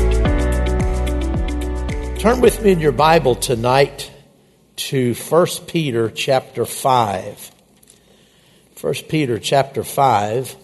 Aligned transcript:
Turn 2.22 2.40
with 2.40 2.62
me 2.62 2.74
in 2.74 2.80
your 2.80 2.92
Bible 2.92 3.34
tonight 3.34 4.12
to 4.76 5.16
1 5.16 5.48
Peter 5.66 6.12
chapter 6.12 6.66
5. 6.66 7.52
1 8.80 8.94
Peter 9.10 9.40
chapter 9.40 9.84
5. 9.84 10.56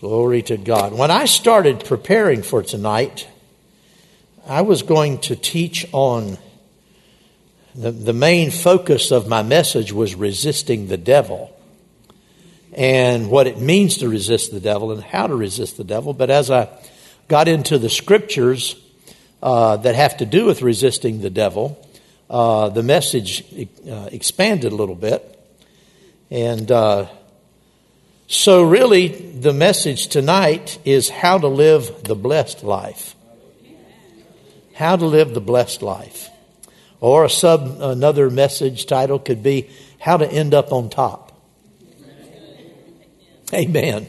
Glory 0.00 0.42
to 0.42 0.58
God. 0.58 0.92
When 0.92 1.10
I 1.10 1.24
started 1.24 1.82
preparing 1.82 2.42
for 2.42 2.62
tonight, 2.62 3.26
I 4.46 4.60
was 4.60 4.82
going 4.82 5.20
to 5.20 5.36
teach 5.36 5.86
on 5.90 6.36
the, 7.74 7.92
the 7.92 8.12
main 8.12 8.50
focus 8.50 9.10
of 9.10 9.26
my 9.26 9.42
message 9.42 9.94
was 9.94 10.14
resisting 10.14 10.88
the 10.88 10.98
devil 10.98 11.58
and 12.74 13.30
what 13.30 13.46
it 13.46 13.58
means 13.58 13.96
to 13.98 14.08
resist 14.10 14.52
the 14.52 14.60
devil 14.60 14.92
and 14.92 15.02
how 15.02 15.28
to 15.28 15.34
resist 15.34 15.78
the 15.78 15.84
devil. 15.84 16.12
But 16.12 16.28
as 16.28 16.50
I 16.50 16.68
got 17.28 17.48
into 17.48 17.78
the 17.78 17.88
scriptures 17.88 18.76
uh, 19.42 19.78
that 19.78 19.94
have 19.94 20.18
to 20.18 20.26
do 20.26 20.44
with 20.44 20.60
resisting 20.60 21.22
the 21.22 21.30
devil, 21.30 21.82
uh, 22.28 22.68
the 22.68 22.82
message 22.82 23.44
uh, 23.90 24.10
expanded 24.12 24.72
a 24.72 24.76
little 24.76 24.94
bit. 24.94 25.40
And 26.30 26.70
uh, 26.70 27.06
so, 28.28 28.64
really, 28.64 29.06
the 29.08 29.52
message 29.52 30.08
tonight 30.08 30.78
is 30.84 31.08
how 31.08 31.38
to 31.38 31.46
live 31.46 32.02
the 32.02 32.16
blessed 32.16 32.64
life. 32.64 33.14
How 34.74 34.96
to 34.96 35.06
live 35.06 35.32
the 35.32 35.40
blessed 35.40 35.80
life. 35.80 36.28
Or 37.00 37.24
a 37.24 37.30
sub, 37.30 37.80
another 37.80 38.28
message 38.28 38.86
title 38.86 39.20
could 39.20 39.44
be 39.44 39.70
How 40.00 40.16
to 40.16 40.28
End 40.28 40.54
Up 40.54 40.72
on 40.72 40.90
Top. 40.90 41.40
Amen. 43.54 44.08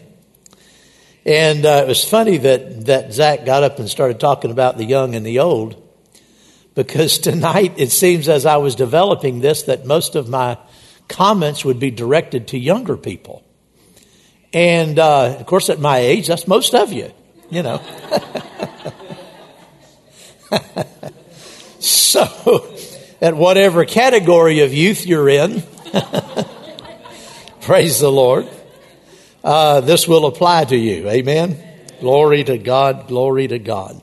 And 1.23 1.64
uh, 1.64 1.84
it 1.86 1.88
was 1.88 2.04
funny 2.04 2.38
that, 2.38 2.86
that 2.88 3.14
Zach 3.14 3.45
got 3.45 3.62
up 3.62 3.78
and 3.78 3.88
started 3.88 4.20
talking 4.20 4.50
about 4.50 4.78
the 4.78 4.86
young 4.86 5.14
and 5.14 5.23
the 5.23 5.40
old 5.40 5.76
because 6.73 7.20
tonight 7.20 7.76
it 7.78 7.92
seems 7.92 8.28
as 8.28 8.48
I 8.48 8.58
was 8.58 8.73
developing 8.73 9.42
this 9.42 9.64
that 9.64 9.86
most 9.86 10.16
of 10.16 10.28
my 10.28 10.58
comments 11.08 11.64
would 11.64 11.80
be 11.80 11.92
directed 11.92 12.48
to 12.50 12.58
younger 12.58 12.98
people. 12.98 13.44
And 14.53 14.98
uh, 14.98 15.38
of 15.40 15.45
course, 15.45 15.70
at 15.70 15.80
my 15.80 15.98
age, 15.98 16.28
that's 16.28 16.48
most 16.48 16.73
of 16.73 16.94
you, 16.94 17.12
you 17.50 17.64
know. 17.64 17.81
so, 21.80 22.73
at 23.22 23.36
whatever 23.36 23.84
category 23.86 24.62
of 24.62 24.73
youth 24.73 25.06
you're 25.06 25.28
in, 25.28 25.64
praise 27.62 28.00
the 28.00 28.12
Lord, 28.12 28.48
uh, 29.44 29.81
this 29.81 30.08
will 30.08 30.26
apply 30.26 30.66
to 30.66 30.78
you. 30.78 31.09
Amen. 31.09 31.61
Glory 32.00 32.44
to 32.45 32.58
God. 32.58 33.08
Glory 33.08 33.48
to 33.48 33.59
God. 33.59 34.02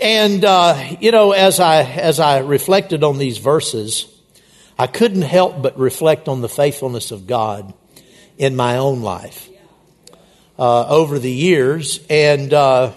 And 0.00 0.44
uh, 0.44 0.96
you 1.00 1.10
know, 1.10 1.32
as 1.32 1.58
I 1.60 1.82
as 1.82 2.20
I 2.20 2.38
reflected 2.38 3.02
on 3.02 3.18
these 3.18 3.38
verses, 3.38 4.06
I 4.78 4.86
couldn't 4.86 5.22
help 5.22 5.60
but 5.60 5.78
reflect 5.78 6.28
on 6.28 6.40
the 6.40 6.48
faithfulness 6.48 7.10
of 7.10 7.26
God 7.26 7.74
in 8.40 8.56
my 8.56 8.78
own 8.78 9.02
life 9.02 9.50
uh, 10.58 10.86
over 10.88 11.18
the 11.18 11.30
years. 11.30 12.00
And, 12.08 12.54
uh, 12.54 12.92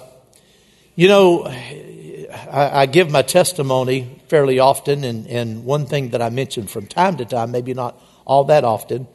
you 0.96 1.10
know, 1.10 1.44
I, 1.44 2.72
I, 2.74 2.86
give 2.86 3.12
my 3.12 3.24
testimony 3.24 4.22
fairly 4.30 4.60
often, 4.60 5.04
and, 5.04 5.28
and 5.28 5.66
one 5.66 5.86
thing 5.86 6.12
that 6.12 6.22
I 6.22 6.30
mention 6.30 6.66
from 6.66 6.88
time 6.88 7.18
to 7.18 7.26
time, 7.26 7.52
maybe 7.52 7.74
not 7.74 8.02
all 8.24 8.46
that 8.46 8.64
often, 8.64 9.06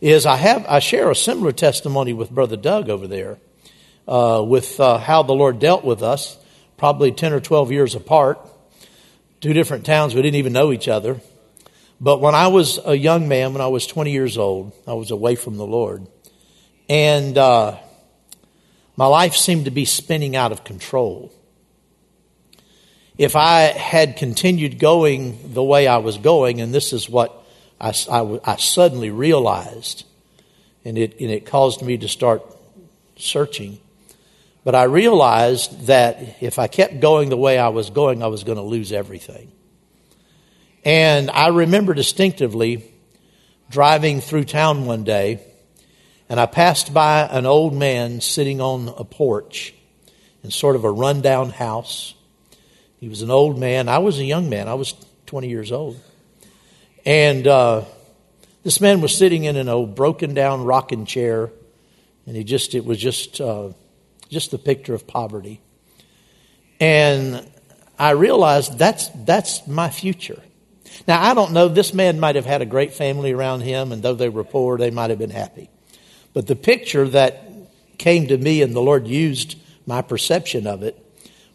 is 0.00 0.24
I 0.24 0.36
have 0.36 0.64
I 0.68 0.78
share 0.78 1.10
a 1.10 1.16
similar 1.16 1.50
testimony 1.50 2.12
with 2.12 2.30
Brother 2.30 2.56
Doug 2.56 2.88
over 2.88 3.08
there, 3.08 3.38
uh, 4.06 4.40
with 4.46 4.78
uh, 4.78 4.98
how 4.98 5.24
the 5.24 5.32
Lord 5.32 5.58
dealt 5.58 5.84
with 5.84 6.00
us, 6.00 6.38
probably 6.76 7.10
ten 7.10 7.32
or 7.32 7.40
twelve 7.40 7.72
years 7.72 7.96
apart, 7.96 8.38
two 9.40 9.52
different 9.52 9.84
towns. 9.84 10.14
We 10.14 10.22
didn't 10.22 10.36
even 10.36 10.52
know 10.52 10.72
each 10.72 10.86
other. 10.86 11.20
But 12.02 12.20
when 12.20 12.34
I 12.34 12.48
was 12.48 12.80
a 12.84 12.96
young 12.96 13.28
man, 13.28 13.52
when 13.52 13.62
I 13.62 13.68
was 13.68 13.86
20 13.86 14.10
years 14.10 14.36
old, 14.36 14.72
I 14.88 14.94
was 14.94 15.12
away 15.12 15.36
from 15.36 15.56
the 15.56 15.64
Lord. 15.64 16.04
And 16.88 17.38
uh, 17.38 17.78
my 18.96 19.06
life 19.06 19.36
seemed 19.36 19.66
to 19.66 19.70
be 19.70 19.84
spinning 19.84 20.34
out 20.34 20.50
of 20.50 20.64
control. 20.64 21.32
If 23.16 23.36
I 23.36 23.60
had 23.60 24.16
continued 24.16 24.80
going 24.80 25.54
the 25.54 25.62
way 25.62 25.86
I 25.86 25.98
was 25.98 26.18
going, 26.18 26.60
and 26.60 26.74
this 26.74 26.92
is 26.92 27.08
what 27.08 27.40
I, 27.80 27.94
I, 28.10 28.40
I 28.44 28.56
suddenly 28.56 29.10
realized, 29.10 30.04
and 30.84 30.98
it, 30.98 31.20
and 31.20 31.30
it 31.30 31.46
caused 31.46 31.82
me 31.82 31.98
to 31.98 32.08
start 32.08 32.42
searching. 33.14 33.78
But 34.64 34.74
I 34.74 34.84
realized 34.84 35.86
that 35.86 36.38
if 36.42 36.58
I 36.58 36.66
kept 36.66 36.98
going 36.98 37.28
the 37.28 37.36
way 37.36 37.58
I 37.58 37.68
was 37.68 37.90
going, 37.90 38.24
I 38.24 38.26
was 38.26 38.42
going 38.42 38.58
to 38.58 38.64
lose 38.64 38.90
everything. 38.90 39.52
And 40.84 41.30
I 41.30 41.48
remember 41.48 41.94
distinctively 41.94 42.84
driving 43.70 44.20
through 44.20 44.44
town 44.44 44.84
one 44.84 45.04
day, 45.04 45.40
and 46.28 46.40
I 46.40 46.46
passed 46.46 46.92
by 46.92 47.22
an 47.22 47.46
old 47.46 47.72
man 47.72 48.20
sitting 48.20 48.60
on 48.60 48.92
a 48.96 49.04
porch 49.04 49.74
in 50.42 50.50
sort 50.50 50.74
of 50.74 50.84
a 50.84 50.90
rundown 50.90 51.50
house. 51.50 52.14
He 52.98 53.08
was 53.08 53.22
an 53.22 53.30
old 53.30 53.58
man. 53.58 53.88
I 53.88 53.98
was 53.98 54.18
a 54.18 54.24
young 54.24 54.50
man. 54.50 54.66
I 54.66 54.74
was 54.74 54.94
20 55.26 55.48
years 55.48 55.70
old. 55.70 56.00
And 57.04 57.46
uh, 57.46 57.84
this 58.64 58.80
man 58.80 59.00
was 59.00 59.16
sitting 59.16 59.44
in 59.44 59.56
an 59.56 59.68
old 59.68 59.94
broken 59.94 60.34
down 60.34 60.64
rocking 60.64 61.06
chair, 61.06 61.50
and 62.26 62.36
he 62.36 62.42
just, 62.42 62.74
it 62.74 62.84
was 62.84 62.98
just, 62.98 63.40
uh, 63.40 63.70
just 64.28 64.50
the 64.50 64.58
picture 64.58 64.94
of 64.94 65.06
poverty. 65.06 65.60
And 66.80 67.48
I 68.00 68.10
realized 68.10 68.78
that's, 68.78 69.08
that's 69.14 69.64
my 69.68 69.88
future. 69.88 70.42
Now, 71.08 71.22
I 71.22 71.34
don't 71.34 71.52
know, 71.52 71.68
this 71.68 71.94
man 71.94 72.20
might 72.20 72.36
have 72.36 72.46
had 72.46 72.62
a 72.62 72.66
great 72.66 72.92
family 72.92 73.32
around 73.32 73.60
him, 73.62 73.92
and 73.92 74.02
though 74.02 74.14
they 74.14 74.28
were 74.28 74.44
poor, 74.44 74.78
they 74.78 74.90
might 74.90 75.10
have 75.10 75.18
been 75.18 75.30
happy. 75.30 75.70
But 76.32 76.46
the 76.46 76.56
picture 76.56 77.08
that 77.08 77.48
came 77.98 78.28
to 78.28 78.36
me, 78.36 78.62
and 78.62 78.74
the 78.74 78.80
Lord 78.80 79.06
used 79.06 79.58
my 79.86 80.02
perception 80.02 80.66
of 80.66 80.82
it, 80.82 80.98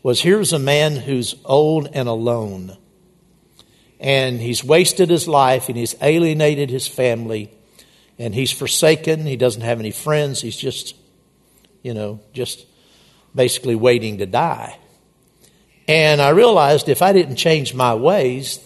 was 0.03 0.21
here's 0.21 0.53
a 0.53 0.59
man 0.59 0.95
who's 0.95 1.35
old 1.45 1.89
and 1.93 2.07
alone. 2.07 2.77
And 3.99 4.39
he's 4.39 4.63
wasted 4.63 5.09
his 5.09 5.27
life, 5.27 5.69
and 5.69 5.77
he's 5.77 5.95
alienated 6.01 6.69
his 6.69 6.87
family, 6.87 7.51
and 8.19 8.33
he's 8.33 8.51
forsaken. 8.51 9.25
He 9.25 9.37
doesn't 9.37 9.63
have 9.63 9.79
any 9.79 9.91
friends. 9.91 10.41
He's 10.41 10.57
just, 10.57 10.95
you 11.83 11.93
know, 11.93 12.19
just 12.33 12.65
basically 13.33 13.75
waiting 13.75 14.19
to 14.19 14.25
die. 14.25 14.77
And 15.87 16.21
I 16.21 16.29
realized 16.29 16.89
if 16.89 17.01
I 17.01 17.13
didn't 17.13 17.37
change 17.37 17.73
my 17.73 17.95
ways, 17.95 18.59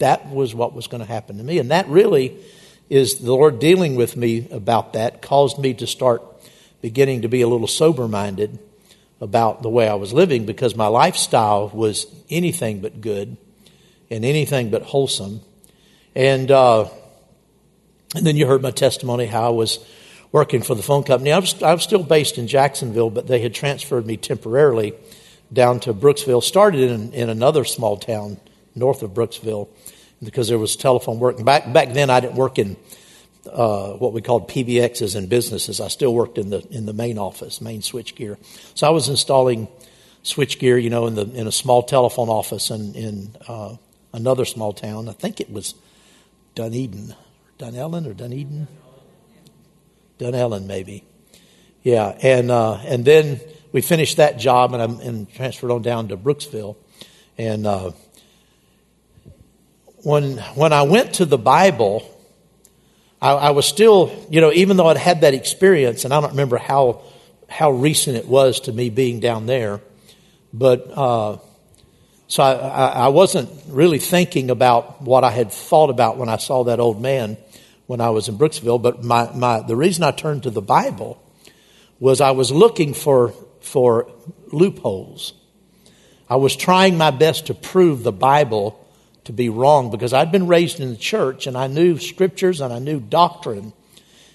that 0.00 0.28
was 0.28 0.54
what 0.54 0.74
was 0.74 0.86
going 0.86 1.00
to 1.00 1.06
happen 1.06 1.38
to 1.38 1.44
me. 1.44 1.58
And 1.58 1.70
that 1.70 1.88
really 1.88 2.36
is 2.90 3.18
the 3.20 3.32
Lord 3.32 3.60
dealing 3.60 3.94
with 3.94 4.16
me 4.16 4.48
about 4.50 4.94
that, 4.94 5.22
caused 5.22 5.58
me 5.58 5.72
to 5.74 5.86
start 5.86 6.22
beginning 6.82 7.22
to 7.22 7.28
be 7.28 7.42
a 7.42 7.48
little 7.48 7.68
sober 7.68 8.08
minded 8.08 8.58
about 9.20 9.62
the 9.62 9.68
way 9.68 9.88
I 9.88 9.94
was 9.94 10.12
living 10.12 10.46
because 10.46 10.74
my 10.74 10.86
lifestyle 10.86 11.68
was 11.68 12.06
anything 12.28 12.80
but 12.80 13.00
good 13.00 13.36
and 14.10 14.24
anything 14.24 14.70
but 14.70 14.82
wholesome. 14.82 15.40
And, 16.16 16.50
uh, 16.50 16.88
and 18.16 18.26
then 18.26 18.36
you 18.36 18.46
heard 18.46 18.62
my 18.62 18.72
testimony 18.72 19.26
how 19.26 19.46
I 19.46 19.50
was 19.50 19.78
working 20.32 20.62
for 20.62 20.74
the 20.74 20.82
phone 20.82 21.04
company. 21.04 21.32
I 21.32 21.38
was, 21.38 21.62
I 21.62 21.72
was 21.74 21.82
still 21.82 22.02
based 22.02 22.38
in 22.38 22.48
Jacksonville, 22.48 23.10
but 23.10 23.26
they 23.26 23.40
had 23.40 23.54
transferred 23.54 24.06
me 24.06 24.16
temporarily 24.16 24.94
down 25.52 25.80
to 25.80 25.92
Brooksville, 25.92 26.42
started 26.42 26.90
in, 26.90 27.12
in 27.12 27.28
another 27.28 27.64
small 27.64 27.96
town 27.96 28.38
north 28.74 29.02
of 29.02 29.10
Brooksville 29.10 29.68
because 30.22 30.48
there 30.48 30.58
was 30.58 30.76
telephone 30.76 31.18
work. 31.18 31.42
Back, 31.44 31.72
back 31.72 31.92
then, 31.92 32.10
I 32.10 32.20
didn't 32.20 32.36
work 32.36 32.58
in 32.58 32.76
uh, 33.50 33.92
what 33.92 34.12
we 34.12 34.20
called 34.20 34.48
PBXs 34.48 35.16
and 35.16 35.28
businesses. 35.28 35.80
I 35.80 35.88
still 35.88 36.14
worked 36.14 36.38
in 36.38 36.50
the, 36.50 36.66
in 36.70 36.86
the 36.86 36.92
main 36.92 37.18
office, 37.18 37.60
main 37.60 37.80
switchgear. 37.80 38.36
So 38.74 38.86
I 38.86 38.90
was 38.90 39.08
installing 39.08 39.68
switchgear, 40.22 40.82
you 40.82 40.90
know, 40.90 41.06
in, 41.06 41.14
the, 41.14 41.22
in 41.32 41.46
a 41.46 41.52
small 41.52 41.82
telephone 41.82 42.28
office 42.28 42.70
in, 42.70 42.94
in 42.94 43.36
uh, 43.48 43.76
another 44.12 44.44
small 44.44 44.72
town. 44.72 45.08
I 45.08 45.12
think 45.12 45.40
it 45.40 45.50
was 45.50 45.74
Dunedin, 46.54 47.14
Dunnellon 47.58 48.06
or 48.06 48.14
Dunedin? 48.14 48.68
Dunnellon, 50.18 50.66
maybe. 50.66 51.04
Yeah, 51.82 52.08
and, 52.22 52.50
uh, 52.50 52.74
and 52.84 53.04
then 53.06 53.40
we 53.72 53.80
finished 53.80 54.18
that 54.18 54.38
job 54.38 54.74
and, 54.74 54.82
I, 54.82 55.02
and 55.02 55.32
transferred 55.32 55.70
on 55.70 55.80
down 55.80 56.08
to 56.08 56.16
Brooksville. 56.16 56.76
And 57.38 57.66
uh, 57.66 57.92
when, 60.02 60.38
when 60.54 60.72
I 60.72 60.82
went 60.82 61.14
to 61.14 61.24
the 61.24 61.38
Bible, 61.38 62.02
I, 63.20 63.32
I, 63.32 63.50
was 63.50 63.66
still, 63.66 64.26
you 64.30 64.40
know, 64.40 64.52
even 64.52 64.76
though 64.76 64.88
I'd 64.88 64.96
had 64.96 65.22
that 65.22 65.34
experience, 65.34 66.04
and 66.04 66.14
I 66.14 66.20
don't 66.20 66.30
remember 66.30 66.56
how 66.56 67.02
how 67.48 67.72
recent 67.72 68.16
it 68.16 68.28
was 68.28 68.60
to 68.60 68.72
me 68.72 68.90
being 68.90 69.18
down 69.18 69.46
there, 69.46 69.80
but 70.52 70.86
uh, 70.96 71.38
so 72.28 72.42
I, 72.44 72.86
I, 72.86 73.08
wasn't 73.08 73.50
really 73.66 73.98
thinking 73.98 74.50
about 74.50 75.02
what 75.02 75.24
I 75.24 75.30
had 75.30 75.50
thought 75.50 75.90
about 75.90 76.16
when 76.16 76.28
I 76.28 76.36
saw 76.36 76.62
that 76.64 76.78
old 76.78 77.02
man 77.02 77.36
when 77.88 78.00
I 78.00 78.10
was 78.10 78.28
in 78.28 78.38
Brooksville. 78.38 78.80
But 78.80 79.02
my, 79.02 79.32
my 79.34 79.62
the 79.62 79.74
reason 79.74 80.04
I 80.04 80.12
turned 80.12 80.44
to 80.44 80.50
the 80.50 80.62
Bible 80.62 81.20
was 81.98 82.20
I 82.20 82.30
was 82.30 82.52
looking 82.52 82.94
for 82.94 83.34
for 83.60 84.08
loopholes. 84.52 85.34
I 86.28 86.36
was 86.36 86.54
trying 86.54 86.96
my 86.96 87.10
best 87.10 87.46
to 87.46 87.54
prove 87.54 88.04
the 88.04 88.12
Bible 88.12 88.78
to 89.24 89.32
be 89.32 89.48
wrong 89.48 89.90
because 89.90 90.12
I'd 90.12 90.32
been 90.32 90.46
raised 90.46 90.80
in 90.80 90.90
the 90.90 90.96
church 90.96 91.46
and 91.46 91.56
I 91.56 91.66
knew 91.66 91.98
scriptures 91.98 92.60
and 92.60 92.72
I 92.72 92.78
knew 92.78 93.00
doctrine. 93.00 93.72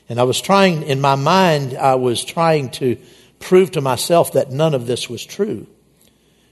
And 0.07 0.19
I 0.19 0.23
was 0.23 0.39
trying, 0.39 0.83
in 0.83 1.01
my 1.01 1.15
mind, 1.15 1.75
I 1.75 1.95
was 1.95 2.23
trying 2.23 2.69
to 2.71 2.97
prove 3.39 3.71
to 3.71 3.81
myself 3.81 4.33
that 4.33 4.51
none 4.51 4.73
of 4.73 4.85
this 4.85 5.09
was 5.09 5.25
true. 5.25 5.67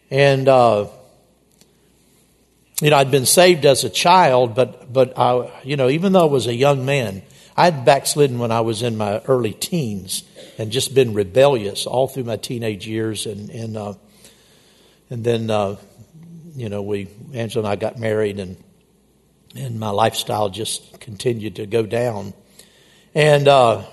And, 0.09 0.47
uh, 0.47 0.87
you 2.81 2.89
know, 2.89 2.97
I'd 2.97 3.11
been 3.11 3.25
saved 3.25 3.65
as 3.65 3.83
a 3.83 3.89
child, 3.89 4.55
but, 4.55 4.91
but 4.91 5.17
I, 5.17 5.51
you 5.63 5.77
know, 5.77 5.89
even 5.89 6.13
though 6.13 6.27
I 6.27 6.31
was 6.31 6.47
a 6.47 6.55
young 6.55 6.85
man, 6.85 7.21
I'd 7.55 7.85
backslidden 7.85 8.39
when 8.39 8.51
I 8.51 8.61
was 8.61 8.81
in 8.81 8.97
my 8.97 9.19
early 9.27 9.53
teens 9.53 10.23
and 10.57 10.71
just 10.71 10.95
been 10.95 11.13
rebellious 11.13 11.85
all 11.85 12.07
through 12.07 12.23
my 12.23 12.37
teenage 12.37 12.87
years. 12.87 13.27
And, 13.27 13.49
and, 13.51 13.77
uh, 13.77 13.93
and 15.11 15.23
then, 15.23 15.51
uh, 15.51 15.75
you 16.55 16.69
know, 16.69 16.81
we, 16.81 17.07
Angela 17.33 17.65
and 17.65 17.71
I 17.71 17.75
got 17.75 17.97
married 17.97 18.39
and, 18.39 18.61
and 19.55 19.79
my 19.79 19.89
lifestyle 19.89 20.49
just 20.49 20.99
continued 20.99 21.57
to 21.57 21.65
go 21.65 21.85
down. 21.85 22.33
And 23.15 23.47
uh, 23.47 23.83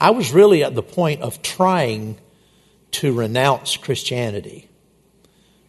I 0.00 0.10
was 0.10 0.32
really 0.32 0.64
at 0.64 0.74
the 0.74 0.82
point 0.82 1.22
of 1.22 1.42
trying 1.42 2.18
to 2.92 3.12
renounce 3.12 3.76
Christianity, 3.76 4.68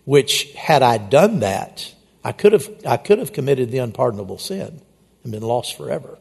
which, 0.06 0.52
had 0.54 0.82
I 0.82 0.98
done 0.98 1.40
that, 1.40 1.94
I 2.24 2.32
could 2.32 2.54
have, 2.54 2.70
I 2.86 2.98
could 2.98 3.20
have 3.20 3.34
committed 3.34 3.72
the 3.72 3.80
unpardonable 3.80 4.38
sin 4.38 4.82
and 5.24 5.32
been 5.32 5.44
lost 5.44 5.78
forever. 5.78 6.18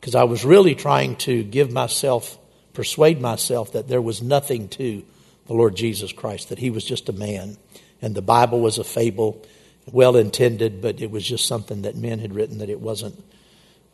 Because 0.00 0.14
I 0.14 0.24
was 0.24 0.44
really 0.44 0.74
trying 0.74 1.16
to 1.16 1.42
give 1.42 1.72
myself, 1.72 2.38
persuade 2.72 3.20
myself 3.20 3.72
that 3.72 3.88
there 3.88 4.02
was 4.02 4.22
nothing 4.22 4.68
to 4.70 5.04
the 5.46 5.54
Lord 5.54 5.74
Jesus 5.74 6.12
Christ, 6.12 6.50
that 6.50 6.58
he 6.58 6.70
was 6.70 6.84
just 6.84 7.08
a 7.08 7.12
man, 7.12 7.56
and 8.00 8.14
the 8.14 8.22
Bible 8.22 8.60
was 8.60 8.78
a 8.78 8.84
fable, 8.84 9.44
well 9.90 10.16
intended, 10.16 10.80
but 10.80 11.00
it 11.00 11.10
was 11.10 11.24
just 11.26 11.46
something 11.46 11.82
that 11.82 11.96
men 11.96 12.18
had 12.18 12.34
written 12.34 12.58
that 12.58 12.70
it 12.70 12.80
wasn't, 12.80 13.22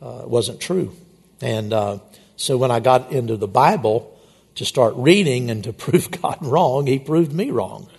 uh, 0.01 0.23
wasn't 0.25 0.59
true. 0.59 0.95
And 1.41 1.73
uh, 1.73 1.99
so 2.35 2.57
when 2.57 2.71
I 2.71 2.79
got 2.79 3.11
into 3.11 3.37
the 3.37 3.47
Bible 3.47 4.17
to 4.55 4.65
start 4.65 4.93
reading 4.95 5.49
and 5.49 5.63
to 5.63 5.73
prove 5.85 6.11
God 6.11 6.37
wrong, 6.41 6.87
He 6.87 6.99
proved 6.99 7.33
me 7.33 7.51
wrong. 7.51 7.89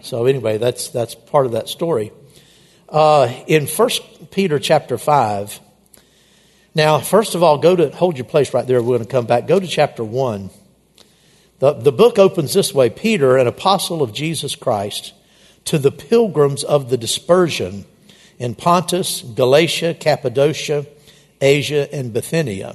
So 0.00 0.26
anyway, 0.26 0.58
that's 0.58 0.88
that's 0.90 1.14
part 1.14 1.46
of 1.46 1.52
that 1.52 1.68
story. 1.68 2.12
Uh, 2.88 3.32
in 3.46 3.66
First 3.66 4.30
Peter 4.30 4.58
chapter 4.58 4.96
five. 4.96 5.60
Now, 6.74 7.00
first 7.00 7.34
of 7.34 7.42
all, 7.42 7.58
go 7.58 7.74
to 7.74 7.90
hold 7.90 8.18
your 8.18 8.26
place 8.26 8.54
right 8.54 8.64
there. 8.64 8.80
We're 8.80 8.98
going 8.98 9.06
to 9.06 9.10
come 9.10 9.26
back. 9.26 9.48
Go 9.48 9.58
to 9.58 9.66
chapter 9.66 10.04
one. 10.04 10.50
The, 11.58 11.72
the 11.72 11.90
book 11.90 12.18
opens 12.18 12.54
this 12.54 12.72
way 12.72 12.88
Peter, 12.88 13.36
an 13.36 13.46
apostle 13.46 14.02
of 14.02 14.12
Jesus 14.12 14.54
Christ, 14.54 15.12
to 15.68 15.78
the 15.78 15.92
pilgrims 15.92 16.64
of 16.64 16.88
the 16.88 16.96
dispersion 16.96 17.84
in 18.38 18.54
Pontus, 18.54 19.20
Galatia, 19.20 19.92
Cappadocia, 19.92 20.86
Asia, 21.42 21.92
and 21.94 22.12
Bithynia. 22.12 22.74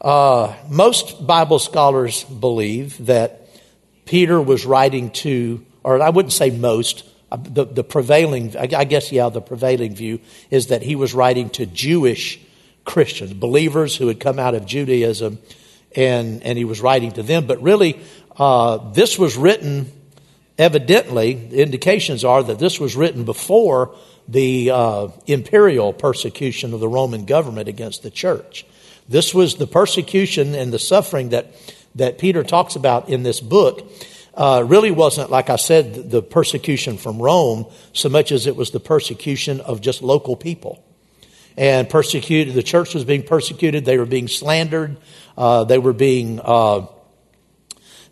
Uh, 0.00 0.54
most 0.70 1.26
Bible 1.26 1.58
scholars 1.58 2.24
believe 2.24 3.04
that 3.04 3.48
Peter 4.06 4.40
was 4.40 4.64
writing 4.64 5.10
to, 5.10 5.64
or 5.84 6.00
I 6.00 6.08
wouldn't 6.08 6.32
say 6.32 6.48
most, 6.48 7.04
uh, 7.30 7.36
the, 7.36 7.66
the 7.66 7.84
prevailing, 7.84 8.56
I 8.56 8.84
guess, 8.84 9.12
yeah, 9.12 9.28
the 9.28 9.42
prevailing 9.42 9.94
view 9.94 10.20
is 10.50 10.68
that 10.68 10.80
he 10.80 10.96
was 10.96 11.12
writing 11.12 11.50
to 11.50 11.66
Jewish 11.66 12.40
Christians, 12.86 13.34
believers 13.34 13.94
who 13.94 14.08
had 14.08 14.18
come 14.20 14.38
out 14.38 14.54
of 14.54 14.64
Judaism, 14.64 15.38
and, 15.94 16.42
and 16.44 16.56
he 16.56 16.64
was 16.64 16.80
writing 16.80 17.12
to 17.12 17.22
them. 17.22 17.46
But 17.46 17.60
really, 17.60 18.00
uh, 18.38 18.90
this 18.92 19.18
was 19.18 19.36
written, 19.36 19.92
evidently, 20.60 21.48
indications 21.52 22.22
are 22.22 22.42
that 22.42 22.58
this 22.58 22.78
was 22.78 22.94
written 22.94 23.24
before 23.24 23.96
the 24.28 24.70
uh, 24.70 25.08
imperial 25.26 25.94
persecution 25.94 26.74
of 26.74 26.80
the 26.80 26.88
Roman 26.88 27.24
government 27.24 27.66
against 27.66 28.02
the 28.02 28.10
church. 28.10 28.66
This 29.08 29.34
was 29.34 29.56
the 29.56 29.66
persecution 29.66 30.54
and 30.54 30.70
the 30.70 30.78
suffering 30.78 31.30
that, 31.30 31.54
that 31.94 32.18
Peter 32.18 32.44
talks 32.44 32.76
about 32.76 33.08
in 33.08 33.22
this 33.22 33.40
book. 33.40 33.90
Uh, 34.34 34.62
really 34.66 34.90
wasn't, 34.90 35.30
like 35.30 35.48
I 35.48 35.56
said, 35.56 36.10
the 36.10 36.22
persecution 36.22 36.98
from 36.98 37.20
Rome 37.20 37.64
so 37.94 38.10
much 38.10 38.30
as 38.30 38.46
it 38.46 38.54
was 38.54 38.70
the 38.70 38.80
persecution 38.80 39.60
of 39.62 39.80
just 39.80 40.02
local 40.02 40.36
people. 40.36 40.84
And 41.56 41.88
persecuted, 41.88 42.52
the 42.54 42.62
church 42.62 42.94
was 42.94 43.04
being 43.04 43.22
persecuted, 43.22 43.86
they 43.86 43.96
were 43.96 44.06
being 44.06 44.28
slandered, 44.28 44.98
uh, 45.38 45.64
they 45.64 45.78
were 45.78 45.94
being. 45.94 46.38
Uh, 46.38 46.86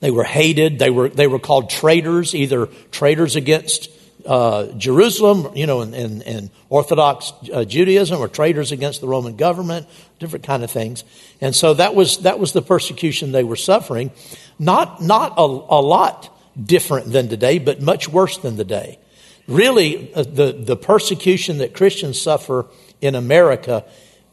they 0.01 0.11
were 0.11 0.25
hated. 0.25 0.79
They 0.79 0.91
were, 0.91 1.09
they 1.09 1.27
were 1.27 1.39
called 1.39 1.71
traitors, 1.71 2.35
either 2.35 2.67
traitors 2.91 3.37
against 3.37 3.91
uh, 4.27 4.67
Jerusalem, 4.73 5.57
you 5.57 5.67
know, 5.67 5.81
and, 5.81 6.51
Orthodox 6.71 7.33
uh, 7.53 7.65
Judaism 7.65 8.21
or 8.21 8.29
traitors 8.29 8.73
against 8.73 9.01
the 9.01 9.09
Roman 9.09 9.37
government, 9.37 9.87
different 10.19 10.45
kind 10.45 10.63
of 10.63 10.71
things. 10.71 11.03
And 11.41 11.57
so 11.57 11.73
that 11.75 11.95
was, 11.95 12.19
that 12.19 12.39
was 12.39 12.53
the 12.53 12.61
persecution 12.61 13.33
they 13.33 13.45
were 13.45 13.57
suffering. 13.57 14.11
Not, 14.59 15.01
not 15.01 15.33
a, 15.39 15.43
a 15.43 15.81
lot 15.81 16.37
different 16.63 17.11
than 17.11 17.29
today, 17.29 17.59
but 17.59 17.81
much 17.81 18.09
worse 18.09 18.37
than 18.37 18.57
today. 18.57 18.99
Really, 19.47 20.13
uh, 20.13 20.25
the, 20.25 20.53
the 20.53 20.77
persecution 20.77 21.59
that 21.59 21.73
Christians 21.73 22.21
suffer 22.21 22.67
in 23.01 23.15
America 23.15 23.85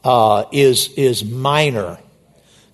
uh, 0.04 0.44
is, 0.52 0.92
is 0.92 1.24
minor 1.24 1.98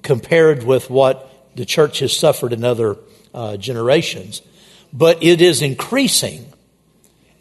compared 0.02 0.64
with 0.64 0.90
what 0.90 1.31
the 1.54 1.64
church 1.64 2.00
has 2.00 2.16
suffered 2.16 2.52
in 2.52 2.64
other 2.64 2.96
uh, 3.34 3.56
generations. 3.56 4.42
But 4.92 5.22
it 5.22 5.40
is 5.40 5.62
increasing 5.62 6.52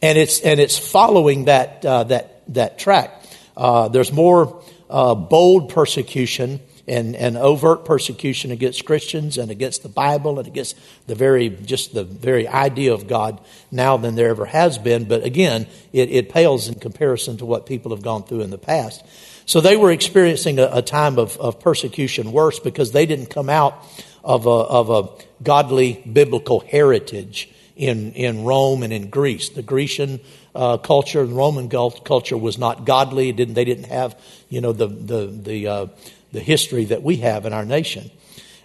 and 0.01 0.17
it's 0.17 0.39
and 0.41 0.59
it's 0.59 0.77
following 0.77 1.45
that 1.45 1.85
uh, 1.85 2.03
that 2.05 2.43
that 2.53 2.79
track. 2.79 3.23
Uh, 3.55 3.87
there's 3.87 4.11
more 4.11 4.63
uh, 4.89 5.13
bold 5.15 5.69
persecution 5.69 6.59
and, 6.87 7.15
and 7.15 7.37
overt 7.37 7.85
persecution 7.85 8.51
against 8.51 8.85
Christians 8.85 9.37
and 9.37 9.51
against 9.51 9.83
the 9.83 9.89
Bible 9.89 10.39
and 10.39 10.47
against 10.47 10.77
the 11.07 11.15
very 11.15 11.49
just 11.49 11.93
the 11.93 12.03
very 12.03 12.47
idea 12.47 12.93
of 12.93 13.07
God 13.07 13.39
now 13.69 13.97
than 13.97 14.15
there 14.15 14.29
ever 14.29 14.45
has 14.45 14.77
been. 14.77 15.05
But 15.05 15.23
again, 15.23 15.67
it, 15.93 16.09
it 16.09 16.29
pales 16.29 16.67
in 16.67 16.75
comparison 16.75 17.37
to 17.37 17.45
what 17.45 17.65
people 17.65 17.91
have 17.91 18.01
gone 18.01 18.23
through 18.23 18.41
in 18.41 18.49
the 18.49 18.57
past. 18.57 19.05
So 19.51 19.59
they 19.59 19.75
were 19.75 19.91
experiencing 19.91 20.59
a, 20.59 20.69
a 20.75 20.81
time 20.81 21.19
of, 21.19 21.37
of 21.37 21.59
persecution 21.59 22.31
worse 22.31 22.57
because 22.57 22.93
they 22.93 23.05
didn't 23.05 23.25
come 23.25 23.49
out 23.49 23.85
of 24.23 24.45
a, 24.45 24.49
of 24.49 24.89
a 24.89 25.43
godly 25.43 26.01
biblical 26.09 26.61
heritage 26.61 27.49
in, 27.75 28.13
in 28.13 28.45
Rome 28.45 28.81
and 28.81 28.93
in 28.93 29.09
Greece. 29.09 29.49
The 29.49 29.61
Grecian 29.61 30.21
uh, 30.55 30.77
culture 30.77 31.19
and 31.19 31.35
Roman 31.35 31.67
culture 31.67 32.37
was 32.37 32.57
not 32.57 32.85
godly. 32.85 33.33
Didn't, 33.33 33.55
they 33.55 33.65
didn't 33.65 33.87
have, 33.87 34.17
you 34.47 34.61
know, 34.61 34.71
the, 34.71 34.87
the, 34.87 35.25
the, 35.25 35.67
uh, 35.67 35.87
the 36.31 36.39
history 36.39 36.85
that 36.85 37.03
we 37.03 37.17
have 37.17 37.45
in 37.45 37.51
our 37.51 37.65
nation. 37.65 38.09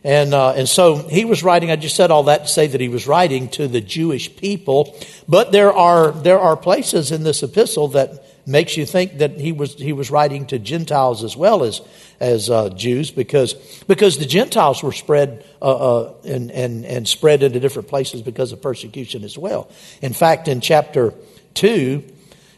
And, 0.05 0.33
uh, 0.33 0.53
and 0.53 0.69
so 0.69 0.99
he 0.99 1.25
was 1.25 1.43
writing, 1.43 1.73
I 1.73 1.75
just 1.75 1.97
said 1.97 2.13
all 2.13 2.23
that 2.25 2.43
to 2.43 2.49
say 2.49 2.69
that 2.69 2.81
he 2.81 2.89
was 2.89 3.09
writing 3.09 3.49
to 3.49 3.67
the 3.67 3.81
Jewish 3.81 4.37
people. 4.37 4.97
But 5.27 5.51
there 5.51 5.73
are, 5.73 6.13
there 6.13 6.39
are 6.39 6.57
places 6.57 7.11
in 7.11 7.25
this 7.25 7.43
epistle 7.43 7.89
that 7.89 8.23
makes 8.47 8.77
you 8.77 8.87
think 8.87 9.19
that 9.19 9.33
he 9.33 9.51
was, 9.51 9.75
he 9.75 9.93
was 9.93 10.11
writing 10.11 10.47
to 10.47 10.59
Gentiles 10.59 11.25
as 11.25 11.37
well 11.37 11.65
as, 11.65 11.81
as 12.21 12.49
uh, 12.49 12.69
Jews 12.71 13.11
because, 13.11 13.55
because 13.89 14.19
the 14.19 14.25
Gentiles 14.25 14.83
were 14.83 14.93
spread 14.93 15.45
uh, 15.61 15.65
uh, 16.05 16.15
and, 16.25 16.51
and, 16.53 16.87
and 16.87 17.09
spread 17.09 17.43
into 17.43 17.59
different 17.59 17.89
places 17.89 18.23
because 18.23 18.53
of 18.53 18.63
persecution 18.63 19.25
as 19.25 19.37
well. 19.37 19.69
In 20.01 20.13
fact, 20.13 20.47
in 20.47 20.61
chapter 20.61 21.13
2, 21.55 22.05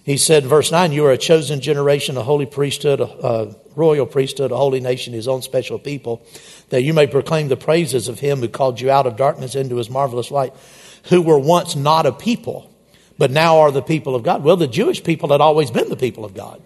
he 0.05 0.17
said, 0.19 0.45
verse 0.45 0.71
9, 0.71 0.93
You 0.93 1.07
are 1.07 1.13
a 1.13 1.19
chosen 1.19 1.61
generation, 1.61 2.17
a 2.19 2.23
holy 2.23 2.47
priesthood, 2.47 3.01
a, 3.01 3.27
a 3.27 3.57
royal 3.75 4.07
priesthood, 4.07 4.53
a 4.53 4.57
holy 4.57 4.81
nation, 4.81 5.15
his 5.15 5.29
own 5.29 5.41
special 5.41 5.79
people, 5.79 6.23
that 6.69 6.83
you 6.83 6.93
may 6.93 7.07
proclaim 7.07 7.49
the 7.49 7.57
praises 7.57 8.09
of 8.09 8.19
him 8.19 8.41
who 8.41 8.49
called 8.49 8.81
you 8.81 8.91
out 8.91 9.07
of 9.07 9.17
darkness 9.17 9.55
into 9.55 9.77
his 9.77 9.89
marvelous 9.89 10.31
light, 10.31 10.53
who 11.05 11.23
were 11.23 11.39
once 11.39 11.77
not 11.77 12.05
a 12.05 12.13
people 12.13 12.68
but 13.19 13.31
now 13.33 13.59
are 13.59 13.73
the 13.73 13.83
people 13.83 14.15
of 14.15 14.23
God. 14.23 14.43
Well, 14.43 14.57
the 14.57 14.69
Jewish 14.69 15.03
people 15.03 15.31
had 15.31 15.41
always 15.41 15.71
been 15.71 15.89
the 15.89 15.97
people 15.97 16.25
of 16.25 16.35
God. 16.35 16.63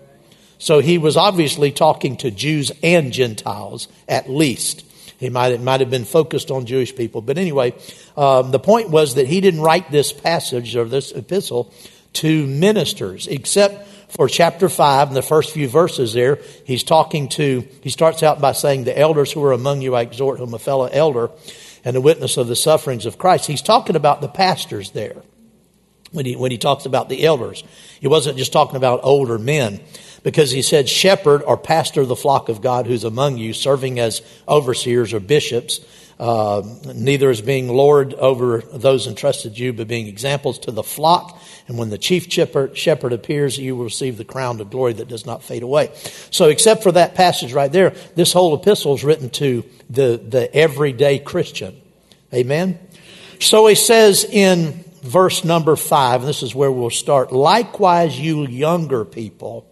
So 0.58 0.78
he 0.78 0.98
was 0.98 1.16
obviously 1.16 1.72
talking 1.72 2.18
to 2.18 2.30
Jews 2.30 2.70
and 2.82 3.12
Gentiles, 3.12 3.88
at 4.06 4.30
least. 4.30 4.84
He 5.18 5.28
might, 5.28 5.52
it 5.52 5.60
might 5.60 5.80
have 5.80 5.90
been 5.90 6.04
focused 6.04 6.50
on 6.50 6.66
Jewish 6.66 6.94
people. 6.94 7.20
But 7.20 7.38
anyway, 7.38 7.74
um, 8.16 8.50
the 8.52 8.58
point 8.60 8.90
was 8.90 9.16
that 9.16 9.26
he 9.26 9.40
didn't 9.40 9.60
write 9.60 9.90
this 9.90 10.12
passage 10.12 10.76
or 10.76 10.84
this 10.84 11.10
epistle 11.10 11.72
to 12.14 12.46
ministers, 12.46 13.26
except 13.26 13.88
for 14.10 14.28
chapter 14.28 14.68
5 14.68 15.08
and 15.08 15.16
the 15.16 15.22
first 15.22 15.52
few 15.52 15.68
verses 15.68 16.12
there. 16.12 16.38
He's 16.64 16.84
talking 16.84 17.28
to, 17.30 17.66
he 17.82 17.88
starts 17.88 18.22
out 18.22 18.40
by 18.40 18.52
saying, 18.52 18.84
The 18.84 18.96
elders 18.96 19.32
who 19.32 19.42
are 19.44 19.52
among 19.52 19.80
you, 19.80 19.96
I 19.96 20.02
exhort 20.02 20.38
whom 20.38 20.54
a 20.54 20.58
fellow 20.58 20.86
elder 20.86 21.30
and 21.84 21.96
a 21.96 22.00
witness 22.00 22.36
of 22.36 22.46
the 22.46 22.56
sufferings 22.56 23.06
of 23.06 23.18
Christ. 23.18 23.46
He's 23.46 23.62
talking 23.62 23.96
about 23.96 24.20
the 24.20 24.28
pastors 24.28 24.90
there 24.90 25.22
when 26.12 26.26
he, 26.26 26.36
when 26.36 26.50
he 26.50 26.58
talks 26.58 26.86
about 26.86 27.08
the 27.08 27.24
elders. 27.24 27.64
He 28.00 28.08
wasn't 28.08 28.38
just 28.38 28.52
talking 28.52 28.76
about 28.76 29.00
older 29.02 29.38
men 29.38 29.80
because 30.22 30.50
he 30.50 30.62
said, 30.62 30.88
Shepherd 30.88 31.42
or 31.42 31.56
pastor 31.56 32.02
of 32.02 32.08
the 32.08 32.16
flock 32.16 32.48
of 32.48 32.60
God 32.60 32.86
who's 32.86 33.04
among 33.04 33.38
you, 33.38 33.52
serving 33.52 33.98
as 33.98 34.22
overseers 34.48 35.12
or 35.12 35.20
bishops, 35.20 35.80
uh, 36.20 36.62
neither 36.94 37.30
as 37.30 37.40
being 37.40 37.68
Lord 37.68 38.14
over 38.14 38.60
those 38.60 39.06
entrusted 39.06 39.56
to 39.56 39.62
you, 39.62 39.72
but 39.72 39.88
being 39.88 40.06
examples 40.06 40.60
to 40.60 40.70
the 40.70 40.82
flock. 40.82 41.40
And 41.66 41.78
when 41.78 41.90
the 41.90 41.98
chief 41.98 42.30
shepherd 42.30 43.12
appears, 43.12 43.58
you 43.58 43.74
will 43.74 43.84
receive 43.84 44.18
the 44.18 44.24
crown 44.24 44.60
of 44.60 44.70
glory 44.70 44.92
that 44.94 45.08
does 45.08 45.26
not 45.26 45.42
fade 45.42 45.62
away. 45.62 45.90
So, 46.30 46.48
except 46.48 46.82
for 46.82 46.92
that 46.92 47.14
passage 47.14 47.52
right 47.52 47.72
there, 47.72 47.90
this 48.14 48.32
whole 48.32 48.54
epistle 48.54 48.94
is 48.94 49.04
written 49.04 49.30
to 49.30 49.64
the, 49.90 50.16
the 50.16 50.54
everyday 50.54 51.18
Christian. 51.18 51.80
Amen? 52.32 52.78
So 53.42 53.66
he 53.66 53.74
says 53.74 54.24
in 54.24 54.84
verse 55.02 55.44
number 55.44 55.76
five, 55.76 56.20
and 56.20 56.28
this 56.28 56.42
is 56.42 56.54
where 56.54 56.72
we'll 56.72 56.90
start. 56.90 57.32
Likewise, 57.32 58.18
you 58.18 58.46
younger 58.46 59.04
people, 59.04 59.68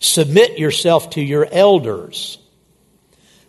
submit 0.00 0.58
yourself 0.58 1.10
to 1.10 1.20
your 1.20 1.46
elders. 1.50 2.38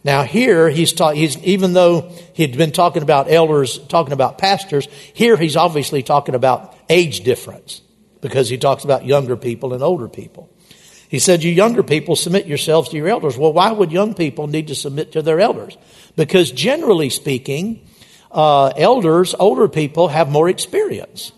Now 0.03 0.21
here 0.21 0.69
he's, 0.69 0.93
ta- 0.93 1.13
he's 1.13 1.37
even 1.39 1.73
though 1.73 2.11
he'd 2.33 2.57
been 2.57 2.71
talking 2.71 3.01
about 3.01 3.31
elders, 3.31 3.79
talking 3.79 4.13
about 4.13 4.37
pastors, 4.37 4.87
here 5.13 5.35
he's 5.35 5.55
obviously 5.55 6.03
talking 6.03 6.35
about 6.35 6.75
age 6.89 7.21
difference 7.21 7.81
because 8.21 8.47
he 8.47 8.57
talks 8.57 8.83
about 8.83 9.05
younger 9.05 9.35
people 9.35 9.73
and 9.73 9.81
older 9.81 10.07
people. 10.07 10.49
He 11.09 11.19
said, 11.19 11.43
You 11.43 11.51
younger 11.51 11.81
people, 11.81 12.15
submit 12.15 12.45
yourselves 12.45 12.89
to 12.89 12.97
your 12.97 13.07
elders. 13.07 13.37
Well, 13.37 13.53
why 13.53 13.71
would 13.71 13.91
young 13.91 14.13
people 14.13 14.47
need 14.47 14.67
to 14.67 14.75
submit 14.75 15.13
to 15.13 15.21
their 15.21 15.39
elders? 15.39 15.77
Because 16.15 16.51
generally 16.51 17.09
speaking, 17.09 17.87
uh, 18.35 18.67
elders, 18.77 19.33
older 19.39 19.67
people, 19.67 20.09
have 20.09 20.29
more 20.29 20.49
experience 20.49 21.31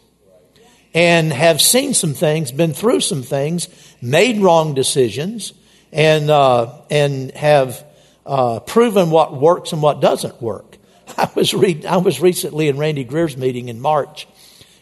and 0.94 1.32
have 1.32 1.62
seen 1.62 1.94
some 1.94 2.16
things, 2.16 2.52
been 2.52 2.74
through 2.74 3.02
some 3.02 3.22
things, 3.22 3.70
made 4.02 4.42
wrong 4.42 4.74
decisions, 4.74 5.54
and, 5.92 6.32
uh, 6.32 6.74
and 6.90 7.32
have 7.32 7.86
uh, 8.26 8.60
proven 8.62 9.12
what 9.12 9.40
works 9.40 9.74
and 9.74 9.82
what 9.82 10.02
doesn't 10.02 10.42
work. 10.42 10.78
I 11.18 11.30
was, 11.36 11.54
re- 11.54 11.86
I 11.88 11.98
was 11.98 12.20
recently 12.20 12.68
in 12.68 12.78
Randy 12.78 13.04
Greer's 13.04 13.38
meeting 13.38 13.70
in 13.70 13.80
March 13.80 14.28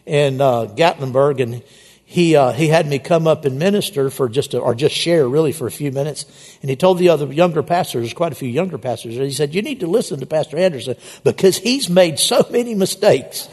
in 0.05 0.39
uh, 0.39 0.67
Gatlinburg, 0.67 1.41
and 1.41 1.63
he 2.15 2.33
uh, 2.37 2.53
he 2.53 2.69
had 2.69 2.87
me 2.87 2.97
come 2.97 3.27
up 3.27 3.43
and 3.43 3.59
minister 3.59 4.09
for 4.09 4.29
just 4.29 4.53
a, 4.53 4.59
or 4.59 4.73
just 4.73 4.95
share 4.95 5.27
really 5.27 5.51
for 5.51 5.67
a 5.67 5.71
few 5.71 5.91
minutes, 5.91 6.25
and 6.61 6.69
he 6.69 6.77
told 6.77 6.97
the 6.97 7.09
other 7.09 7.25
younger 7.25 7.61
pastors, 7.61 8.13
quite 8.13 8.31
a 8.31 8.35
few 8.35 8.47
younger 8.47 8.77
pastors, 8.77 9.15
he 9.15 9.33
said, 9.33 9.53
"You 9.53 9.61
need 9.61 9.81
to 9.81 9.87
listen 9.87 10.21
to 10.21 10.25
Pastor 10.25 10.55
Anderson 10.55 10.95
because 11.25 11.57
he's 11.57 11.89
made 11.89 12.17
so 12.17 12.47
many 12.49 12.73
mistakes." 12.73 13.49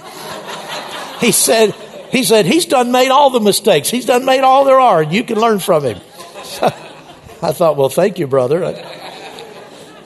he 1.21 1.33
said, 1.33 1.75
"He 2.13 2.23
said 2.23 2.47
he's 2.47 2.67
done 2.67 2.93
made 2.93 3.11
all 3.11 3.31
the 3.31 3.41
mistakes. 3.41 3.91
He's 3.91 4.07
done 4.07 4.25
made 4.25 4.43
all 4.43 4.65
there 4.65 4.79
are, 4.79 5.03
and 5.03 5.13
you 5.13 5.25
can 5.25 5.41
learn 5.41 5.59
from 5.59 5.83
him." 5.83 5.99
So 6.45 6.67
I 7.43 7.51
thought, 7.51 7.77
"Well, 7.77 7.89
thank 7.89 8.21
you, 8.21 8.29
brother." 8.29 8.65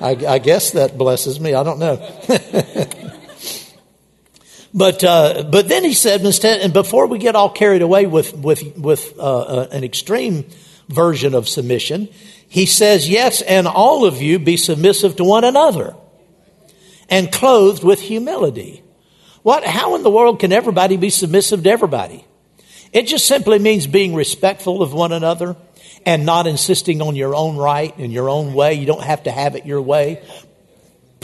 I, 0.00 0.16
I 0.26 0.38
guess 0.38 0.70
that 0.70 0.96
blesses 0.96 1.38
me. 1.38 1.52
I 1.52 1.62
don't 1.62 1.78
know. 1.78 1.96
But 4.76 5.02
uh, 5.02 5.44
but 5.50 5.68
then 5.68 5.84
he 5.84 5.94
said 5.94 6.20
and 6.44 6.72
before 6.74 7.06
we 7.06 7.18
get 7.18 7.34
all 7.34 7.48
carried 7.48 7.80
away 7.80 8.06
with 8.06 8.34
with 8.34 8.76
with 8.76 9.18
uh, 9.18 9.22
uh, 9.22 9.68
an 9.72 9.84
extreme 9.84 10.44
version 10.88 11.34
of 11.34 11.48
submission, 11.48 12.10
he 12.46 12.66
says, 12.66 13.08
"Yes, 13.08 13.40
and 13.40 13.66
all 13.66 14.04
of 14.04 14.20
you 14.20 14.38
be 14.38 14.58
submissive 14.58 15.16
to 15.16 15.24
one 15.24 15.44
another, 15.44 15.96
and 17.08 17.32
clothed 17.32 17.82
with 17.82 18.00
humility." 18.00 18.82
What? 19.42 19.64
How 19.64 19.94
in 19.94 20.02
the 20.02 20.10
world 20.10 20.40
can 20.40 20.52
everybody 20.52 20.98
be 20.98 21.08
submissive 21.08 21.62
to 21.62 21.70
everybody? 21.70 22.26
It 22.92 23.06
just 23.06 23.26
simply 23.26 23.58
means 23.58 23.86
being 23.86 24.14
respectful 24.14 24.82
of 24.82 24.92
one 24.92 25.12
another 25.12 25.56
and 26.04 26.26
not 26.26 26.46
insisting 26.46 27.00
on 27.00 27.16
your 27.16 27.34
own 27.34 27.56
right 27.56 27.96
and 27.96 28.12
your 28.12 28.28
own 28.28 28.52
way. 28.52 28.74
You 28.74 28.84
don't 28.84 29.02
have 29.02 29.22
to 29.22 29.30
have 29.30 29.54
it 29.54 29.64
your 29.64 29.80
way, 29.80 30.22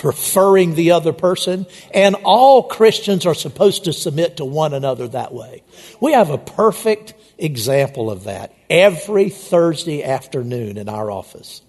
preferring 0.02 0.75
the 0.75 0.90
other 0.90 1.12
person. 1.12 1.64
And 1.94 2.16
all 2.25 2.64
Christians 2.64 3.25
are 3.25 3.37
supposed 3.37 3.85
to 3.85 3.92
submit 3.92 4.38
to 4.38 4.44
one 4.44 4.75
another 4.75 5.06
that 5.09 5.32
way. 5.32 5.62
We 6.00 6.12
have 6.12 6.28
a 6.28 6.38
perfect 6.38 7.14
example 7.38 8.11
of 8.11 8.25
that 8.25 8.52
every 8.68 9.30
Thursday 9.30 10.02
afternoon 10.02 10.76
in 10.76 10.88
our 10.88 11.09
office. 11.09 11.62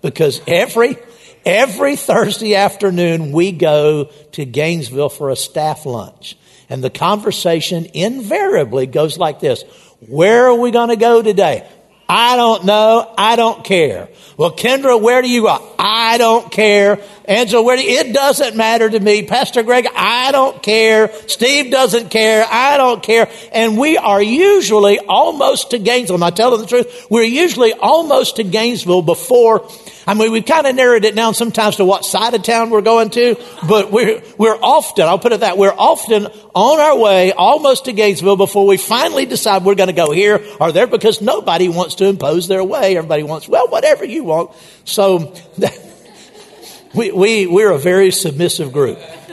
Because 0.00 0.40
every, 0.46 0.96
every 1.44 1.96
Thursday 1.96 2.54
afternoon 2.54 3.32
we 3.32 3.52
go 3.52 4.06
to 4.32 4.46
Gainesville 4.46 5.10
for 5.10 5.28
a 5.28 5.36
staff 5.36 5.84
lunch. 5.84 6.38
And 6.70 6.82
the 6.82 6.88
conversation 6.88 7.86
invariably 7.92 8.86
goes 8.86 9.18
like 9.18 9.40
this. 9.40 9.62
Where 10.08 10.46
are 10.46 10.58
we 10.58 10.70
going 10.70 10.88
to 10.88 10.96
go 10.96 11.20
today? 11.20 11.68
I 12.08 12.36
don't 12.36 12.64
know. 12.64 13.12
I 13.16 13.36
don't 13.36 13.64
care. 13.64 14.08
Well, 14.36 14.50
Kendra, 14.50 15.00
where 15.00 15.22
do 15.22 15.28
you 15.28 15.42
go? 15.42 15.74
I 15.78 16.18
don't 16.18 16.50
care. 16.50 17.00
Angela, 17.24 17.62
where 17.62 17.76
do 17.76 17.82
you, 17.82 18.00
it 18.00 18.12
doesn't 18.12 18.56
matter 18.56 18.90
to 18.90 19.00
me. 19.00 19.22
Pastor 19.22 19.62
Greg, 19.62 19.86
I 19.94 20.32
don't 20.32 20.62
care. 20.62 21.10
Steve 21.28 21.70
doesn't 21.70 22.10
care. 22.10 22.44
I 22.48 22.76
don't 22.76 23.02
care. 23.02 23.30
And 23.52 23.78
we 23.78 23.96
are 23.96 24.22
usually 24.22 24.98
almost 24.98 25.70
to 25.70 25.78
Gainesville. 25.78 26.16
Am 26.16 26.22
I 26.22 26.30
telling 26.30 26.60
the 26.60 26.66
truth? 26.66 27.06
We're 27.08 27.22
usually 27.22 27.72
almost 27.72 28.36
to 28.36 28.44
Gainesville 28.44 29.02
before 29.02 29.68
I 30.06 30.14
mean, 30.14 30.32
we've 30.32 30.44
kind 30.44 30.66
of 30.66 30.74
narrowed 30.74 31.04
it 31.04 31.14
down 31.14 31.34
sometimes 31.34 31.76
to 31.76 31.84
what 31.84 32.04
side 32.04 32.34
of 32.34 32.42
town 32.42 32.70
we're 32.70 32.82
going 32.82 33.10
to, 33.10 33.36
but 33.66 33.90
we're, 33.90 34.22
we're 34.36 34.56
often, 34.56 35.06
I'll 35.06 35.18
put 35.18 35.32
it 35.32 35.40
that, 35.40 35.56
we're 35.56 35.72
often 35.72 36.26
on 36.54 36.80
our 36.80 36.98
way 36.98 37.32
almost 37.32 37.86
to 37.86 37.92
Gainesville 37.92 38.36
before 38.36 38.66
we 38.66 38.76
finally 38.76 39.24
decide 39.24 39.64
we're 39.64 39.74
going 39.74 39.88
to 39.88 39.94
go 39.94 40.10
here 40.10 40.44
or 40.60 40.72
there 40.72 40.86
because 40.86 41.22
nobody 41.22 41.68
wants 41.68 41.93
to 41.96 42.06
impose 42.06 42.48
their 42.48 42.64
way. 42.64 42.96
Everybody 42.96 43.22
wants, 43.22 43.48
well, 43.48 43.68
whatever 43.68 44.04
you 44.04 44.24
want. 44.24 44.50
So, 44.84 45.34
we, 46.94 47.10
we, 47.12 47.46
we're 47.46 47.72
a 47.72 47.78
very 47.78 48.10
submissive 48.10 48.72
group. 48.72 48.98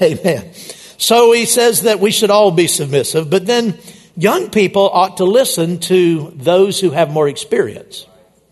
Amen. 0.00 0.52
So 0.98 1.32
he 1.32 1.46
says 1.46 1.82
that 1.82 1.98
we 1.98 2.12
should 2.12 2.30
all 2.30 2.52
be 2.52 2.68
submissive, 2.68 3.28
but 3.28 3.44
then 3.44 3.76
young 4.16 4.50
people 4.50 4.88
ought 4.88 5.16
to 5.16 5.24
listen 5.24 5.78
to 5.80 6.32
those 6.36 6.78
who 6.78 6.90
have 6.90 7.10
more 7.10 7.28
experience. 7.28 8.06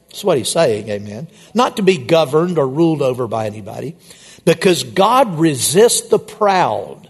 That's 0.09 0.25
what 0.25 0.39
he's 0.39 0.51
saying, 0.51 0.89
amen. 0.89 1.29
Not 1.55 1.77
to 1.77 1.83
be 1.83 1.97
governed 1.97 2.59
or 2.59 2.67
ruled 2.67 3.03
over 3.03 3.29
by 3.29 3.47
anybody, 3.47 3.97
because 4.45 4.83
God 4.83 5.39
resists 5.39 6.09
the 6.09 6.19
proud. 6.19 7.09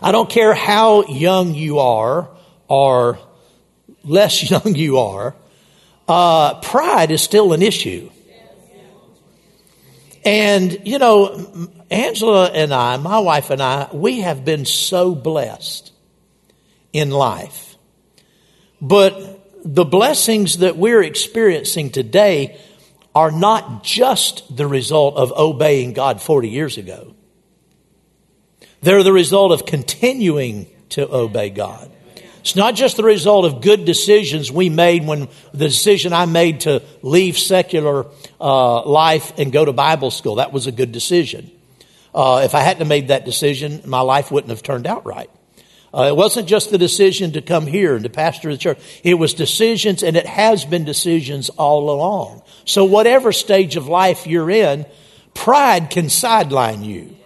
I 0.00 0.12
don't 0.12 0.30
care 0.30 0.54
how 0.54 1.04
young 1.06 1.54
you 1.54 1.80
are 1.80 2.30
or 2.68 3.18
less 4.06 4.50
young 4.50 4.74
you 4.74 4.98
are, 4.98 5.34
uh, 6.08 6.60
pride 6.60 7.10
is 7.10 7.22
still 7.22 7.52
an 7.52 7.62
issue. 7.62 8.10
And, 10.24 10.80
you 10.84 10.98
know, 10.98 11.70
Angela 11.88 12.50
and 12.50 12.74
I, 12.74 12.96
my 12.96 13.20
wife 13.20 13.50
and 13.50 13.62
I, 13.62 13.88
we 13.92 14.22
have 14.22 14.44
been 14.44 14.64
so 14.64 15.14
blessed 15.14 15.92
in 16.92 17.10
life. 17.10 17.76
But 18.80 19.14
the 19.64 19.84
blessings 19.84 20.58
that 20.58 20.76
we're 20.76 21.02
experiencing 21.02 21.90
today 21.90 22.60
are 23.14 23.30
not 23.30 23.84
just 23.84 24.56
the 24.56 24.66
result 24.66 25.16
of 25.16 25.32
obeying 25.32 25.92
God 25.92 26.20
40 26.20 26.48
years 26.48 26.76
ago. 26.76 27.14
They're 28.82 29.02
the 29.02 29.12
result 29.12 29.52
of 29.52 29.64
continuing 29.64 30.66
to 30.90 31.12
obey 31.12 31.50
God. 31.50 31.90
It's 32.46 32.54
not 32.54 32.76
just 32.76 32.96
the 32.96 33.02
result 33.02 33.44
of 33.44 33.60
good 33.60 33.84
decisions 33.84 34.52
we 34.52 34.68
made 34.68 35.04
when 35.04 35.26
the 35.52 35.66
decision 35.66 36.12
I 36.12 36.26
made 36.26 36.60
to 36.60 36.80
leave 37.02 37.36
secular 37.36 38.06
uh, 38.40 38.84
life 38.84 39.36
and 39.36 39.50
go 39.50 39.64
to 39.64 39.72
Bible 39.72 40.12
school. 40.12 40.36
That 40.36 40.52
was 40.52 40.68
a 40.68 40.70
good 40.70 40.92
decision. 40.92 41.50
Uh, 42.14 42.42
if 42.44 42.54
I 42.54 42.60
hadn't 42.60 42.86
made 42.86 43.08
that 43.08 43.24
decision, 43.24 43.82
my 43.84 43.98
life 43.98 44.30
wouldn't 44.30 44.50
have 44.50 44.62
turned 44.62 44.86
out 44.86 45.04
right. 45.04 45.28
Uh, 45.92 46.02
it 46.02 46.14
wasn't 46.14 46.46
just 46.46 46.70
the 46.70 46.78
decision 46.78 47.32
to 47.32 47.42
come 47.42 47.66
here 47.66 47.96
and 47.96 48.04
to 48.04 48.10
pastor 48.10 48.52
the 48.52 48.58
church. 48.58 48.78
It 49.02 49.14
was 49.14 49.34
decisions, 49.34 50.04
and 50.04 50.16
it 50.16 50.26
has 50.26 50.64
been 50.64 50.84
decisions 50.84 51.48
all 51.48 51.90
along. 51.90 52.42
So, 52.64 52.84
whatever 52.84 53.32
stage 53.32 53.74
of 53.74 53.88
life 53.88 54.24
you're 54.24 54.52
in, 54.52 54.86
pride 55.34 55.90
can 55.90 56.08
sideline 56.08 56.84
you. 56.84 57.16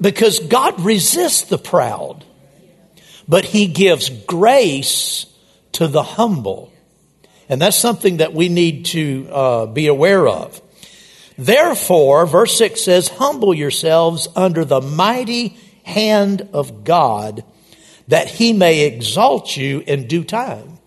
Because 0.00 0.38
God 0.38 0.80
resists 0.82 1.42
the 1.42 1.58
proud, 1.58 2.24
but 3.28 3.44
He 3.44 3.66
gives 3.66 4.08
grace 4.08 5.26
to 5.72 5.86
the 5.86 6.02
humble. 6.02 6.72
And 7.48 7.62
that's 7.62 7.76
something 7.76 8.18
that 8.18 8.34
we 8.34 8.48
need 8.48 8.86
to 8.86 9.28
uh, 9.30 9.66
be 9.66 9.86
aware 9.86 10.26
of. 10.26 10.60
Therefore, 11.38 12.26
verse 12.26 12.58
6 12.58 12.82
says, 12.82 13.08
Humble 13.08 13.54
yourselves 13.54 14.28
under 14.34 14.64
the 14.64 14.80
mighty 14.80 15.56
hand 15.84 16.48
of 16.52 16.84
God 16.84 17.44
that 18.08 18.28
he 18.28 18.52
may 18.52 18.86
exalt 18.86 19.56
you 19.56 19.82
in 19.86 20.08
due 20.08 20.24
time. 20.24 20.78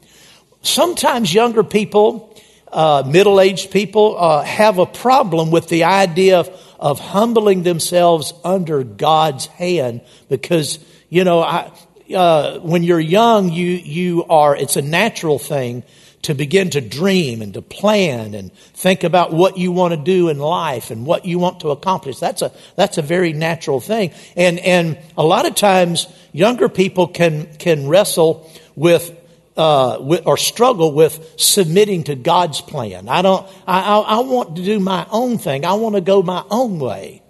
Sometimes 0.62 1.34
younger 1.34 1.64
people, 1.64 2.36
uh, 2.68 3.04
middle 3.08 3.40
aged 3.40 3.72
people, 3.72 4.18
uh, 4.18 4.44
have 4.44 4.78
a 4.78 4.86
problem 4.86 5.52
with 5.52 5.70
the 5.70 5.86
idea 5.86 6.40
of, 6.40 6.76
of 6.80 7.00
humbling 7.00 7.64
themselves 7.64 8.34
under 8.44 8.84
God's 8.84 9.46
hand 9.46 10.02
because, 10.30 10.80
you 11.10 11.24
know, 11.24 11.42
I, 11.42 11.72
uh, 12.16 12.60
when 12.60 12.84
you're 12.84 13.00
young, 13.00 13.52
you, 13.52 13.68
you 13.68 14.26
are, 14.26 14.56
it's 14.56 14.76
a 14.76 14.82
natural 14.82 15.40
thing 15.40 15.84
to 16.24 16.36
begin 16.36 16.70
to 16.70 16.82
dream 16.82 17.42
and 17.42 17.54
to 17.56 17.62
plan 17.62 18.36
and 18.36 18.54
think 18.54 19.04
about 19.04 19.34
what 19.34 19.58
you 19.58 19.72
want 19.72 19.94
to 19.94 19.98
do 20.00 20.30
in 20.30 20.38
life 20.38 20.92
and 20.92 21.06
what 21.06 21.26
you 21.26 21.40
want 21.40 21.62
to 21.62 21.72
accomplish. 21.72 22.20
That's 22.20 22.42
a, 22.42 22.52
that's 22.76 22.98
a 22.98 23.02
very 23.02 23.34
natural 23.34 23.80
thing. 23.80 24.12
And, 24.36 24.60
and 24.60 25.00
a 25.18 25.24
lot 25.24 25.48
of 25.48 25.56
times 25.56 26.08
younger 26.32 26.70
people 26.70 27.08
can, 27.08 27.56
can 27.56 27.88
wrestle 27.88 28.50
with, 28.76 29.18
uh, 29.58 29.98
with, 30.00 30.28
or 30.28 30.38
struggle 30.38 30.92
with 30.92 31.34
submitting 31.38 32.04
to 32.04 32.16
God's 32.16 32.62
plan. 32.62 33.10
I 33.10 33.22
don't, 33.24 33.48
I, 33.66 33.82
I, 33.82 34.00
I 34.00 34.20
want 34.20 34.58
to 34.58 34.64
do 34.64 34.80
my 34.80 35.08
own 35.10 35.40
thing. 35.40 35.66
I 35.66 35.74
want 35.74 35.96
to 35.96 36.02
go 36.02 36.22
my 36.22 36.44
own 36.52 36.78
way. 36.78 37.24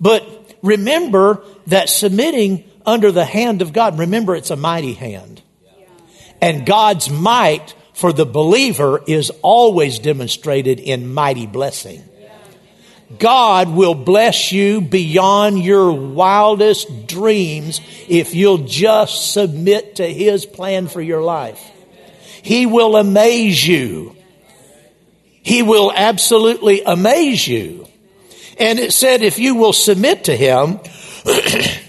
But 0.00 0.56
remember 0.62 1.44
that 1.68 1.88
submitting 1.88 2.64
under 2.86 3.12
the 3.12 3.24
hand 3.24 3.62
of 3.62 3.72
God, 3.72 3.98
remember 3.98 4.34
it's 4.34 4.50
a 4.50 4.56
mighty 4.56 4.94
hand. 4.94 5.42
And 6.40 6.66
God's 6.66 7.08
might 7.08 7.74
for 7.92 8.12
the 8.12 8.26
believer 8.26 9.02
is 9.06 9.30
always 9.42 9.98
demonstrated 9.98 10.80
in 10.80 11.12
mighty 11.12 11.46
blessing. 11.46 12.02
God 13.18 13.68
will 13.68 13.94
bless 13.94 14.52
you 14.52 14.80
beyond 14.80 15.62
your 15.62 15.92
wildest 15.92 17.06
dreams 17.06 17.80
if 18.08 18.34
you'll 18.34 18.58
just 18.58 19.32
submit 19.32 19.96
to 19.96 20.06
His 20.06 20.46
plan 20.46 20.88
for 20.88 21.02
your 21.02 21.22
life. 21.22 21.62
He 22.42 22.66
will 22.66 22.96
amaze 22.96 23.66
you. 23.66 24.16
He 25.42 25.62
will 25.62 25.92
absolutely 25.94 26.82
amaze 26.84 27.46
you. 27.46 27.86
And 28.58 28.78
it 28.78 28.92
said, 28.92 29.22
if 29.22 29.38
you 29.38 29.56
will 29.56 29.72
submit 29.72 30.24
to 30.24 30.36
Him, 30.36 30.80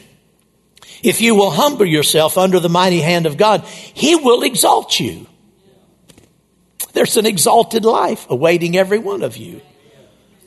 if 1.03 1.21
you 1.21 1.35
will 1.35 1.51
humble 1.51 1.85
yourself 1.85 2.37
under 2.37 2.59
the 2.59 2.69
mighty 2.69 3.01
hand 3.01 3.25
of 3.25 3.37
God, 3.37 3.65
He 3.65 4.15
will 4.15 4.41
exalt 4.43 4.99
you. 4.99 5.27
There's 6.93 7.17
an 7.17 7.25
exalted 7.25 7.85
life 7.85 8.25
awaiting 8.29 8.77
every 8.77 8.99
one 8.99 9.21
of 9.21 9.35
you. 9.35 9.61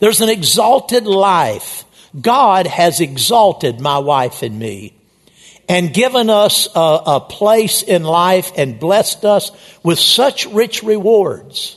There's 0.00 0.20
an 0.20 0.28
exalted 0.28 1.06
life. 1.06 1.84
God 2.18 2.66
has 2.66 3.00
exalted 3.00 3.80
my 3.80 3.98
wife 3.98 4.42
and 4.42 4.58
me 4.58 4.94
and 5.68 5.92
given 5.92 6.30
us 6.30 6.68
a, 6.74 7.02
a, 7.06 7.20
place 7.20 7.82
in 7.82 8.04
life 8.04 8.52
and 8.56 8.78
blessed 8.78 9.24
us 9.24 9.50
with 9.82 9.98
such 9.98 10.46
rich 10.46 10.82
rewards. 10.82 11.76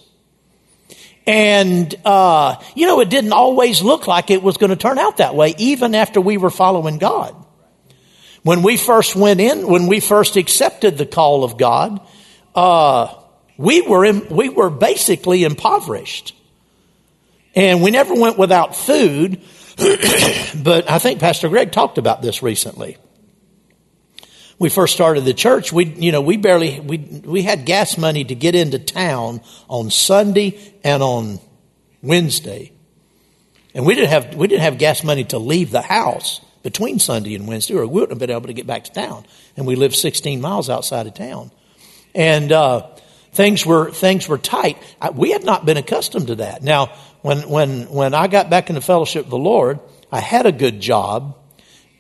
And, 1.26 1.94
uh, 2.06 2.58
you 2.76 2.86
know, 2.86 3.00
it 3.02 3.10
didn't 3.10 3.34
always 3.34 3.82
look 3.82 4.08
like 4.08 4.30
it 4.30 4.44
was 4.44 4.58
going 4.58 4.70
to 4.70 4.76
turn 4.76 5.00
out 5.00 5.18
that 5.18 5.36
way, 5.36 5.56
even 5.58 5.96
after 5.96 6.22
we 6.22 6.38
were 6.38 6.52
following 6.52 7.00
God. 7.00 7.36
When 8.44 8.62
we 8.62 8.78
first 8.78 9.16
went 9.16 9.42
in, 9.42 9.68
when 9.68 9.88
we 9.88 10.00
first 10.00 10.38
accepted 10.38 10.98
the 10.98 11.06
call 11.06 11.44
of 11.44 11.58
God, 11.58 12.00
uh, 12.56 13.14
we 13.58 13.82
were, 13.82 14.06
in, 14.06 14.28
we 14.30 14.50
were 14.50 14.70
basically 14.70 15.44
impoverished. 15.44 16.36
And 17.56 17.82
we 17.82 17.92
never 17.92 18.14
went 18.14 18.38
without 18.38 18.76
food, 18.76 19.42
but 19.78 20.90
I 20.90 21.00
think 21.00 21.20
Pastor 21.20 21.50
Greg 21.50 21.72
talked 21.72 21.98
about 21.98 22.22
this 22.22 22.42
recently. 22.42 22.98
We 24.60 24.70
first 24.70 24.94
started 24.94 25.24
the 25.24 25.34
church, 25.34 25.72
we, 25.72 25.86
you 25.86 26.12
know, 26.12 26.22
we 26.22 26.36
barely, 26.38 26.80
we, 26.82 26.98
we 26.98 27.42
had 27.44 27.66
gas 27.66 27.98
money 27.98 28.26
to 28.26 28.36
get 28.36 28.56
into 28.56 28.78
town 28.78 29.42
on 29.70 29.90
Sunday 29.90 30.60
and 30.84 31.02
on 31.02 31.40
Wednesday. 32.02 32.74
And 33.74 33.86
we 33.86 33.96
didn't 33.96 34.10
have, 34.10 34.36
we 34.36 34.48
didn't 34.48 34.64
have 34.64 34.78
gas 34.78 35.04
money 35.04 35.24
to 35.26 35.38
leave 35.38 35.72
the 35.72 35.82
house 35.82 36.42
between 36.64 37.00
Sunday 37.00 37.36
and 37.36 37.48
Wednesday, 37.48 37.76
or 37.76 37.82
we 37.82 37.88
wouldn't 37.88 38.12
have 38.12 38.20
been 38.20 38.30
able 38.30 38.48
to 38.48 38.54
get 38.54 38.68
back 38.68 38.86
to 38.86 38.92
town. 38.92 39.26
And 39.56 39.66
we 39.66 39.76
lived 39.76 39.96
16 39.96 40.42
miles 40.42 40.70
outside 40.70 41.08
of 41.08 41.14
town. 41.14 41.52
And, 42.14 42.52
uh, 42.52 42.88
things 43.32 43.66
were 43.66 43.92
things 43.92 44.28
were 44.28 44.38
tight. 44.38 44.78
I, 45.02 45.12
we 45.12 45.32
had 45.32 45.44
not 45.44 45.66
been 45.66 45.78
accustomed 45.78 46.28
to 46.28 46.36
that. 46.36 46.64
Now, 46.64 46.88
when 47.22 47.50
when 47.50 47.90
when 47.90 48.14
I 48.14 48.28
got 48.28 48.50
back 48.50 48.70
into 48.70 48.82
fellowship 48.82 49.26
of 49.26 49.32
the 49.32 49.38
Lord, 49.38 49.80
I 50.12 50.20
had 50.20 50.46
a 50.46 50.52
good 50.52 50.80
job, 50.80 51.38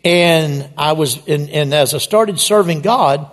and 0.03 0.69
I 0.77 0.93
was 0.93 1.25
in, 1.27 1.49
and 1.49 1.73
as 1.73 1.93
I 1.93 1.99
started 1.99 2.39
serving 2.39 2.81
God, 2.81 3.31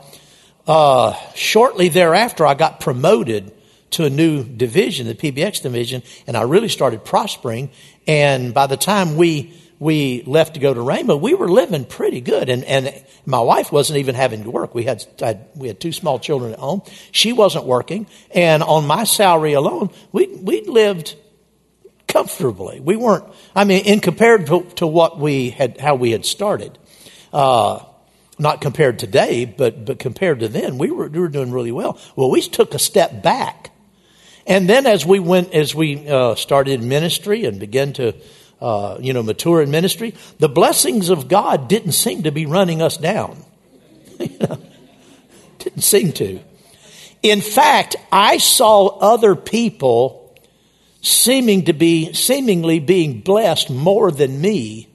uh, 0.66 1.14
shortly 1.34 1.88
thereafter, 1.88 2.46
I 2.46 2.54
got 2.54 2.80
promoted 2.80 3.52
to 3.92 4.04
a 4.04 4.10
new 4.10 4.42
division, 4.42 5.06
the 5.06 5.14
PBX 5.14 5.62
division, 5.62 6.02
and 6.26 6.36
I 6.36 6.42
really 6.42 6.68
started 6.68 7.04
prospering. 7.04 7.70
And 8.06 8.52
by 8.52 8.66
the 8.66 8.76
time 8.76 9.16
we 9.16 9.54
we 9.78 10.22
left 10.22 10.54
to 10.54 10.60
go 10.60 10.72
to 10.72 10.80
Rhema, 10.80 11.20
we 11.20 11.34
were 11.34 11.48
living 11.48 11.84
pretty 11.84 12.20
good. 12.20 12.48
And, 12.48 12.64
and 12.64 13.04
my 13.24 13.40
wife 13.40 13.70
wasn't 13.70 13.98
even 13.98 14.14
having 14.14 14.44
to 14.44 14.50
work. 14.50 14.74
We 14.74 14.84
had, 14.84 15.04
had, 15.20 15.48
we 15.54 15.68
had 15.68 15.80
two 15.80 15.92
small 15.92 16.18
children 16.18 16.52
at 16.52 16.58
home. 16.58 16.82
She 17.12 17.32
wasn't 17.32 17.64
working. 17.64 18.06
And 18.30 18.62
on 18.62 18.86
my 18.86 19.04
salary 19.04 19.52
alone, 19.52 19.90
we, 20.12 20.26
we 20.28 20.62
lived 20.62 21.14
comfortably. 22.08 22.80
We 22.80 22.96
weren't, 22.96 23.24
I 23.54 23.64
mean, 23.64 23.84
in 23.84 24.00
compared 24.00 24.46
to, 24.46 24.62
to 24.76 24.86
what 24.86 25.18
we 25.18 25.50
had, 25.50 25.78
how 25.78 25.94
we 25.94 26.12
had 26.12 26.24
started. 26.24 26.78
Uh, 27.32 27.84
not 28.38 28.60
compared 28.60 28.98
today, 28.98 29.44
but, 29.44 29.84
but 29.84 29.98
compared 29.98 30.40
to 30.40 30.48
then, 30.48 30.78
we 30.78 30.90
were, 30.90 31.08
we 31.08 31.20
were 31.20 31.28
doing 31.28 31.50
really 31.50 31.72
well. 31.72 31.98
Well, 32.16 32.30
we 32.30 32.42
took 32.42 32.74
a 32.74 32.78
step 32.78 33.22
back. 33.22 33.70
And 34.46 34.68
then 34.68 34.86
as 34.86 35.04
we 35.04 35.18
went, 35.18 35.52
as 35.54 35.74
we 35.74 36.08
uh, 36.08 36.34
started 36.34 36.82
ministry 36.82 37.46
and 37.46 37.58
began 37.58 37.92
to 37.94 38.14
uh, 38.60 38.96
you 39.00 39.12
know, 39.12 39.22
mature 39.22 39.60
in 39.62 39.70
ministry, 39.70 40.14
the 40.38 40.48
blessings 40.48 41.08
of 41.08 41.28
God 41.28 41.68
didn't 41.68 41.92
seem 41.92 42.22
to 42.22 42.32
be 42.32 42.46
running 42.46 42.80
us 42.80 42.96
down. 42.96 43.42
didn't 44.18 45.82
seem 45.82 46.12
to. 46.12 46.40
In 47.22 47.40
fact, 47.40 47.96
I 48.10 48.38
saw 48.38 48.86
other 48.98 49.34
people 49.34 50.34
seeming 51.00 51.66
to 51.66 51.72
be, 51.72 52.12
seemingly 52.12 52.78
being 52.78 53.20
blessed 53.20 53.70
more 53.70 54.10
than 54.10 54.40
me. 54.40 54.88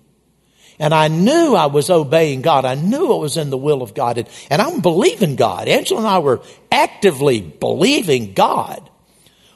And 0.79 0.93
I 0.95 1.09
knew 1.09 1.55
I 1.55 1.67
was 1.67 1.91
obeying 1.91 2.41
God. 2.41 2.65
I 2.65 2.73
knew 2.73 3.13
it 3.13 3.19
was 3.19 3.37
in 3.37 3.51
the 3.51 3.57
will 3.57 3.83
of 3.83 3.93
God. 3.93 4.17
And, 4.17 4.27
and 4.49 4.61
I'm 4.61 4.81
believing 4.81 5.35
God. 5.35 5.67
Angela 5.67 5.99
and 5.99 6.07
I 6.07 6.19
were 6.19 6.41
actively 6.71 7.41
believing 7.41 8.33
God 8.33 8.89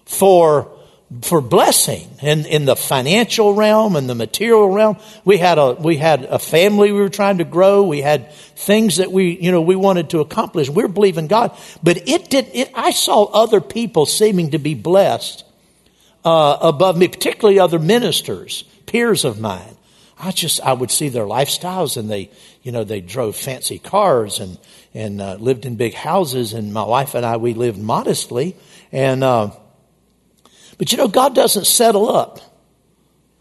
for 0.06 0.75
for 1.22 1.42
blessing 1.42 2.08
in, 2.22 2.46
in 2.46 2.66
the 2.66 2.76
financial 2.76 3.54
realm 3.54 3.96
and 3.96 4.10
the 4.10 4.16
material 4.16 4.70
realm. 4.70 4.98
We 5.24 5.38
had 5.38 5.58
a 5.58 5.74
we 5.74 5.98
had 5.98 6.24
a 6.24 6.40
family 6.40 6.92
we 6.92 7.00
were 7.00 7.10
trying 7.10 7.38
to 7.40 7.44
grow. 7.44 7.84
We 7.84 8.02
had 8.02 8.32
things 8.34 8.98
that 8.98 9.12
we 9.12 9.38
you 9.40 9.52
know 9.52 9.62
we 9.62 9.76
wanted 9.76 10.10
to 10.12 10.20
accomplish. 10.20 10.70
We 10.70 10.84
we're 10.84 10.88
believing 10.88 11.28
God, 11.28 11.58
but 11.84 12.08
it 12.08 12.30
did. 12.30 12.50
It, 12.54 12.72
I 12.74 12.92
saw 12.92 13.26
other 13.26 13.62
people 13.62 14.06
seeming 14.06 14.52
to 14.52 14.58
be 14.58 14.74
blessed 14.74 15.46
uh, 16.24 16.58
above 16.62 16.98
me, 16.98 17.08
particularly 17.08 17.60
other 17.60 17.80
ministers, 17.80 18.64
peers 18.86 19.26
of 19.26 19.40
mine. 19.40 19.76
I 20.18 20.32
just 20.32 20.62
I 20.62 20.74
would 20.74 20.92
see 20.92 21.10
their 21.10 21.26
lifestyles, 21.26 21.98
and 21.98 22.10
they 22.10 22.32
you 22.64 22.72
know 22.72 22.84
they 22.84 23.02
drove 23.02 23.36
fancy 23.36 23.80
cars 23.80 24.40
and 24.40 24.58
and 24.94 25.22
uh, 25.22 25.36
lived 25.36 25.66
in 25.66 25.76
big 25.76 25.94
houses, 25.94 26.54
and 26.54 26.74
my 26.74 26.84
wife 26.84 27.16
and 27.16 27.26
I 27.26 27.38
we 27.38 27.54
lived 27.54 27.80
modestly, 27.80 28.56
and. 28.92 29.24
Uh, 29.24 29.52
but 30.78 30.92
you 30.92 30.98
know, 30.98 31.08
God 31.08 31.36
doesn't 31.36 31.66
settle 31.66 32.10
up 32.10 32.40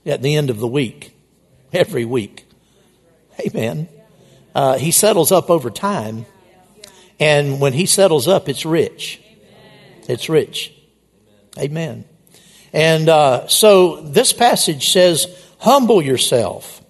at 0.07 0.23
the 0.23 0.37
end 0.37 0.51
of 0.51 0.59
the 0.59 0.69
week, 0.69 1.17
every 1.73 2.05
week. 2.05 2.45
Amen. 3.41 3.89
Uh, 4.55 4.79
he 4.79 4.91
settles 4.91 5.33
up 5.33 5.51
over 5.51 5.71
time. 5.71 6.27
And 7.19 7.61
when 7.61 7.73
he 7.73 7.87
settles 7.87 8.29
up, 8.29 8.49
it's 8.49 8.65
rich. 8.65 9.21
It's 10.09 10.29
rich. 10.29 10.73
Amen. 11.59 12.05
And 12.73 13.09
uh, 13.09 13.49
so 13.49 14.01
this 14.01 14.33
passage 14.33 14.91
says, 14.91 15.27
Humble 15.59 16.03
yourself 16.03 16.83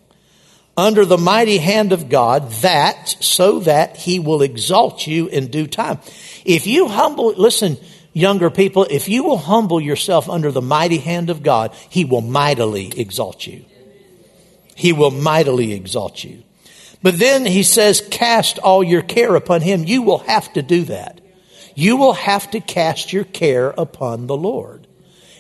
under 0.77 1.05
the 1.05 1.19
mighty 1.19 1.59
hand 1.59 1.93
of 1.93 2.09
God, 2.09 2.51
that 2.63 3.09
so 3.21 3.61
that 3.61 3.97
he 3.97 4.19
will 4.19 4.43
exalt 4.43 5.07
you 5.07 5.29
in 5.29 5.49
due 5.49 5.69
time. 5.69 6.01
If 6.45 6.67
you 6.67 6.89
humble, 6.89 7.33
listen, 7.35 7.79
younger 8.15 8.49
people, 8.49 8.87
if 8.89 9.09
you 9.09 9.25
will 9.25 9.37
humble 9.37 9.81
yourself 9.81 10.31
under 10.31 10.51
the 10.51 10.63
mighty 10.63 10.99
hand 10.99 11.29
of 11.29 11.43
God, 11.43 11.75
He 11.91 12.07
will 12.07 12.23
mightily 12.23 12.99
exalt 12.99 13.47
you. 13.47 13.67
He 14.75 14.95
will 14.95 15.11
mightily 15.11 15.73
exalt 15.73 16.25
you. 16.25 16.43
But 17.03 17.19
then 17.19 17.45
He 17.45 17.63
says, 17.63 18.07
cast 18.11 18.59
all 18.59 18.83
your 18.83 19.03
care 19.03 19.35
upon 19.35 19.61
Him. 19.61 19.85
You 19.85 20.03
will 20.03 20.21
have 20.21 20.51
to 20.55 20.63
do 20.63 20.85
that. 20.85 21.21
You 21.75 21.97
will 21.97 22.15
have 22.15 22.51
to 22.53 22.61
cast 22.61 23.13
your 23.13 23.25
care 23.25 23.75
upon 23.77 24.27
the 24.27 24.37
Lord. 24.37 24.87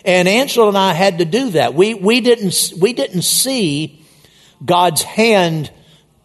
And 0.04 0.28
Angela 0.28 0.68
and 0.68 0.76
I 0.76 0.92
had 0.92 1.18
to 1.18 1.24
do 1.24 1.50
that. 1.50 1.74
We, 1.74 1.94
we, 1.94 2.20
didn't, 2.20 2.74
we 2.78 2.92
didn't 2.92 3.22
see 3.22 4.04
God's 4.62 5.02
hand 5.02 5.70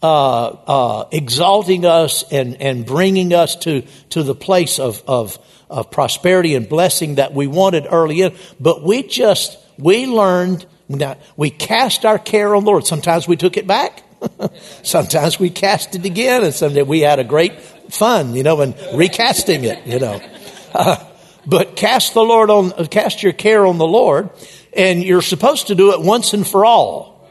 uh, 0.02 0.46
uh, 0.46 1.08
exalting 1.12 1.84
us 1.84 2.24
and, 2.30 2.60
and 2.60 2.84
bringing 2.84 3.32
us 3.32 3.56
to, 3.56 3.82
to 4.10 4.22
the 4.22 4.34
place 4.34 4.78
of, 4.78 5.02
of, 5.06 5.38
of 5.70 5.90
prosperity 5.90 6.54
and 6.54 6.68
blessing 6.68 7.14
that 7.14 7.32
we 7.32 7.46
wanted 7.46 7.86
early 7.88 8.22
in. 8.22 8.34
But 8.58 8.82
we 8.82 9.04
just, 9.04 9.56
we 9.78 10.06
learned 10.06 10.66
Now, 10.88 11.16
we 11.36 11.50
cast 11.50 12.04
our 12.04 12.18
care 12.18 12.54
on 12.54 12.64
the 12.64 12.70
Lord. 12.70 12.86
Sometimes 12.86 13.28
we 13.28 13.36
took 13.36 13.56
it 13.56 13.66
back. 13.66 14.02
Sometimes 14.82 15.38
we 15.38 15.48
cast 15.48 15.94
it 15.94 16.04
again, 16.04 16.44
and 16.44 16.52
someday 16.52 16.82
we 16.82 17.00
had 17.00 17.20
a 17.20 17.24
great 17.24 17.58
fun, 17.60 18.34
you 18.34 18.42
know, 18.42 18.60
in 18.60 18.74
recasting 18.94 19.64
it, 19.64 19.86
you 19.86 19.98
know. 19.98 20.20
Uh, 20.72 21.04
but 21.44 21.74
cast 21.74 22.14
the 22.14 22.22
Lord 22.22 22.48
on, 22.48 22.70
cast 22.86 23.24
your 23.24 23.32
care 23.32 23.66
on 23.66 23.76
the 23.76 23.86
Lord, 23.88 24.30
and 24.72 25.02
you're 25.02 25.20
supposed 25.20 25.66
to 25.66 25.74
do 25.74 25.92
it 25.92 26.00
once 26.00 26.32
and 26.32 26.46
for 26.46 26.64
all. 26.64 27.28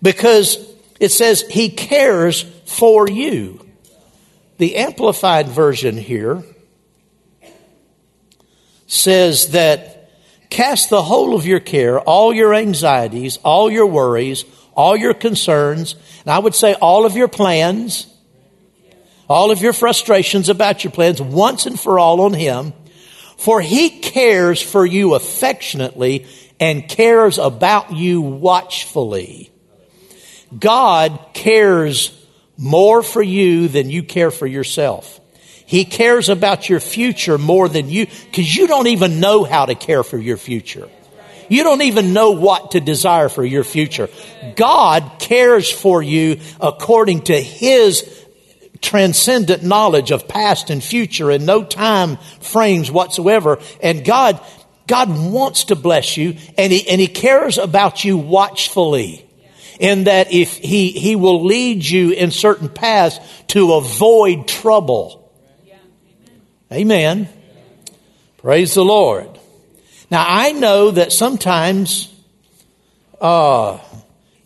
Because 0.00 0.56
it 1.00 1.08
says 1.08 1.40
He 1.40 1.68
cares 1.68 2.42
for 2.64 3.08
you. 3.08 3.66
The 4.58 4.76
Amplified 4.76 5.48
Version 5.48 5.96
here 5.96 6.44
says 8.86 9.48
that 9.48 10.10
cast 10.50 10.90
the 10.90 11.02
whole 11.02 11.34
of 11.34 11.46
your 11.46 11.60
care, 11.60 12.00
all 12.00 12.32
your 12.32 12.54
anxieties, 12.54 13.38
all 13.38 13.70
your 13.70 13.86
worries, 13.86 14.44
all 14.74 14.96
your 14.96 15.14
concerns, 15.14 15.94
and 16.24 16.32
I 16.32 16.38
would 16.38 16.54
say 16.54 16.74
all 16.74 17.06
of 17.06 17.16
your 17.16 17.28
plans, 17.28 18.06
all 19.28 19.50
of 19.50 19.62
your 19.62 19.72
frustrations 19.72 20.48
about 20.48 20.84
your 20.84 20.90
plans 20.90 21.20
once 21.20 21.66
and 21.66 21.78
for 21.78 21.98
all 21.98 22.20
on 22.22 22.34
Him. 22.34 22.72
For 23.36 23.60
He 23.60 24.00
cares 24.00 24.62
for 24.62 24.84
you 24.84 25.14
affectionately 25.14 26.26
and 26.60 26.88
cares 26.88 27.38
about 27.38 27.92
you 27.92 28.20
watchfully. 28.20 29.50
God 30.56 31.18
cares 31.34 32.20
more 32.56 33.02
for 33.02 33.22
you 33.22 33.68
than 33.68 33.90
you 33.90 34.02
care 34.02 34.30
for 34.30 34.46
yourself. 34.46 35.20
He 35.74 35.84
cares 35.84 36.28
about 36.28 36.68
your 36.68 36.78
future 36.78 37.36
more 37.36 37.68
than 37.68 37.90
you, 37.90 38.06
because 38.06 38.54
you 38.54 38.68
don't 38.68 38.86
even 38.86 39.18
know 39.18 39.42
how 39.42 39.66
to 39.66 39.74
care 39.74 40.04
for 40.04 40.16
your 40.16 40.36
future. 40.36 40.88
You 41.48 41.64
don't 41.64 41.82
even 41.82 42.12
know 42.12 42.30
what 42.30 42.70
to 42.70 42.80
desire 42.80 43.28
for 43.28 43.44
your 43.44 43.64
future. 43.64 44.08
God 44.54 45.18
cares 45.18 45.68
for 45.68 46.00
you 46.00 46.38
according 46.60 47.22
to 47.22 47.40
His 47.40 48.08
transcendent 48.82 49.64
knowledge 49.64 50.12
of 50.12 50.28
past 50.28 50.70
and 50.70 50.80
future 50.80 51.32
and 51.32 51.44
no 51.44 51.64
time 51.64 52.18
frames 52.38 52.88
whatsoever. 52.88 53.58
And 53.82 54.04
God, 54.04 54.40
God 54.86 55.08
wants 55.08 55.64
to 55.64 55.74
bless 55.74 56.16
you 56.16 56.36
and 56.56 56.72
He, 56.72 56.88
and 56.88 57.00
He 57.00 57.08
cares 57.08 57.58
about 57.58 58.04
you 58.04 58.16
watchfully 58.16 59.28
in 59.80 60.04
that 60.04 60.32
if 60.32 60.56
he, 60.56 60.92
he 60.92 61.16
will 61.16 61.44
lead 61.44 61.84
you 61.84 62.12
in 62.12 62.30
certain 62.30 62.68
paths 62.68 63.18
to 63.48 63.72
avoid 63.72 64.46
trouble. 64.46 65.23
Amen. 66.74 67.28
Praise 68.38 68.74
the 68.74 68.84
Lord. 68.84 69.28
Now 70.10 70.24
I 70.26 70.50
know 70.50 70.90
that 70.90 71.12
sometimes 71.12 72.12
uh, 73.20 73.78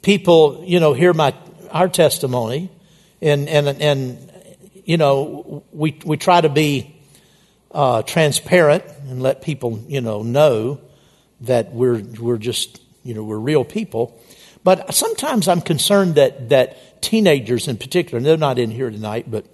people, 0.02 0.62
you 0.62 0.78
know, 0.78 0.92
hear 0.92 1.14
my 1.14 1.34
our 1.70 1.88
testimony, 1.88 2.70
and 3.22 3.48
and 3.48 3.68
and 3.80 4.30
you 4.84 4.98
know, 4.98 5.64
we 5.72 5.98
we 6.04 6.18
try 6.18 6.42
to 6.42 6.50
be 6.50 6.94
uh, 7.70 8.02
transparent 8.02 8.84
and 9.08 9.22
let 9.22 9.40
people, 9.40 9.82
you 9.88 10.02
know, 10.02 10.22
know 10.22 10.82
that 11.40 11.72
we're 11.72 12.02
we're 12.20 12.36
just 12.36 12.82
you 13.04 13.14
know 13.14 13.24
we're 13.24 13.38
real 13.38 13.64
people. 13.64 14.20
But 14.64 14.92
sometimes 14.92 15.48
I'm 15.48 15.62
concerned 15.62 16.16
that, 16.16 16.50
that 16.50 17.00
teenagers 17.00 17.68
in 17.68 17.78
particular, 17.78 18.18
and 18.18 18.26
they're 18.26 18.36
not 18.36 18.58
in 18.58 18.70
here 18.70 18.90
tonight, 18.90 19.30
but 19.30 19.46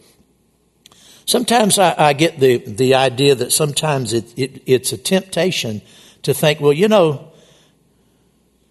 sometimes 1.26 1.78
I, 1.78 1.94
I 1.96 2.12
get 2.12 2.38
the, 2.38 2.58
the 2.58 2.94
idea 2.94 3.34
that 3.34 3.52
sometimes 3.52 4.12
it, 4.12 4.32
it, 4.38 4.62
it's 4.66 4.92
a 4.92 4.98
temptation 4.98 5.82
to 6.22 6.34
think, 6.34 6.60
well, 6.60 6.72
you 6.72 6.88
know, 6.88 7.32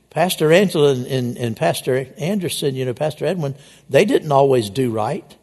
Pastor 0.09 0.51
Angela 0.51 0.91
and, 0.91 1.07
and, 1.07 1.37
and, 1.37 1.57
Pastor 1.57 2.07
Anderson, 2.17 2.75
you 2.75 2.85
know, 2.85 2.93
Pastor 2.93 3.25
Edwin, 3.25 3.55
they 3.89 4.05
didn't 4.05 4.31
always 4.31 4.69
do 4.69 4.91
right. 4.91 5.35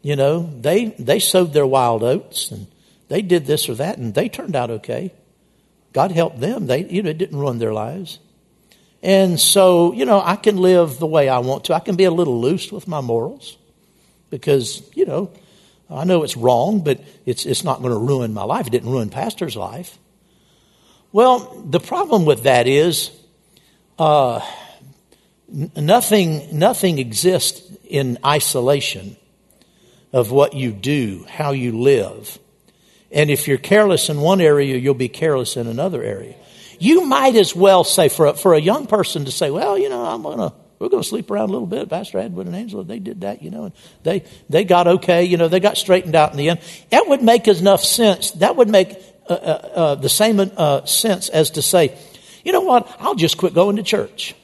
You 0.00 0.16
know, 0.16 0.50
they, 0.60 0.86
they 0.98 1.18
sowed 1.18 1.52
their 1.52 1.66
wild 1.66 2.02
oats 2.02 2.50
and 2.50 2.66
they 3.08 3.20
did 3.20 3.46
this 3.46 3.68
or 3.68 3.74
that 3.74 3.98
and 3.98 4.14
they 4.14 4.28
turned 4.28 4.56
out 4.56 4.70
okay. 4.70 5.12
God 5.92 6.12
helped 6.12 6.40
them. 6.40 6.66
They, 6.66 6.84
you 6.84 7.02
know, 7.02 7.10
it 7.10 7.18
didn't 7.18 7.38
ruin 7.38 7.58
their 7.58 7.72
lives. 7.72 8.18
And 9.02 9.38
so, 9.38 9.92
you 9.92 10.06
know, 10.06 10.20
I 10.20 10.36
can 10.36 10.56
live 10.56 10.98
the 10.98 11.06
way 11.06 11.28
I 11.28 11.38
want 11.38 11.64
to. 11.64 11.74
I 11.74 11.80
can 11.80 11.94
be 11.94 12.04
a 12.04 12.10
little 12.10 12.40
loose 12.40 12.72
with 12.72 12.88
my 12.88 13.02
morals 13.02 13.58
because, 14.30 14.82
you 14.94 15.04
know, 15.04 15.30
I 15.90 16.04
know 16.04 16.22
it's 16.22 16.36
wrong, 16.36 16.82
but 16.82 17.00
it's, 17.26 17.46
it's 17.46 17.64
not 17.64 17.80
going 17.80 17.92
to 17.92 17.98
ruin 17.98 18.32
my 18.32 18.44
life. 18.44 18.66
It 18.66 18.70
didn't 18.70 18.90
ruin 18.90 19.10
Pastor's 19.10 19.56
life. 19.56 19.98
Well, 21.12 21.62
the 21.64 21.80
problem 21.80 22.24
with 22.24 22.44
that 22.44 22.66
is 22.66 23.10
uh, 23.98 24.40
nothing, 25.48 26.58
nothing 26.58 26.98
exists 26.98 27.62
in 27.84 28.18
isolation 28.24 29.16
of 30.12 30.30
what 30.30 30.54
you 30.54 30.72
do, 30.72 31.24
how 31.28 31.52
you 31.52 31.78
live. 31.78 32.38
And 33.12 33.30
if 33.30 33.46
you're 33.46 33.58
careless 33.58 34.08
in 34.08 34.20
one 34.20 34.40
area, 34.40 34.76
you'll 34.76 34.94
be 34.94 35.08
careless 35.08 35.56
in 35.56 35.66
another 35.66 36.02
area. 36.02 36.34
You 36.80 37.06
might 37.06 37.36
as 37.36 37.54
well 37.54 37.84
say 37.84 38.08
for 38.08 38.26
a, 38.26 38.34
for 38.34 38.54
a 38.54 38.60
young 38.60 38.86
person 38.86 39.26
to 39.26 39.30
say, 39.30 39.50
well, 39.50 39.78
you 39.78 39.88
know, 39.88 40.04
I'm 40.04 40.22
going 40.22 40.38
to 40.38 40.52
we're 40.78 40.88
going 40.88 41.02
to 41.02 41.08
sleep 41.08 41.30
around 41.30 41.48
a 41.48 41.52
little 41.52 41.66
bit. 41.66 41.88
Pastor 41.88 42.18
Edwin 42.18 42.46
and 42.46 42.56
Angela, 42.56 42.84
they 42.84 42.98
did 42.98 43.20
that, 43.22 43.42
you 43.42 43.50
know, 43.50 43.64
and 43.64 43.74
they, 44.02 44.24
they 44.48 44.64
got 44.64 44.86
okay, 44.86 45.24
you 45.24 45.36
know, 45.36 45.48
they 45.48 45.60
got 45.60 45.76
straightened 45.76 46.14
out 46.14 46.32
in 46.32 46.36
the 46.36 46.50
end. 46.50 46.60
That 46.90 47.08
would 47.08 47.22
make 47.22 47.46
enough 47.48 47.84
sense. 47.84 48.32
That 48.32 48.56
would 48.56 48.68
make 48.68 48.96
uh, 49.28 49.32
uh, 49.32 49.70
uh, 49.74 49.94
the 49.94 50.08
same 50.08 50.40
uh, 50.40 50.84
sense 50.84 51.28
as 51.28 51.50
to 51.52 51.62
say, 51.62 51.96
you 52.44 52.52
know 52.52 52.60
what, 52.60 52.94
I'll 52.98 53.14
just 53.14 53.38
quit 53.38 53.54
going 53.54 53.76
to 53.76 53.82
church. 53.82 54.34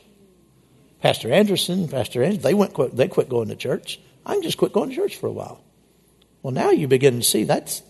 Pastor 1.02 1.32
Anderson, 1.32 1.88
Pastor 1.88 2.22
Anderson, 2.22 2.42
they 2.42 2.54
went, 2.54 2.74
quit, 2.74 2.96
they 2.96 3.08
quit 3.08 3.28
going 3.28 3.48
to 3.48 3.56
church. 3.56 4.00
I 4.24 4.34
can 4.34 4.42
just 4.42 4.58
quit 4.58 4.72
going 4.72 4.90
to 4.90 4.96
church 4.96 5.16
for 5.16 5.26
a 5.26 5.32
while. 5.32 5.62
Well, 6.42 6.52
now 6.52 6.70
you 6.70 6.88
begin 6.88 7.16
to 7.16 7.22
see 7.22 7.44
that's, 7.44 7.82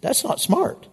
that's 0.00 0.24
not 0.24 0.40
smart. 0.40 0.88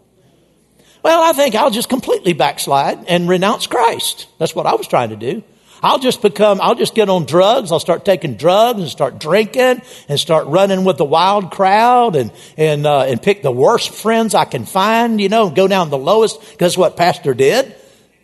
Well, 1.04 1.22
I 1.22 1.32
think 1.32 1.56
I'll 1.56 1.72
just 1.72 1.90
completely 1.90 2.34
backslide 2.34 3.06
and 3.08 3.30
renounce 3.30 3.68
Christ. 3.68 4.28
That's 4.40 4.54
what 4.54 4.66
I 4.66 4.76
was 4.76 4.88
trying 4.88 5.10
to 5.10 5.16
do. 5.16 5.44
I'll 5.82 6.00
just 6.00 6.22
become, 6.22 6.60
I'll 6.62 6.76
just 6.76 6.96
get 6.96 7.10
on 7.10 7.26
drugs. 7.26 7.72
I'll 7.72 7.80
start 7.80 8.06
taking 8.06 8.36
drugs 8.36 8.80
and 8.80 8.90
start 8.90 9.20
drinking 9.20 9.82
and 10.10 10.20
start 10.20 10.48
running 10.48 10.84
with 10.84 10.98
the 10.98 11.06
wild 11.06 11.52
crowd 11.52 12.16
and, 12.16 12.32
and, 12.58 12.86
uh, 12.86 13.02
and 13.02 13.22
pick 13.22 13.44
the 13.44 13.52
worst 13.52 13.92
friends 13.92 14.34
I 14.34 14.46
can 14.46 14.66
find, 14.66 15.22
you 15.22 15.30
know, 15.30 15.50
go 15.50 15.68
down 15.68 15.90
the 15.90 15.98
lowest. 15.98 16.58
That's 16.58 16.78
what 16.78 16.98
Pastor 16.98 17.34
did. 17.34 17.76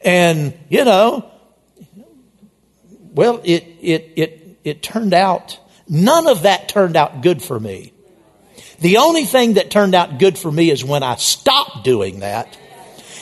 And, 0.02 0.54
you 0.70 0.84
know, 0.84 1.32
well, 3.14 3.40
it, 3.44 3.64
it, 3.82 4.12
it, 4.16 4.58
it 4.64 4.84
turned 4.84 5.14
out, 5.14 5.60
none 5.88 6.28
of 6.28 6.44
that 6.44 6.70
turned 6.70 6.96
out 6.96 7.22
good 7.22 7.42
for 7.42 7.60
me. 7.60 7.94
The 8.80 8.98
only 8.98 9.26
thing 9.26 9.54
that 9.54 9.70
turned 9.70 9.96
out 9.96 10.18
good 10.20 10.38
for 10.38 10.52
me 10.52 10.70
is 10.70 10.84
when 10.84 11.04
I 11.04 11.16
stopped 11.16 11.84
doing 11.84 12.20
that 12.20 12.58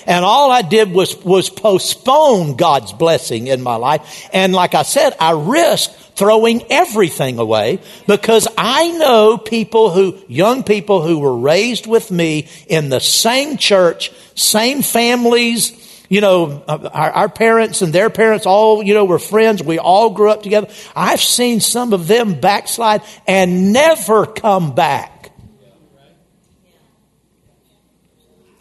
and 0.05 0.25
all 0.25 0.51
I 0.51 0.61
did 0.61 0.91
was, 0.91 1.15
was 1.23 1.49
postpone 1.49 2.55
God's 2.55 2.93
blessing 2.93 3.47
in 3.47 3.61
my 3.61 3.75
life. 3.75 4.29
And 4.33 4.53
like 4.53 4.75
I 4.75 4.83
said, 4.83 5.15
I 5.19 5.31
risked 5.31 5.95
throwing 6.15 6.63
everything 6.69 7.39
away 7.39 7.79
because 8.07 8.47
I 8.57 8.91
know 8.91 9.37
people 9.37 9.89
who, 9.89 10.17
young 10.27 10.63
people 10.63 11.01
who 11.01 11.19
were 11.19 11.37
raised 11.37 11.87
with 11.87 12.11
me 12.11 12.47
in 12.67 12.89
the 12.89 12.99
same 12.99 13.57
church, 13.57 14.11
same 14.35 14.81
families, 14.81 15.89
you 16.09 16.19
know, 16.19 16.61
our, 16.67 17.11
our, 17.11 17.29
parents 17.29 17.81
and 17.81 17.93
their 17.93 18.09
parents 18.09 18.45
all, 18.45 18.83
you 18.83 18.93
know, 18.93 19.05
were 19.05 19.17
friends. 19.17 19.63
We 19.63 19.79
all 19.79 20.09
grew 20.09 20.29
up 20.29 20.43
together. 20.43 20.67
I've 20.93 21.21
seen 21.21 21.61
some 21.61 21.93
of 21.93 22.05
them 22.05 22.39
backslide 22.39 23.01
and 23.25 23.71
never 23.71 24.25
come 24.25 24.75
back. 24.75 25.20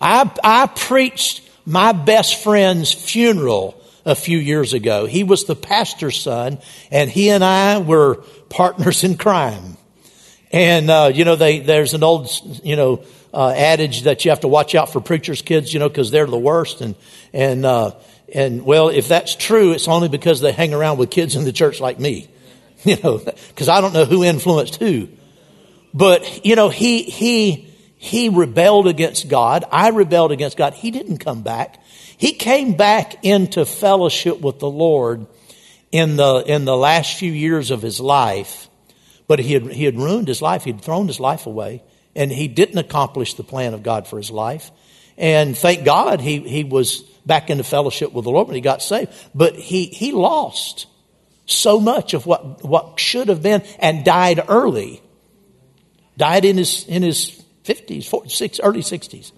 I, 0.00 0.30
I 0.42 0.66
preached 0.66 1.42
my 1.66 1.92
best 1.92 2.42
friend's 2.42 2.92
funeral 2.92 3.80
a 4.04 4.14
few 4.14 4.38
years 4.38 4.72
ago. 4.72 5.06
He 5.06 5.24
was 5.24 5.44
the 5.44 5.54
pastor's 5.54 6.20
son, 6.20 6.58
and 6.90 7.10
he 7.10 7.30
and 7.30 7.44
I 7.44 7.78
were 7.78 8.16
partners 8.48 9.04
in 9.04 9.16
crime. 9.16 9.76
And 10.52 10.90
uh, 10.90 11.12
you 11.14 11.24
know, 11.24 11.36
they, 11.36 11.60
there's 11.60 11.94
an 11.94 12.02
old 12.02 12.30
you 12.64 12.76
know 12.76 13.04
uh, 13.32 13.52
adage 13.56 14.02
that 14.02 14.24
you 14.24 14.30
have 14.30 14.40
to 14.40 14.48
watch 14.48 14.74
out 14.74 14.92
for 14.92 15.00
preachers' 15.00 15.42
kids, 15.42 15.72
you 15.72 15.78
know, 15.78 15.88
because 15.88 16.10
they're 16.10 16.26
the 16.26 16.38
worst. 16.38 16.80
And 16.80 16.94
and 17.32 17.64
uh, 17.64 17.92
and 18.34 18.64
well, 18.64 18.88
if 18.88 19.06
that's 19.06 19.36
true, 19.36 19.72
it's 19.72 19.86
only 19.86 20.08
because 20.08 20.40
they 20.40 20.52
hang 20.52 20.74
around 20.74 20.98
with 20.98 21.10
kids 21.10 21.36
in 21.36 21.44
the 21.44 21.52
church 21.52 21.80
like 21.80 22.00
me, 22.00 22.28
you 22.84 22.96
know, 23.02 23.18
because 23.18 23.68
I 23.68 23.80
don't 23.80 23.92
know 23.92 24.04
who 24.06 24.24
influenced 24.24 24.76
who. 24.76 25.08
But 25.94 26.44
you 26.44 26.56
know, 26.56 26.68
he 26.68 27.02
he 27.02 27.69
he 28.02 28.30
rebelled 28.30 28.86
against 28.86 29.28
God. 29.28 29.62
I 29.70 29.90
rebelled 29.90 30.32
against 30.32 30.56
God. 30.56 30.72
He 30.72 30.90
didn't 30.90 31.18
come 31.18 31.42
back. 31.42 31.84
He 32.16 32.32
came 32.32 32.72
back 32.72 33.22
into 33.22 33.66
fellowship 33.66 34.40
with 34.40 34.58
the 34.58 34.70
Lord 34.70 35.26
in 35.92 36.16
the, 36.16 36.42
in 36.46 36.64
the 36.64 36.78
last 36.78 37.18
few 37.18 37.30
years 37.30 37.70
of 37.70 37.82
his 37.82 38.00
life, 38.00 38.70
but 39.28 39.38
he 39.38 39.52
had, 39.52 39.70
he 39.70 39.84
had 39.84 39.98
ruined 39.98 40.28
his 40.28 40.40
life. 40.40 40.64
He 40.64 40.72
had 40.72 40.80
thrown 40.80 41.08
his 41.08 41.20
life 41.20 41.44
away, 41.44 41.82
and 42.16 42.32
he 42.32 42.48
didn't 42.48 42.78
accomplish 42.78 43.34
the 43.34 43.44
plan 43.44 43.74
of 43.74 43.82
God 43.82 44.08
for 44.08 44.16
his 44.16 44.30
life. 44.30 44.70
And 45.18 45.54
thank 45.54 45.84
God 45.84 46.22
he, 46.22 46.38
he 46.38 46.64
was 46.64 47.02
back 47.26 47.50
into 47.50 47.64
fellowship 47.64 48.14
with 48.14 48.24
the 48.24 48.30
Lord 48.30 48.46
when 48.46 48.54
he 48.54 48.62
got 48.62 48.82
saved. 48.82 49.12
But 49.34 49.56
he, 49.56 49.84
he 49.84 50.12
lost 50.12 50.86
so 51.44 51.78
much 51.78 52.14
of 52.14 52.24
what, 52.24 52.64
what 52.64 52.98
should 52.98 53.28
have 53.28 53.42
been 53.42 53.62
and 53.78 54.06
died 54.06 54.42
early. 54.48 55.02
Died 56.16 56.46
in 56.46 56.56
his, 56.56 56.86
in 56.88 57.02
his 57.02 57.39
50s, 57.70 58.06
40, 58.06 58.28
six, 58.30 58.60
early 58.60 58.80
60s. 58.80 59.32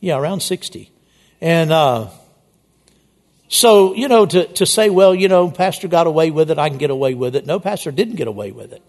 Yeah, 0.00 0.16
around 0.18 0.40
60. 0.40 0.90
And, 1.40 1.72
uh, 1.72 2.08
so, 3.48 3.94
you 3.94 4.08
know, 4.08 4.26
to, 4.26 4.46
to 4.54 4.66
say, 4.66 4.90
well, 4.90 5.14
you 5.14 5.28
know, 5.28 5.50
Pastor 5.50 5.88
got 5.88 6.06
away 6.06 6.30
with 6.30 6.50
it, 6.50 6.58
I 6.58 6.68
can 6.68 6.78
get 6.78 6.90
away 6.90 7.14
with 7.14 7.34
it. 7.36 7.46
No, 7.46 7.58
Pastor 7.58 7.90
didn't 7.90 8.16
get 8.16 8.28
away 8.28 8.52
with 8.52 8.72
it. 8.72 8.82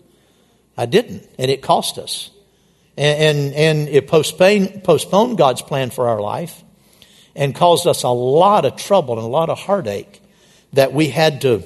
I 0.77 0.85
didn't, 0.85 1.27
and 1.37 1.49
it 1.49 1.61
cost 1.61 1.97
us. 1.97 2.29
And, 2.97 3.37
and, 3.37 3.53
and 3.53 3.89
it 3.89 4.07
postponed, 4.07 4.83
postponed 4.83 5.37
God's 5.37 5.61
plan 5.61 5.89
for 5.89 6.09
our 6.09 6.21
life 6.21 6.63
and 7.35 7.55
caused 7.55 7.87
us 7.87 8.03
a 8.03 8.09
lot 8.09 8.65
of 8.65 8.75
trouble 8.75 9.15
and 9.15 9.23
a 9.23 9.29
lot 9.29 9.49
of 9.49 9.59
heartache 9.59 10.21
that 10.73 10.93
we 10.93 11.09
had 11.09 11.41
to, 11.41 11.63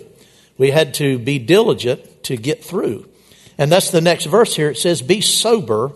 we 0.57 0.71
had 0.71 0.95
to 0.95 1.17
be 1.17 1.39
diligent 1.39 2.23
to 2.25 2.37
get 2.37 2.63
through. 2.63 3.09
And 3.57 3.71
that's 3.71 3.91
the 3.91 4.01
next 4.01 4.25
verse 4.25 4.55
here. 4.55 4.69
It 4.69 4.77
says, 4.77 5.01
Be 5.01 5.21
sober 5.21 5.91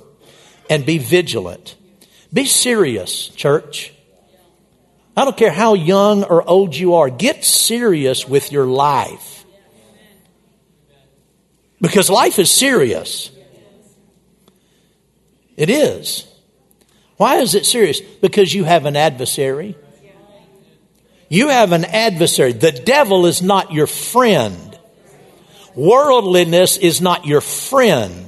and 0.69 0.85
be 0.85 0.97
vigilant. 0.97 1.75
Be 2.31 2.45
serious, 2.45 3.29
church. 3.29 3.93
I 5.15 5.25
don't 5.25 5.37
care 5.37 5.51
how 5.51 5.73
young 5.73 6.23
or 6.23 6.47
old 6.47 6.75
you 6.75 6.95
are, 6.95 7.09
get 7.09 7.43
serious 7.43 8.27
with 8.27 8.51
your 8.51 8.65
life. 8.65 9.45
Because 11.81 12.09
life 12.09 12.39
is 12.39 12.51
serious. 12.51 13.31
It 15.55 15.69
is. 15.69 16.27
Why 17.17 17.37
is 17.37 17.55
it 17.55 17.65
serious? 17.65 17.99
Because 17.99 18.53
you 18.53 18.63
have 18.63 18.85
an 18.85 18.95
adversary. 18.95 19.75
You 21.29 21.49
have 21.49 21.71
an 21.71 21.83
adversary. 21.85 22.53
The 22.53 22.71
devil 22.71 23.25
is 23.25 23.41
not 23.41 23.73
your 23.73 23.87
friend. 23.87 24.79
Worldliness 25.75 26.77
is 26.77 27.01
not 27.01 27.25
your 27.25 27.41
friend. 27.41 28.26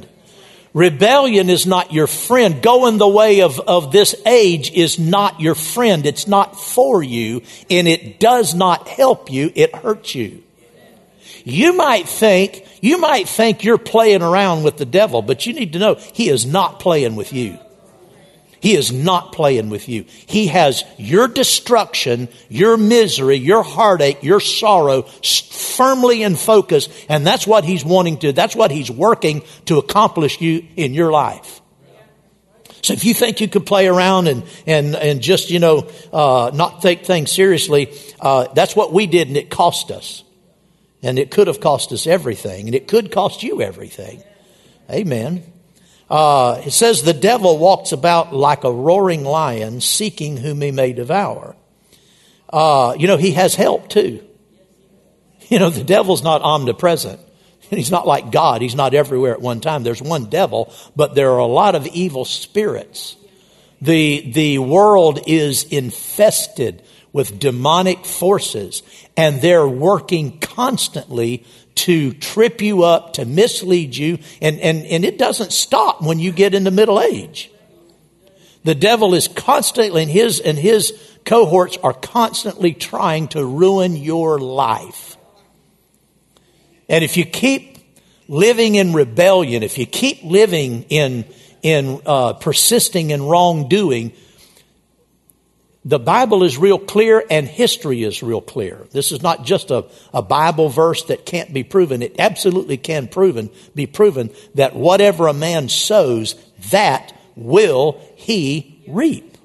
Rebellion 0.80 1.50
is 1.50 1.68
not 1.68 1.92
your 1.92 2.08
friend. 2.08 2.62
Going 2.62 3.00
the 3.00 3.08
way 3.08 3.42
of, 3.42 3.60
of 3.60 3.92
this 3.92 4.16
age 4.26 4.72
is 4.72 4.98
not 4.98 5.42
your 5.42 5.54
friend. 5.54 6.06
It's 6.06 6.26
not 6.26 6.58
for 6.58 7.04
you, 7.04 7.42
and 7.70 7.86
it 7.86 8.18
does 8.18 8.56
not 8.56 8.88
help 8.88 9.30
you. 9.30 9.52
It 9.56 9.76
hurts 9.76 10.16
you. 10.16 10.42
You 11.44 11.74
might 11.74 12.08
think, 12.08 12.66
you 12.80 12.98
might 12.98 13.28
think 13.28 13.66
you're 13.66 13.78
playing 13.78 14.22
around 14.22 14.64
with 14.64 14.78
the 14.78 14.86
devil, 14.86 15.22
but 15.22 15.46
you 15.46 15.52
need 15.52 15.74
to 15.74 15.80
know 15.80 15.96
he 15.96 16.30
is 16.30 16.46
not 16.46 16.80
playing 16.80 17.18
with 17.18 17.34
you. 17.34 17.60
He 18.62 18.76
is 18.76 18.92
not 18.92 19.32
playing 19.32 19.70
with 19.70 19.88
you. 19.88 20.06
He 20.26 20.48
has 20.48 20.84
your 20.98 21.28
destruction, 21.28 22.28
your 22.50 22.76
misery, 22.78 23.38
your 23.38 23.64
heartache, 23.64 24.24
your 24.24 24.40
sorrow 24.40 25.04
firmly 25.04 26.24
in 26.24 26.36
focus, 26.36 26.90
and 27.08 27.26
that's 27.26 27.48
what 27.48 27.64
he's 27.64 27.86
wanting 27.86 28.18
to, 28.20 28.34
that's 28.34 28.56
what 28.56 28.72
he's 28.72 28.92
working 28.92 29.44
to 29.66 29.78
accomplish 29.78 30.42
you 30.42 30.68
in 30.76 30.94
your 30.94 31.12
life. 31.12 31.62
So 32.82 32.94
if 32.94 33.04
you 33.04 33.14
think 33.14 33.42
you 33.42 33.48
could 33.48 33.66
play 33.66 33.88
around 33.88 34.28
and, 34.28 34.44
and, 34.66 34.96
and 34.96 35.22
just, 35.22 35.50
you 35.50 35.60
know, 35.60 35.90
uh, 36.14 36.52
not 36.54 36.82
take 36.82 37.06
things 37.06 37.32
seriously, 37.32 37.94
uh, 38.20 38.48
that's 38.54 38.76
what 38.76 38.94
we 38.94 39.06
did 39.06 39.28
and 39.28 39.38
it 39.38 39.50
cost 39.50 39.92
us. 39.92 40.24
And 41.02 41.18
it 41.18 41.32
could 41.32 41.48
have 41.48 41.62
cost 41.62 41.92
us 41.92 42.08
everything 42.08 42.68
and 42.68 42.76
it 42.76 42.88
could 42.88 43.12
cost 43.12 43.44
you 43.44 43.62
everything. 43.62 44.24
Amen. 44.90 45.44
Uh, 46.10 46.62
it 46.66 46.72
says 46.72 47.04
the 47.04 47.14
devil 47.14 47.58
walks 47.58 47.92
about 47.92 48.34
like 48.34 48.64
a 48.64 48.72
roaring 48.72 49.24
lion, 49.24 49.80
seeking 49.80 50.38
whom 50.38 50.62
he 50.62 50.72
may 50.72 50.92
devour. 50.92 51.56
Uh, 52.52 52.96
you 52.98 53.08
know, 53.08 53.18
he 53.18 53.32
has 53.34 53.54
help 53.56 53.90
too. 53.90 54.24
You 55.50 55.60
know, 55.60 55.70
the 55.70 55.84
devil's 55.84 56.24
not 56.24 56.42
omnipresent. 56.42 57.20
He's 57.70 57.92
not 57.92 58.08
like 58.08 58.32
God. 58.32 58.62
He's 58.62 58.76
not 58.76 58.94
everywhere 58.94 59.34
at 59.34 59.42
one 59.42 59.62
time. 59.62 59.84
There's 59.84 60.02
one 60.02 60.26
devil, 60.26 60.74
but 60.96 61.16
there 61.16 61.32
are 61.32 61.40
a 61.40 61.46
lot 61.46 61.76
of 61.76 61.86
evil 61.88 62.26
spirits. 62.26 63.16
The, 63.82 64.32
the 64.32 64.60
world 64.60 65.22
is 65.28 65.64
infested 65.64 66.84
with 67.14 67.40
demonic 67.40 68.06
forces, 68.06 68.84
and 69.16 69.42
they're 69.42 69.68
working 69.68 70.40
constantly 70.40 71.46
to 71.80 72.12
trip 72.14 72.62
you 72.62 72.84
up, 72.84 73.14
to 73.14 73.26
mislead 73.26 73.96
you, 73.96 74.20
and, 74.42 74.60
and, 74.60 74.86
and 74.86 75.06
it 75.06 75.18
doesn't 75.18 75.54
stop 75.54 76.02
when 76.02 76.20
you 76.20 76.32
get 76.32 76.54
into 76.54 76.72
middle 76.72 77.00
age. 77.00 77.50
The 78.66 78.76
devil 78.76 79.14
is 79.14 79.30
constantly, 79.30 80.04
and 80.04 80.12
his, 80.12 80.42
and 80.42 80.58
his 80.58 80.94
cohorts 81.24 81.78
are 81.78 81.94
constantly 81.94 82.74
trying 82.74 83.30
to 83.30 83.46
ruin 83.46 83.96
your 83.96 84.40
life. 84.40 85.16
And 86.90 87.04
if 87.04 87.16
you 87.16 87.24
keep 87.24 87.78
living 88.28 88.76
in 88.76 88.94
rebellion, 88.94 89.64
if 89.64 89.78
you 89.78 89.86
keep 89.86 90.24
living 90.24 90.84
in, 90.90 91.24
in 91.62 92.02
uh, 92.06 92.34
persisting 92.34 93.12
in 93.12 93.24
wrongdoing, 93.24 94.12
the 95.90 95.98
Bible 95.98 96.44
is 96.44 96.56
real 96.56 96.78
clear 96.78 97.24
and 97.32 97.48
history 97.48 98.04
is 98.04 98.22
real 98.22 98.42
clear. 98.42 98.86
This 98.92 99.12
is 99.12 99.24
not 99.24 99.44
just 99.44 99.72
a, 99.72 99.86
a 100.14 100.22
Bible 100.22 100.70
verse 100.70 101.04
that 101.06 101.26
can't 101.26 101.52
be 101.52 101.64
proven. 101.64 102.04
It 102.04 102.20
absolutely 102.20 102.78
can 102.78 103.08
proven, 103.08 103.50
be 103.74 103.88
proven 103.88 104.30
that 104.54 104.76
whatever 104.76 105.28
a 105.28 105.34
man 105.34 105.68
sows, 105.68 106.36
that 106.70 107.20
will 107.36 108.00
he 108.16 108.84
reap. 108.88 109.36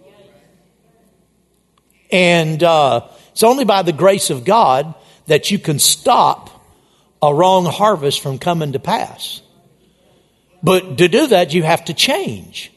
And 2.12 2.62
uh, 2.62 3.09
it's 3.33 3.42
only 3.42 3.64
by 3.64 3.80
the 3.80 3.94
grace 3.94 4.28
of 4.28 4.44
God 4.44 4.94
that 5.26 5.50
you 5.50 5.59
can 5.59 5.78
stop 5.78 6.50
a 7.22 7.35
wrong 7.35 7.64
harvest 7.64 8.20
from 8.20 8.38
coming 8.38 8.72
to 8.72 8.78
pass. 8.78 9.40
But 10.62 10.98
to 10.98 11.09
do 11.09 11.28
that, 11.28 11.54
you 11.54 11.62
have 11.62 11.87
to 11.87 11.94
change. 11.94 12.70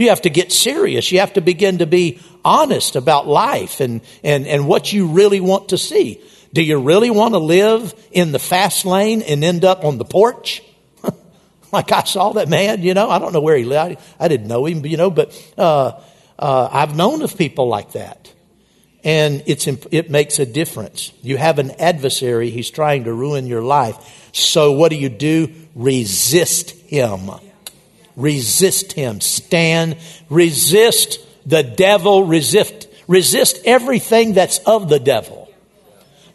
You 0.00 0.08
have 0.08 0.22
to 0.22 0.30
get 0.30 0.50
serious. 0.50 1.12
You 1.12 1.20
have 1.20 1.34
to 1.34 1.42
begin 1.42 1.78
to 1.78 1.86
be 1.86 2.20
honest 2.44 2.96
about 2.96 3.26
life 3.26 3.80
and, 3.80 4.00
and, 4.22 4.46
and 4.46 4.66
what 4.66 4.92
you 4.92 5.08
really 5.08 5.40
want 5.40 5.70
to 5.70 5.78
see. 5.78 6.22
Do 6.52 6.62
you 6.62 6.80
really 6.80 7.10
want 7.10 7.34
to 7.34 7.38
live 7.38 7.94
in 8.10 8.32
the 8.32 8.38
fast 8.38 8.84
lane 8.84 9.22
and 9.22 9.44
end 9.44 9.64
up 9.64 9.84
on 9.84 9.98
the 9.98 10.04
porch? 10.04 10.62
like 11.72 11.92
I 11.92 12.02
saw 12.02 12.32
that 12.32 12.48
man, 12.48 12.82
you 12.82 12.94
know, 12.94 13.08
I 13.08 13.18
don't 13.18 13.32
know 13.32 13.40
where 13.40 13.56
he 13.56 13.64
lived. 13.64 13.98
I, 14.18 14.24
I 14.24 14.28
didn't 14.28 14.48
know 14.48 14.66
him, 14.66 14.84
you 14.84 14.96
know, 14.96 15.10
but 15.10 15.32
uh, 15.56 16.00
uh, 16.38 16.68
I've 16.72 16.96
known 16.96 17.22
of 17.22 17.36
people 17.36 17.68
like 17.68 17.92
that. 17.92 18.32
And 19.02 19.42
it's, 19.46 19.66
it 19.66 20.10
makes 20.10 20.38
a 20.38 20.46
difference. 20.46 21.12
You 21.22 21.38
have 21.38 21.58
an 21.58 21.70
adversary, 21.72 22.50
he's 22.50 22.70
trying 22.70 23.04
to 23.04 23.12
ruin 23.12 23.46
your 23.46 23.62
life. 23.62 24.30
So 24.32 24.72
what 24.72 24.90
do 24.90 24.96
you 24.96 25.08
do? 25.08 25.52
Resist 25.74 26.70
him. 26.70 27.30
Resist 28.16 28.92
him. 28.92 29.20
Stand. 29.20 29.96
Resist 30.28 31.18
the 31.46 31.62
devil. 31.62 32.24
Resist, 32.24 32.88
resist 33.08 33.60
everything 33.64 34.34
that's 34.34 34.58
of 34.60 34.88
the 34.88 34.98
devil. 34.98 35.40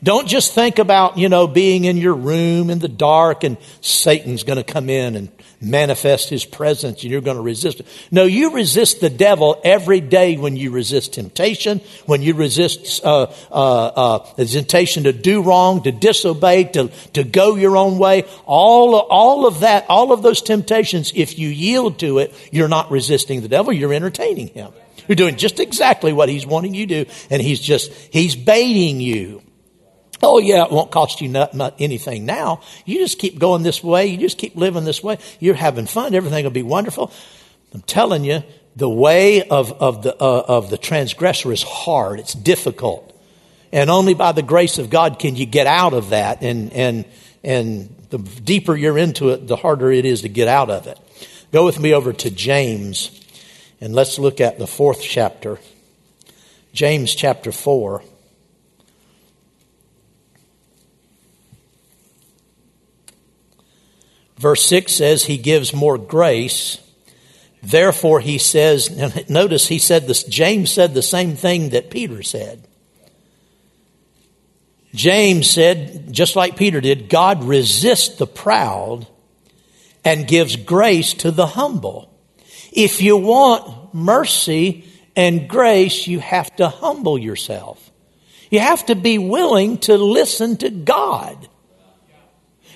Don't 0.03 0.27
just 0.27 0.53
think 0.53 0.77
about, 0.77 1.17
you 1.17 1.29
know, 1.29 1.47
being 1.47 1.85
in 1.85 1.97
your 1.97 2.13
room 2.13 2.69
in 2.69 2.77
the 2.77 2.87
dark 2.87 3.43
and 3.43 3.57
Satan's 3.81 4.43
going 4.43 4.57
to 4.57 4.63
come 4.63 4.87
in 4.87 5.15
and 5.15 5.29
manifest 5.59 6.29
his 6.29 6.45
presence 6.45 7.01
and 7.01 7.11
you're 7.11 7.21
going 7.21 7.37
to 7.37 7.41
resist 7.41 7.79
it. 7.79 7.87
No, 8.11 8.25
you 8.25 8.53
resist 8.53 9.01
the 9.01 9.09
devil 9.09 9.59
every 9.63 10.01
day 10.01 10.37
when 10.37 10.55
you 10.57 10.69
resist 10.69 11.13
temptation, 11.13 11.81
when 12.05 12.21
you 12.21 12.35
resist 12.35 13.03
uh, 13.03 13.31
uh, 13.49 13.85
uh, 13.85 14.33
the 14.35 14.45
temptation 14.45 15.05
to 15.05 15.13
do 15.13 15.41
wrong, 15.41 15.81
to 15.83 15.91
disobey, 15.91 16.65
to, 16.65 16.91
to 17.13 17.23
go 17.23 17.55
your 17.55 17.75
own 17.75 17.97
way. 17.97 18.25
All, 18.45 18.95
all 18.95 19.47
of 19.47 19.61
that, 19.61 19.87
all 19.89 20.11
of 20.11 20.21
those 20.21 20.41
temptations, 20.41 21.13
if 21.15 21.39
you 21.39 21.49
yield 21.49 21.97
to 21.99 22.19
it, 22.19 22.31
you're 22.51 22.67
not 22.67 22.91
resisting 22.91 23.41
the 23.41 23.47
devil, 23.47 23.73
you're 23.73 23.93
entertaining 23.93 24.49
him. 24.49 24.71
You're 25.07 25.15
doing 25.15 25.35
just 25.35 25.59
exactly 25.59 26.13
what 26.13 26.29
he's 26.29 26.45
wanting 26.45 26.73
you 26.73 26.87
to 26.87 27.05
do, 27.05 27.11
and 27.29 27.41
he's 27.41 27.59
just, 27.59 27.91
he's 27.91 28.35
baiting 28.35 28.99
you. 28.99 29.41
Oh, 30.21 30.39
yeah, 30.39 30.65
it 30.65 30.71
won't 30.71 30.91
cost 30.91 31.21
you 31.21 31.27
not, 31.27 31.53
not 31.53 31.75
anything 31.79 32.25
now. 32.25 32.61
You 32.85 32.99
just 32.99 33.19
keep 33.19 33.37
going 33.37 33.63
this 33.63 33.83
way. 33.83 34.07
You 34.07 34.17
just 34.17 34.37
keep 34.37 34.55
living 34.55 34.85
this 34.85 35.03
way. 35.03 35.17
You're 35.39 35.55
having 35.55 35.85
fun. 35.85 36.15
Everything 36.15 36.43
will 36.43 36.51
be 36.51 36.63
wonderful. 36.63 37.11
I'm 37.73 37.81
telling 37.81 38.23
you, 38.23 38.43
the 38.75 38.89
way 38.89 39.47
of, 39.47 39.71
of, 39.73 40.03
the, 40.03 40.15
uh, 40.15 40.45
of 40.47 40.69
the 40.69 40.77
transgressor 40.77 41.51
is 41.51 41.63
hard. 41.63 42.19
It's 42.19 42.33
difficult. 42.33 43.11
And 43.71 43.89
only 43.89 44.13
by 44.13 44.31
the 44.31 44.41
grace 44.41 44.77
of 44.77 44.89
God 44.89 45.19
can 45.19 45.35
you 45.35 45.45
get 45.45 45.67
out 45.67 45.93
of 45.93 46.09
that. 46.09 46.41
And, 46.41 46.71
and, 46.73 47.05
and 47.43 47.93
the 48.09 48.17
deeper 48.17 48.75
you're 48.75 48.97
into 48.97 49.29
it, 49.29 49.47
the 49.47 49.57
harder 49.57 49.91
it 49.91 50.05
is 50.05 50.21
to 50.21 50.29
get 50.29 50.47
out 50.47 50.69
of 50.69 50.87
it. 50.87 50.97
Go 51.51 51.65
with 51.65 51.79
me 51.79 51.93
over 51.93 52.13
to 52.13 52.31
James 52.31 53.24
and 53.81 53.93
let's 53.93 54.19
look 54.19 54.39
at 54.41 54.57
the 54.59 54.67
fourth 54.67 55.01
chapter. 55.01 55.59
James 56.73 57.13
chapter 57.15 57.51
4. 57.51 58.03
Verse 64.37 64.65
6 64.65 64.91
says 64.91 65.23
he 65.23 65.37
gives 65.37 65.73
more 65.73 65.97
grace. 65.97 66.81
Therefore, 67.63 68.19
he 68.19 68.37
says, 68.37 68.91
notice 69.29 69.67
he 69.67 69.79
said 69.79 70.07
this, 70.07 70.23
James 70.23 70.71
said 70.71 70.93
the 70.93 71.01
same 71.01 71.35
thing 71.35 71.69
that 71.69 71.89
Peter 71.89 72.21
said. 72.21 72.67
James 74.93 75.49
said, 75.49 76.13
just 76.13 76.35
like 76.35 76.57
Peter 76.57 76.79
did, 76.79 77.09
God 77.09 77.43
resists 77.43 78.17
the 78.17 78.27
proud 78.27 79.07
and 80.03 80.27
gives 80.27 80.55
grace 80.55 81.13
to 81.15 81.31
the 81.31 81.47
humble. 81.47 82.14
If 82.75 83.01
you 83.01 83.17
want 83.17 83.93
mercy 83.93 84.85
and 85.15 85.47
grace, 85.47 86.07
you 86.07 86.19
have 86.19 86.53
to 86.57 86.67
humble 86.67 87.17
yourself. 87.17 87.91
You 88.51 88.59
have 88.59 88.85
to 88.87 88.95
be 88.95 89.17
willing 89.17 89.79
to 89.79 89.97
listen 89.97 90.57
to 90.57 90.69
God. 90.69 91.47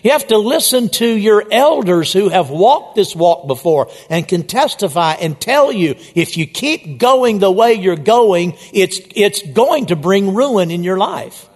You 0.04 0.12
have 0.12 0.28
to 0.28 0.38
listen 0.38 0.88
to 0.90 1.06
your 1.06 1.44
elders 1.52 2.14
who 2.14 2.30
have 2.30 2.50
walked 2.50 2.96
this 2.96 3.14
walk 3.14 3.48
before 3.48 3.90
and 4.10 4.26
can 4.26 4.44
testify 4.44 5.14
and 5.16 5.40
tell 5.40 5.72
you 5.72 5.96
if 6.16 6.38
you 6.38 6.48
keep 6.48 7.00
going 7.00 7.40
the 7.40 7.52
way 7.52 7.74
you're 7.74 7.98
going, 7.98 8.58
it's, 8.74 9.02
it's 9.14 9.42
going 9.42 9.88
to 9.88 9.98
bring 9.98 10.34
ruin 10.34 10.72
in 10.72 10.84
your 10.84 10.98
life. 10.98 11.50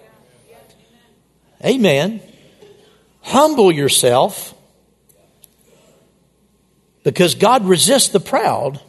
Amen. 1.64 2.20
Humble 3.22 3.72
yourself 3.72 4.53
because 7.04 7.36
God 7.36 7.64
resists 7.64 8.08
the 8.08 8.18
proud. 8.18 8.80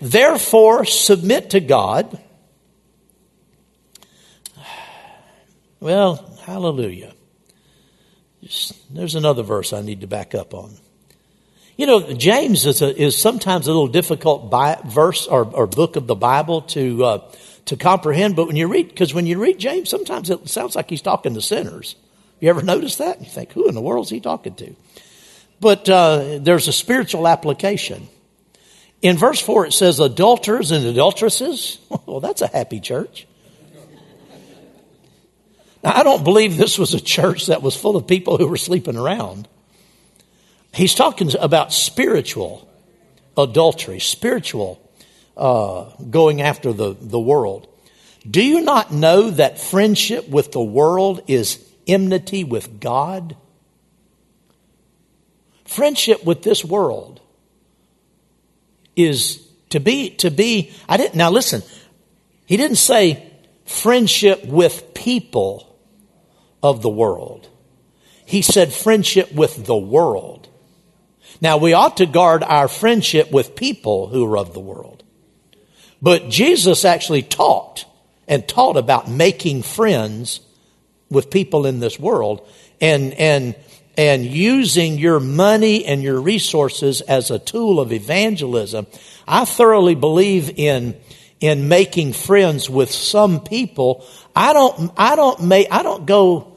Therefore, 0.00 0.84
submit 0.84 1.50
to 1.50 1.60
God. 1.60 2.22
Well, 5.80 6.38
hallelujah. 6.44 7.14
There's 8.90 9.14
another 9.14 9.42
verse 9.42 9.72
I 9.72 9.82
need 9.82 10.02
to 10.02 10.06
back 10.06 10.34
up 10.34 10.54
on. 10.54 10.76
You 11.76 11.86
know, 11.86 12.12
James 12.12 12.66
is, 12.66 12.82
a, 12.82 12.94
is 12.94 13.16
sometimes 13.16 13.66
a 13.66 13.72
little 13.72 13.88
difficult 13.88 14.50
by, 14.50 14.78
verse 14.84 15.26
or, 15.26 15.46
or, 15.46 15.66
book 15.66 15.96
of 15.96 16.06
the 16.06 16.14
Bible 16.14 16.62
to 16.62 17.04
uh, 17.04 17.32
to 17.66 17.76
comprehend. 17.76 18.36
But 18.36 18.48
when 18.48 18.56
you 18.56 18.68
read, 18.68 18.88
because 18.88 19.14
when 19.14 19.26
you 19.26 19.40
read 19.40 19.58
James, 19.58 19.88
sometimes 19.88 20.28
it 20.28 20.46
sounds 20.48 20.76
like 20.76 20.90
he's 20.90 21.00
talking 21.00 21.34
to 21.34 21.40
sinners. 21.40 21.96
You 22.38 22.50
ever 22.50 22.62
notice 22.62 22.96
that? 22.96 23.20
You 23.20 23.26
think, 23.26 23.52
who 23.52 23.66
in 23.66 23.74
the 23.74 23.80
world 23.80 24.06
is 24.06 24.10
he 24.10 24.20
talking 24.20 24.54
to? 24.56 24.74
But 25.60 25.88
uh, 25.88 26.38
there's 26.40 26.68
a 26.68 26.72
spiritual 26.72 27.28
application. 27.28 28.08
In 29.02 29.16
verse 29.16 29.40
four, 29.40 29.66
it 29.66 29.72
says, 29.72 30.00
"Adulterers 30.00 30.70
and 30.70 30.84
adulteresses." 30.86 31.78
well, 32.06 32.20
that's 32.20 32.42
a 32.42 32.46
happy 32.46 32.80
church. 32.80 33.26
Now, 35.82 35.96
I 35.96 36.02
don't 36.02 36.24
believe 36.24 36.56
this 36.56 36.78
was 36.78 36.92
a 36.92 37.00
church 37.00 37.46
that 37.46 37.62
was 37.62 37.74
full 37.74 37.96
of 37.96 38.06
people 38.06 38.36
who 38.36 38.48
were 38.48 38.58
sleeping 38.58 38.96
around. 38.96 39.48
He's 40.74 40.94
talking 40.94 41.30
about 41.40 41.72
spiritual 41.72 42.68
adultery, 43.36 43.98
spiritual 43.98 44.80
uh, 45.36 45.84
going 46.10 46.42
after 46.42 46.72
the, 46.72 46.96
the 47.00 47.18
world. 47.18 47.66
Do 48.28 48.44
you 48.44 48.60
not 48.60 48.92
know 48.92 49.30
that 49.30 49.58
friendship 49.58 50.28
with 50.28 50.52
the 50.52 50.62
world 50.62 51.22
is 51.26 51.66
enmity 51.86 52.44
with 52.44 52.78
God? 52.78 53.36
Friendship 55.70 56.24
with 56.24 56.42
this 56.42 56.64
world 56.64 57.20
is 58.96 59.40
to 59.68 59.78
be, 59.78 60.10
to 60.16 60.28
be, 60.28 60.72
I 60.88 60.96
didn't, 60.96 61.14
now 61.14 61.30
listen, 61.30 61.62
he 62.44 62.56
didn't 62.56 62.78
say 62.78 63.32
friendship 63.66 64.44
with 64.44 64.94
people 64.94 65.78
of 66.60 66.82
the 66.82 66.88
world. 66.88 67.48
He 68.26 68.42
said 68.42 68.72
friendship 68.72 69.32
with 69.32 69.64
the 69.64 69.76
world. 69.76 70.48
Now 71.40 71.56
we 71.56 71.72
ought 71.72 71.98
to 71.98 72.06
guard 72.06 72.42
our 72.42 72.66
friendship 72.66 73.30
with 73.30 73.54
people 73.54 74.08
who 74.08 74.26
are 74.26 74.38
of 74.38 74.52
the 74.54 74.58
world. 74.58 75.04
But 76.02 76.30
Jesus 76.30 76.84
actually 76.84 77.22
taught 77.22 77.84
and 78.26 78.48
taught 78.48 78.76
about 78.76 79.08
making 79.08 79.62
friends 79.62 80.40
with 81.10 81.30
people 81.30 81.64
in 81.64 81.78
this 81.78 81.96
world 81.96 82.44
and, 82.80 83.14
and, 83.14 83.54
and 83.96 84.24
using 84.24 84.98
your 84.98 85.20
money 85.20 85.84
and 85.84 86.02
your 86.02 86.20
resources 86.20 87.00
as 87.02 87.30
a 87.30 87.38
tool 87.38 87.80
of 87.80 87.92
evangelism. 87.92 88.86
I 89.26 89.44
thoroughly 89.44 89.94
believe 89.94 90.58
in, 90.58 90.96
in 91.40 91.68
making 91.68 92.12
friends 92.12 92.70
with 92.70 92.90
some 92.90 93.40
people. 93.40 94.06
I 94.34 94.52
don't, 94.52 94.92
I 94.96 95.16
don't 95.16 95.42
make, 95.44 95.68
I 95.70 95.82
don't 95.82 96.06
go 96.06 96.50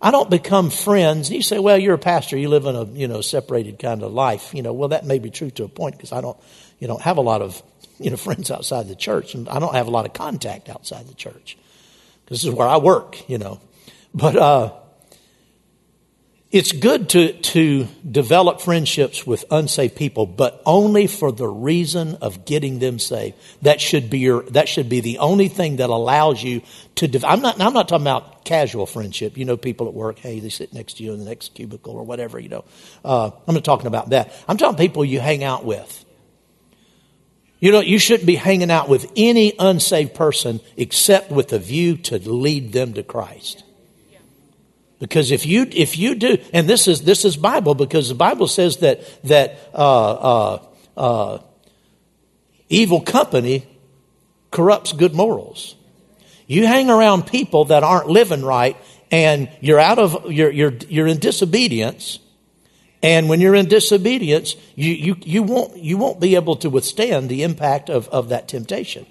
I 0.00 0.10
don't 0.10 0.28
become 0.28 0.70
friends. 0.70 1.30
You 1.30 1.42
say, 1.42 1.58
well, 1.58 1.78
you're 1.78 1.94
a 1.94 1.98
pastor. 1.98 2.36
You 2.36 2.48
live 2.48 2.66
in 2.66 2.76
a, 2.76 2.84
you 2.84 3.08
know, 3.08 3.22
separated 3.22 3.78
kind 3.78 4.02
of 4.02 4.12
life. 4.12 4.54
You 4.54 4.62
know, 4.62 4.72
well, 4.72 4.90
that 4.90 5.04
may 5.04 5.18
be 5.18 5.30
true 5.30 5.50
to 5.52 5.64
a 5.64 5.68
point 5.68 5.96
because 5.96 6.12
I 6.12 6.20
don't, 6.20 6.36
you 6.78 6.86
know, 6.86 6.98
have 6.98 7.16
a 7.16 7.22
lot 7.22 7.42
of, 7.42 7.62
you 7.98 8.10
know, 8.10 8.16
friends 8.28 8.50
outside 8.50 8.88
the 8.88 8.96
church 8.96 9.34
and 9.34 9.48
I 9.48 9.58
don't 9.58 9.74
have 9.74 9.86
a 9.86 9.90
lot 9.90 10.06
of 10.06 10.12
contact 10.12 10.68
outside 10.68 11.08
the 11.08 11.14
church 11.14 11.56
because 12.24 12.42
this 12.42 12.44
is 12.44 12.54
where 12.54 12.68
I 12.68 12.76
work, 12.76 13.28
you 13.28 13.38
know. 13.38 13.60
But, 14.14 14.36
uh, 14.36 14.72
it's 16.52 16.70
good 16.70 17.08
to, 17.10 17.32
to 17.32 17.88
develop 18.08 18.60
friendships 18.60 19.26
with 19.26 19.44
unsaved 19.50 19.96
people, 19.96 20.26
but 20.26 20.62
only 20.64 21.08
for 21.08 21.32
the 21.32 21.48
reason 21.48 22.14
of 22.16 22.44
getting 22.44 22.78
them 22.78 23.00
saved. 23.00 23.36
That 23.62 23.80
should 23.80 24.08
be 24.08 24.20
your, 24.20 24.42
that 24.44 24.68
should 24.68 24.88
be 24.88 25.00
the 25.00 25.18
only 25.18 25.48
thing 25.48 25.76
that 25.76 25.90
allows 25.90 26.42
you 26.42 26.62
to, 26.96 27.08
de- 27.08 27.26
I'm 27.26 27.42
not, 27.42 27.60
I'm 27.60 27.74
not 27.74 27.88
talking 27.88 28.04
about 28.04 28.44
casual 28.44 28.86
friendship. 28.86 29.36
You 29.36 29.44
know, 29.44 29.56
people 29.56 29.88
at 29.88 29.94
work, 29.94 30.20
hey, 30.20 30.38
they 30.38 30.48
sit 30.48 30.72
next 30.72 30.98
to 30.98 31.02
you 31.02 31.12
in 31.12 31.18
the 31.18 31.24
next 31.24 31.54
cubicle 31.54 31.94
or 31.94 32.04
whatever, 32.04 32.38
you 32.38 32.48
know. 32.48 32.64
Uh, 33.04 33.32
I'm 33.48 33.54
not 33.54 33.64
talking 33.64 33.88
about 33.88 34.10
that. 34.10 34.32
I'm 34.46 34.56
talking 34.56 34.78
people 34.78 35.04
you 35.04 35.18
hang 35.18 35.42
out 35.42 35.64
with. 35.64 36.04
You 37.58 37.72
know, 37.72 37.80
you 37.80 37.98
shouldn't 37.98 38.26
be 38.26 38.36
hanging 38.36 38.70
out 38.70 38.88
with 38.88 39.10
any 39.16 39.54
unsaved 39.58 40.14
person 40.14 40.60
except 40.76 41.32
with 41.32 41.52
a 41.52 41.58
view 41.58 41.96
to 41.96 42.18
lead 42.18 42.72
them 42.72 42.92
to 42.94 43.02
Christ. 43.02 43.64
Because 44.98 45.30
if 45.30 45.44
you 45.44 45.66
if 45.70 45.98
you 45.98 46.14
do, 46.14 46.38
and 46.52 46.68
this 46.68 46.88
is 46.88 47.02
this 47.02 47.24
is 47.24 47.36
Bible 47.36 47.74
because 47.74 48.08
the 48.08 48.14
Bible 48.14 48.46
says 48.46 48.78
that 48.78 49.00
that 49.24 49.58
uh, 49.74 50.12
uh, 50.12 50.62
uh, 50.96 51.38
evil 52.68 53.02
company 53.02 53.66
corrupts 54.50 54.92
good 54.92 55.14
morals. 55.14 55.74
You 56.46 56.66
hang 56.66 56.88
around 56.88 57.26
people 57.26 57.66
that 57.66 57.82
aren't 57.82 58.08
living 58.08 58.42
right, 58.42 58.76
and 59.10 59.50
you're 59.60 59.80
out 59.80 59.98
of 59.98 60.32
you're 60.32 60.50
you're 60.50 60.72
you're 60.88 61.06
in 61.06 61.18
disobedience. 61.18 62.20
And 63.02 63.28
when 63.28 63.40
you're 63.40 63.54
in 63.54 63.66
disobedience, 63.66 64.56
you, 64.74 64.92
you, 64.92 65.16
you, 65.20 65.42
won't, 65.42 65.76
you 65.76 65.96
won't 65.96 66.18
be 66.18 66.34
able 66.34 66.56
to 66.56 66.70
withstand 66.70 67.28
the 67.28 67.42
impact 67.44 67.88
of, 67.88 68.08
of 68.08 68.30
that 68.30 68.48
temptation. 68.48 69.06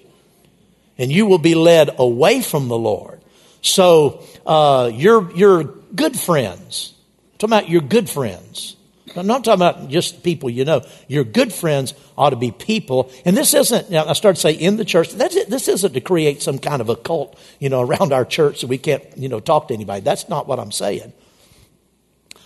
And 0.98 1.10
you 1.10 1.24
will 1.24 1.38
be 1.38 1.54
led 1.54 1.90
away 1.96 2.42
from 2.42 2.68
the 2.68 2.76
Lord. 2.76 3.22
So 3.62 4.22
uh, 4.46 4.90
you're, 4.92 5.30
you're 5.32 5.64
good 5.64 6.18
friends. 6.18 6.94
I'm 7.32 7.38
talking 7.38 7.52
about 7.58 7.68
your 7.68 7.82
good 7.82 8.08
friends. 8.08 8.76
I'm 9.14 9.26
not 9.26 9.44
talking 9.44 9.60
about 9.60 9.88
just 9.88 10.22
people 10.22 10.50
you 10.50 10.64
know. 10.64 10.82
Your 11.08 11.24
good 11.24 11.52
friends 11.52 11.94
ought 12.18 12.30
to 12.30 12.36
be 12.36 12.50
people. 12.50 13.10
And 13.24 13.36
this 13.36 13.54
isn't, 13.54 13.92
I 13.92 14.12
started 14.12 14.36
to 14.36 14.40
say 14.40 14.52
in 14.52 14.76
the 14.76 14.84
church, 14.84 15.10
that's 15.12 15.36
it, 15.36 15.48
this 15.48 15.68
isn't 15.68 15.92
to 15.92 16.00
create 16.00 16.42
some 16.42 16.58
kind 16.58 16.80
of 16.80 16.88
a 16.88 16.96
cult, 16.96 17.38
you 17.58 17.68
know, 17.68 17.80
around 17.80 18.12
our 18.12 18.24
church 18.24 18.60
so 18.60 18.66
we 18.66 18.78
can't, 18.78 19.04
you 19.16 19.28
know, 19.28 19.40
talk 19.40 19.68
to 19.68 19.74
anybody. 19.74 20.00
That's 20.00 20.28
not 20.28 20.46
what 20.46 20.58
I'm 20.58 20.72
saying. 20.72 21.12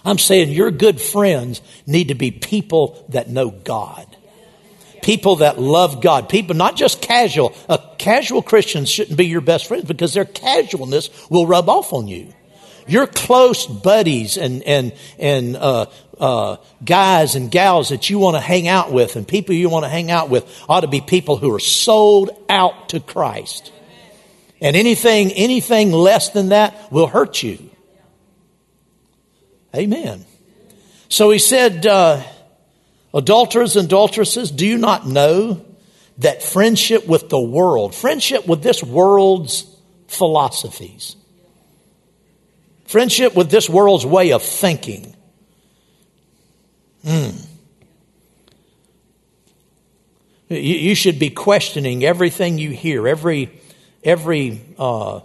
I'm 0.05 0.19
saying 0.19 0.51
your 0.51 0.71
good 0.71 1.01
friends 1.01 1.61
need 1.87 2.09
to 2.09 2.15
be 2.15 2.31
people 2.31 3.05
that 3.11 3.29
know 3.29 3.51
God 3.51 4.17
people 5.03 5.37
that 5.37 5.59
love 5.59 6.01
God. 6.01 6.29
People, 6.29 6.57
not 6.57 6.77
just 6.77 7.03
casual. 7.03 7.55
Casual 7.99 8.43
Christians 8.43 8.89
shouldn't 8.89 9.17
be 9.17 9.27
your 9.27 9.41
best 9.41 9.67
friends 9.67 9.85
because 9.85 10.15
their 10.15 10.25
casualness 10.25 11.11
will 11.31 11.47
rub 11.47 11.69
off 11.69 11.93
on 11.93 12.09
you. 12.09 12.33
Your 12.87 13.07
close 13.07 13.67
buddies 13.67 14.37
and, 14.37 14.63
and, 14.65 14.93
and, 15.19 15.57
uh, 15.57 15.87
uh, 16.19 16.57
guys 16.85 17.35
and 17.35 17.51
gals 17.51 17.89
that 17.89 18.11
you 18.11 18.19
want 18.19 18.37
to 18.37 18.41
hang 18.41 18.69
out 18.69 18.93
with 18.93 19.17
and 19.17 19.27
people 19.27 19.55
you 19.55 19.71
want 19.71 19.85
to 19.85 19.89
hang 19.89 20.11
out 20.11 20.29
with 20.29 20.45
ought 20.69 20.81
to 20.81 20.89
be 20.89 21.01
people 21.01 21.37
who 21.37 21.55
are 21.55 21.61
sold 21.61 22.31
out 22.49 22.91
to 22.91 23.01
Christ. 23.01 23.73
And 24.61 24.77
anything, 24.77 25.33
anything 25.33 25.93
less 25.93 26.31
than 26.31 26.51
that 26.51 26.93
will 26.93 27.07
hurt 27.07 27.43
you. 27.43 27.71
Amen. 29.75 30.27
So 31.09 31.31
he 31.31 31.39
said, 31.39 31.87
uh, 31.87 32.23
Adulterers 33.13 33.77
and 33.77 33.87
adulteresses, 33.87 34.51
do 34.51 34.67
you 34.67 34.79
not 34.79 35.07
know 35.07 35.65
that 36.19 36.43
friendship 36.43 37.07
with 37.07 37.29
the 37.29 37.41
world, 37.41 37.95
friendship 37.95 38.47
with 38.47 38.63
this 38.63 38.83
world's 38.83 39.65
philosophies, 40.07 41.17
friendship 42.87 43.35
with 43.35 43.51
this 43.51 43.69
world's 43.69 44.07
way 44.07 44.33
of 44.33 44.43
thinking, 44.43 45.15
hmm. 47.05 47.31
You, 50.49 50.59
you, 50.59 50.95
should 50.97 51.21
be 51.21 51.31
questioning 51.31 52.05
everything 52.05 52.59
you 52.59 52.71
hear, 52.71 53.07
every 53.07 53.61
every 54.03 54.61
uh, 54.81 55.21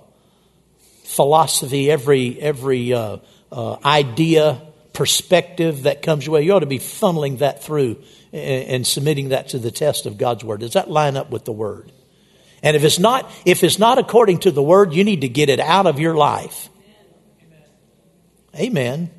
philosophy, 1.03 1.89
every 1.89 2.39
every 2.39 2.93
uh, 2.93 3.17
uh, 3.51 3.77
idea 3.83 4.61
perspective 4.95 5.83
that 5.83 6.01
comes 6.01 6.25
your 6.25 6.33
way, 6.33 6.41
you 6.41 6.53
ought 6.53 6.59
to 6.59 6.65
be 6.65 6.79
funneling 6.79 7.39
that 7.39 7.63
through 7.63 8.01
and, 8.33 8.85
submitting 8.87 9.29
that 9.29 9.49
to 9.49 9.59
the 9.59 9.71
test 9.71 10.05
of 10.05 10.17
God's 10.17 10.43
word. 10.43 10.61
Does 10.61 10.73
that 10.73 10.89
line 10.89 11.15
up 11.15 11.29
with 11.29 11.45
the 11.45 11.51
word? 11.51 11.91
And 12.63 12.75
if 12.75 12.83
it's 12.83 12.97
not, 12.97 13.31
if 13.45 13.63
it's 13.63 13.77
not 13.77 13.99
according 13.99 14.39
to 14.39 14.51
the 14.51 14.63
word, 14.63 14.93
you 14.93 15.03
need 15.03 15.21
to 15.21 15.29
get 15.29 15.49
it 15.49 15.59
out 15.59 15.85
of 15.85 15.99
your 15.99 16.15
life. 16.15 16.69
Amen. 18.55 19.11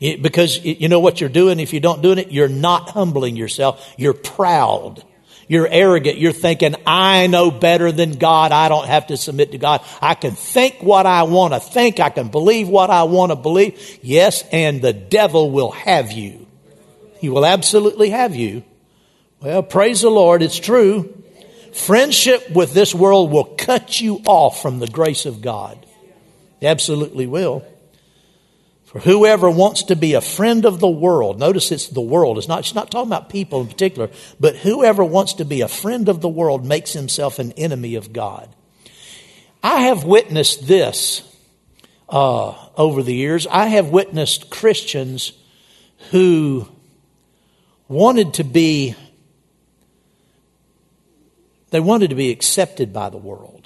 Because 0.00 0.64
you 0.64 0.88
know 0.88 1.00
what 1.00 1.20
you're 1.20 1.28
doing 1.28 1.58
if 1.58 1.72
you 1.72 1.80
don't 1.80 2.02
do 2.02 2.12
it? 2.12 2.30
You're 2.30 2.48
not 2.48 2.90
humbling 2.90 3.34
yourself. 3.34 3.92
You're 3.96 4.14
proud. 4.14 5.02
You're 5.48 5.66
arrogant. 5.66 6.18
You're 6.18 6.32
thinking, 6.32 6.74
I 6.86 7.26
know 7.26 7.50
better 7.50 7.90
than 7.90 8.12
God. 8.12 8.52
I 8.52 8.68
don't 8.68 8.86
have 8.86 9.06
to 9.08 9.16
submit 9.16 9.52
to 9.52 9.58
God. 9.58 9.82
I 10.00 10.14
can 10.14 10.32
think 10.32 10.82
what 10.82 11.06
I 11.06 11.22
want 11.22 11.54
to 11.54 11.60
think. 11.60 12.00
I 12.00 12.10
can 12.10 12.28
believe 12.28 12.68
what 12.68 12.90
I 12.90 13.04
want 13.04 13.32
to 13.32 13.36
believe. 13.36 13.98
Yes, 14.02 14.44
and 14.52 14.82
the 14.82 14.92
devil 14.92 15.50
will 15.50 15.70
have 15.70 16.12
you. 16.12 16.46
He 17.18 17.30
will 17.30 17.46
absolutely 17.46 18.10
have 18.10 18.36
you. 18.36 18.62
Well, 19.40 19.62
praise 19.62 20.02
the 20.02 20.10
Lord. 20.10 20.42
It's 20.42 20.58
true. 20.58 21.14
Friendship 21.72 22.50
with 22.50 22.74
this 22.74 22.94
world 22.94 23.30
will 23.30 23.44
cut 23.44 24.00
you 24.00 24.20
off 24.26 24.60
from 24.60 24.80
the 24.80 24.86
grace 24.86 25.26
of 25.26 25.40
God. 25.40 25.84
It 26.60 26.66
absolutely 26.66 27.26
will. 27.26 27.64
For 28.88 29.00
whoever 29.00 29.50
wants 29.50 29.82
to 29.84 29.96
be 29.96 30.14
a 30.14 30.22
friend 30.22 30.64
of 30.64 30.80
the 30.80 30.88
world, 30.88 31.38
notice 31.38 31.70
it's 31.72 31.88
the 31.88 32.00
world. 32.00 32.38
It's 32.38 32.48
not, 32.48 32.60
it's 32.60 32.74
not 32.74 32.90
talking 32.90 33.10
about 33.10 33.28
people 33.28 33.60
in 33.60 33.66
particular, 33.66 34.08
but 34.40 34.56
whoever 34.56 35.04
wants 35.04 35.34
to 35.34 35.44
be 35.44 35.60
a 35.60 35.68
friend 35.68 36.08
of 36.08 36.22
the 36.22 36.28
world 36.28 36.64
makes 36.64 36.94
himself 36.94 37.38
an 37.38 37.52
enemy 37.52 37.96
of 37.96 38.14
God. 38.14 38.48
I 39.62 39.80
have 39.82 40.04
witnessed 40.04 40.66
this 40.66 41.22
uh, 42.08 42.54
over 42.78 43.02
the 43.02 43.14
years. 43.14 43.46
I 43.46 43.66
have 43.66 43.90
witnessed 43.90 44.48
Christians 44.48 45.32
who 46.10 46.66
wanted 47.88 48.34
to 48.34 48.44
be, 48.44 48.94
they 51.70 51.80
wanted 51.80 52.08
to 52.08 52.16
be 52.16 52.30
accepted 52.30 52.94
by 52.94 53.10
the 53.10 53.18
world. 53.18 53.57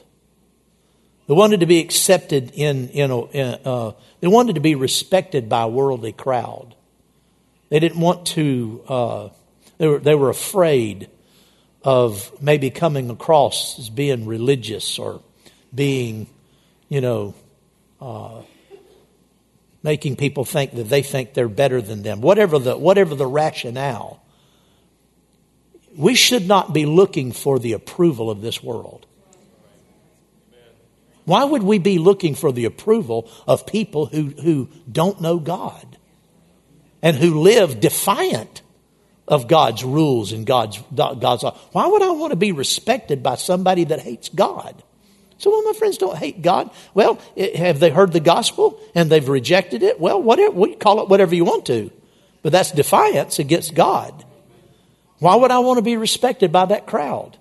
They 1.32 1.36
wanted 1.36 1.60
to 1.60 1.66
be 1.66 1.80
accepted 1.80 2.50
in, 2.52 2.90
in, 2.90 3.10
a, 3.10 3.24
in 3.30 3.58
uh, 3.64 3.92
they 4.20 4.28
wanted 4.28 4.56
to 4.56 4.60
be 4.60 4.74
respected 4.74 5.48
by 5.48 5.62
a 5.62 5.68
worldly 5.68 6.12
crowd. 6.12 6.74
They 7.70 7.80
didn't 7.80 8.00
want 8.00 8.26
to, 8.26 8.84
uh, 8.86 9.28
they, 9.78 9.86
were, 9.86 9.98
they 9.98 10.14
were 10.14 10.28
afraid 10.28 11.08
of 11.82 12.30
maybe 12.42 12.68
coming 12.68 13.08
across 13.08 13.78
as 13.78 13.88
being 13.88 14.26
religious 14.26 14.98
or 14.98 15.22
being, 15.74 16.26
you 16.90 17.00
know, 17.00 17.34
uh, 17.98 18.42
making 19.82 20.16
people 20.16 20.44
think 20.44 20.74
that 20.74 20.90
they 20.90 21.00
think 21.00 21.32
they're 21.32 21.48
better 21.48 21.80
than 21.80 22.02
them. 22.02 22.20
Whatever 22.20 22.58
the, 22.58 22.76
whatever 22.76 23.14
the 23.14 23.26
rationale, 23.26 24.22
we 25.96 26.14
should 26.14 26.46
not 26.46 26.74
be 26.74 26.84
looking 26.84 27.32
for 27.32 27.58
the 27.58 27.72
approval 27.72 28.30
of 28.30 28.42
this 28.42 28.62
world. 28.62 29.06
Why 31.24 31.44
would 31.44 31.62
we 31.62 31.78
be 31.78 31.98
looking 31.98 32.34
for 32.34 32.52
the 32.52 32.64
approval 32.64 33.30
of 33.46 33.66
people 33.66 34.06
who, 34.06 34.26
who 34.28 34.68
don't 34.90 35.20
know 35.20 35.38
God 35.38 35.98
and 37.00 37.16
who 37.16 37.40
live 37.40 37.80
defiant 37.80 38.62
of 39.28 39.46
God's 39.46 39.84
rules 39.84 40.32
and 40.32 40.44
God's, 40.44 40.80
God's 40.94 41.42
law? 41.44 41.56
Why 41.72 41.86
would 41.86 42.02
I 42.02 42.10
want 42.10 42.32
to 42.32 42.36
be 42.36 42.52
respected 42.52 43.22
by 43.22 43.36
somebody 43.36 43.84
that 43.84 44.00
hates 44.00 44.28
God? 44.28 44.82
So, 45.38 45.50
well, 45.50 45.62
my 45.64 45.72
friends 45.72 45.98
don't 45.98 46.16
hate 46.16 46.42
God. 46.42 46.70
Well, 46.94 47.18
it, 47.34 47.56
have 47.56 47.80
they 47.80 47.90
heard 47.90 48.12
the 48.12 48.20
gospel 48.20 48.80
and 48.94 49.10
they've 49.10 49.28
rejected 49.28 49.82
it? 49.82 49.98
Well, 50.00 50.22
whatever, 50.22 50.54
we 50.54 50.74
call 50.76 51.02
it 51.02 51.08
whatever 51.08 51.34
you 51.34 51.44
want 51.44 51.66
to, 51.66 51.90
but 52.42 52.52
that's 52.52 52.70
defiance 52.70 53.38
against 53.38 53.74
God. 53.74 54.24
Why 55.18 55.36
would 55.36 55.52
I 55.52 55.60
want 55.60 55.78
to 55.78 55.82
be 55.82 55.96
respected 55.96 56.50
by 56.50 56.66
that 56.66 56.86
crowd? 56.86 57.36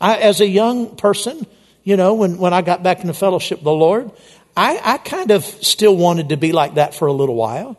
I, 0.00 0.16
as 0.16 0.40
a 0.40 0.46
young 0.46 0.96
person, 0.96 1.46
you 1.84 1.96
know, 1.96 2.14
when, 2.14 2.38
when 2.38 2.52
I 2.52 2.62
got 2.62 2.82
back 2.82 3.00
into 3.00 3.14
fellowship 3.14 3.58
of 3.58 3.64
the 3.64 3.72
Lord, 3.72 4.10
I, 4.56 4.80
I 4.82 4.98
kind 4.98 5.30
of 5.30 5.44
still 5.44 5.96
wanted 5.96 6.30
to 6.30 6.36
be 6.36 6.52
like 6.52 6.74
that 6.74 6.94
for 6.94 7.06
a 7.06 7.12
little 7.12 7.34
while. 7.34 7.78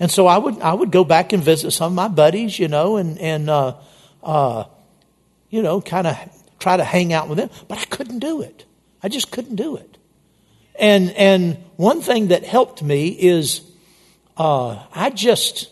And 0.00 0.10
so 0.10 0.26
I 0.26 0.38
would, 0.38 0.60
I 0.60 0.74
would 0.74 0.90
go 0.90 1.04
back 1.04 1.32
and 1.32 1.42
visit 1.42 1.70
some 1.70 1.92
of 1.92 1.96
my 1.96 2.08
buddies, 2.08 2.58
you 2.58 2.68
know, 2.68 2.96
and, 2.96 3.18
and, 3.18 3.48
uh, 3.48 3.76
uh, 4.22 4.64
you 5.50 5.62
know, 5.62 5.80
kind 5.80 6.06
of 6.06 6.16
try 6.58 6.76
to 6.76 6.84
hang 6.84 7.12
out 7.12 7.28
with 7.28 7.38
them, 7.38 7.50
but 7.68 7.78
I 7.78 7.84
couldn't 7.84 8.18
do 8.18 8.42
it. 8.42 8.64
I 9.02 9.08
just 9.08 9.30
couldn't 9.30 9.56
do 9.56 9.76
it. 9.76 9.96
And, 10.74 11.10
and 11.12 11.56
one 11.76 12.02
thing 12.02 12.28
that 12.28 12.44
helped 12.44 12.82
me 12.82 13.08
is, 13.08 13.62
uh, 14.36 14.82
I 14.92 15.10
just, 15.10 15.70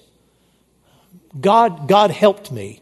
God, 1.40 1.88
God 1.88 2.10
helped 2.10 2.50
me 2.50 2.80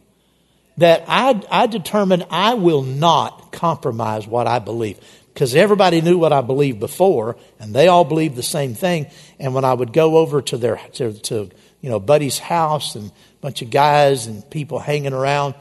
that 0.79 1.05
I, 1.07 1.41
I 1.51 1.67
determined 1.67 2.27
I 2.31 2.55
will 2.55 2.83
not 2.83 3.53
compromise 3.53 4.27
what 4.27 4.47
I 4.47 4.59
believe. 4.59 4.99
Because 5.33 5.55
everybody 5.57 6.01
knew 6.01 6.17
what 6.17 6.33
I 6.33 6.43
believed 6.43 6.79
before, 6.79 7.37
and 7.59 7.75
they 7.75 7.89
all 7.89 8.05
believed 8.05 8.37
the 8.37 8.43
same 8.43 8.75
thing. 8.75 9.07
And 9.41 9.53
when 9.53 9.65
I 9.65 9.75
would 9.75 9.93
go 9.93 10.19
over 10.19 10.41
to 10.43 10.57
their 10.57 10.77
to, 10.95 11.13
to 11.13 11.51
you 11.81 11.91
know 11.91 11.99
buddy's 11.99 12.39
house 12.39 12.95
and 12.95 13.11
a 13.11 13.41
bunch 13.41 13.61
of 13.61 13.71
guys 13.71 14.27
and 14.27 14.49
people 14.49 14.79
hanging 14.79 15.13
around, 15.13 15.55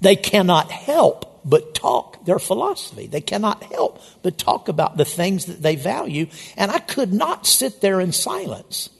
they 0.00 0.16
cannot 0.16 0.70
help 0.70 1.40
but 1.44 1.74
talk 1.74 2.24
their 2.26 2.38
philosophy. 2.38 3.06
They 3.06 3.22
cannot 3.22 3.62
help 3.62 4.02
but 4.22 4.36
talk 4.36 4.68
about 4.68 4.98
the 4.98 5.06
things 5.06 5.46
that 5.46 5.62
they 5.62 5.76
value. 5.76 6.26
And 6.56 6.70
I 6.70 6.78
could 6.78 7.12
not 7.12 7.46
sit 7.46 7.80
there 7.80 8.00
in 8.00 8.12
silence 8.12 8.90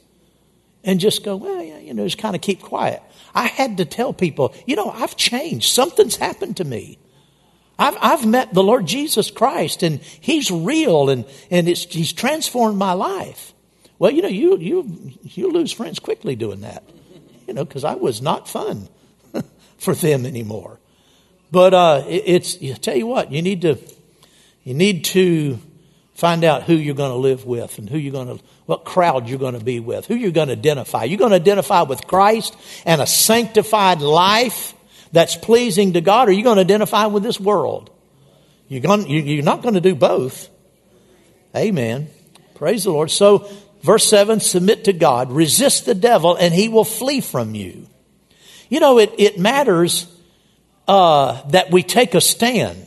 and 0.82 0.98
just 0.98 1.24
go, 1.24 1.36
well, 1.36 1.62
yeah, 1.62 1.78
you 1.78 1.92
know, 1.92 2.04
just 2.04 2.16
kind 2.16 2.34
of 2.34 2.40
keep 2.40 2.62
quiet. 2.62 3.02
I 3.34 3.46
had 3.46 3.76
to 3.78 3.84
tell 3.84 4.12
people, 4.12 4.54
you 4.66 4.76
know, 4.76 4.90
I've 4.90 5.16
changed. 5.16 5.72
Something's 5.72 6.16
happened 6.16 6.56
to 6.58 6.64
me. 6.64 6.98
I've, 7.78 7.96
I've 8.00 8.26
met 8.26 8.52
the 8.52 8.62
Lord 8.62 8.86
Jesus 8.86 9.30
Christ 9.30 9.82
and 9.82 10.00
He's 10.00 10.50
real 10.50 11.10
and, 11.10 11.24
and 11.50 11.68
He's 11.68 12.12
transformed 12.12 12.76
my 12.76 12.92
life. 12.92 13.52
Well, 13.98 14.10
you 14.10 14.22
know, 14.22 14.28
you, 14.28 14.58
you, 14.58 15.12
you 15.22 15.50
lose 15.50 15.72
friends 15.72 15.98
quickly 15.98 16.36
doing 16.36 16.60
that, 16.60 16.84
you 17.46 17.54
know, 17.54 17.64
because 17.64 17.84
I 17.84 17.94
was 17.94 18.22
not 18.22 18.48
fun 18.48 18.88
for 19.78 19.94
them 19.94 20.26
anymore. 20.26 20.78
But 21.50 21.74
uh, 21.74 22.04
it, 22.06 22.22
it's, 22.26 22.60
you 22.60 22.74
tell 22.74 22.96
you 22.96 23.06
what, 23.06 23.32
you 23.32 23.42
need 23.42 23.62
to, 23.62 23.78
you 24.64 24.74
need 24.74 25.04
to 25.06 25.58
find 26.14 26.44
out 26.44 26.64
who 26.64 26.74
you're 26.74 26.94
going 26.94 27.12
to 27.12 27.16
live 27.16 27.44
with 27.44 27.78
and 27.78 27.88
who 27.88 27.98
you're 27.98 28.12
going 28.12 28.38
to 28.38 28.44
what 28.68 28.84
crowd 28.84 29.30
you're 29.30 29.38
going 29.38 29.58
to 29.58 29.64
be 29.64 29.80
with, 29.80 30.04
who 30.04 30.14
you're 30.14 30.30
going 30.30 30.48
to 30.48 30.52
identify. 30.52 31.04
You're 31.04 31.18
going 31.18 31.30
to 31.30 31.36
identify 31.36 31.82
with 31.82 32.06
Christ 32.06 32.54
and 32.84 33.00
a 33.00 33.06
sanctified 33.06 34.02
life 34.02 34.74
that's 35.10 35.36
pleasing 35.36 35.94
to 35.94 36.02
God, 36.02 36.28
or 36.28 36.32
you're 36.32 36.44
going 36.44 36.56
to 36.56 36.64
identify 36.64 37.06
with 37.06 37.22
this 37.22 37.40
world. 37.40 37.90
You're, 38.68 38.82
going, 38.82 39.08
you're 39.08 39.42
not 39.42 39.62
going 39.62 39.76
to 39.76 39.80
do 39.80 39.94
both. 39.94 40.50
Amen. 41.56 42.08
Praise 42.56 42.84
the 42.84 42.90
Lord. 42.90 43.10
So, 43.10 43.50
verse 43.80 44.04
7 44.04 44.38
submit 44.38 44.84
to 44.84 44.92
God, 44.92 45.32
resist 45.32 45.86
the 45.86 45.94
devil, 45.94 46.36
and 46.36 46.52
he 46.52 46.68
will 46.68 46.84
flee 46.84 47.22
from 47.22 47.54
you. 47.54 47.86
You 48.68 48.80
know, 48.80 48.98
it, 48.98 49.14
it 49.16 49.38
matters 49.38 50.14
uh, 50.86 51.40
that 51.52 51.70
we 51.70 51.82
take 51.82 52.14
a 52.14 52.20
stand. 52.20 52.84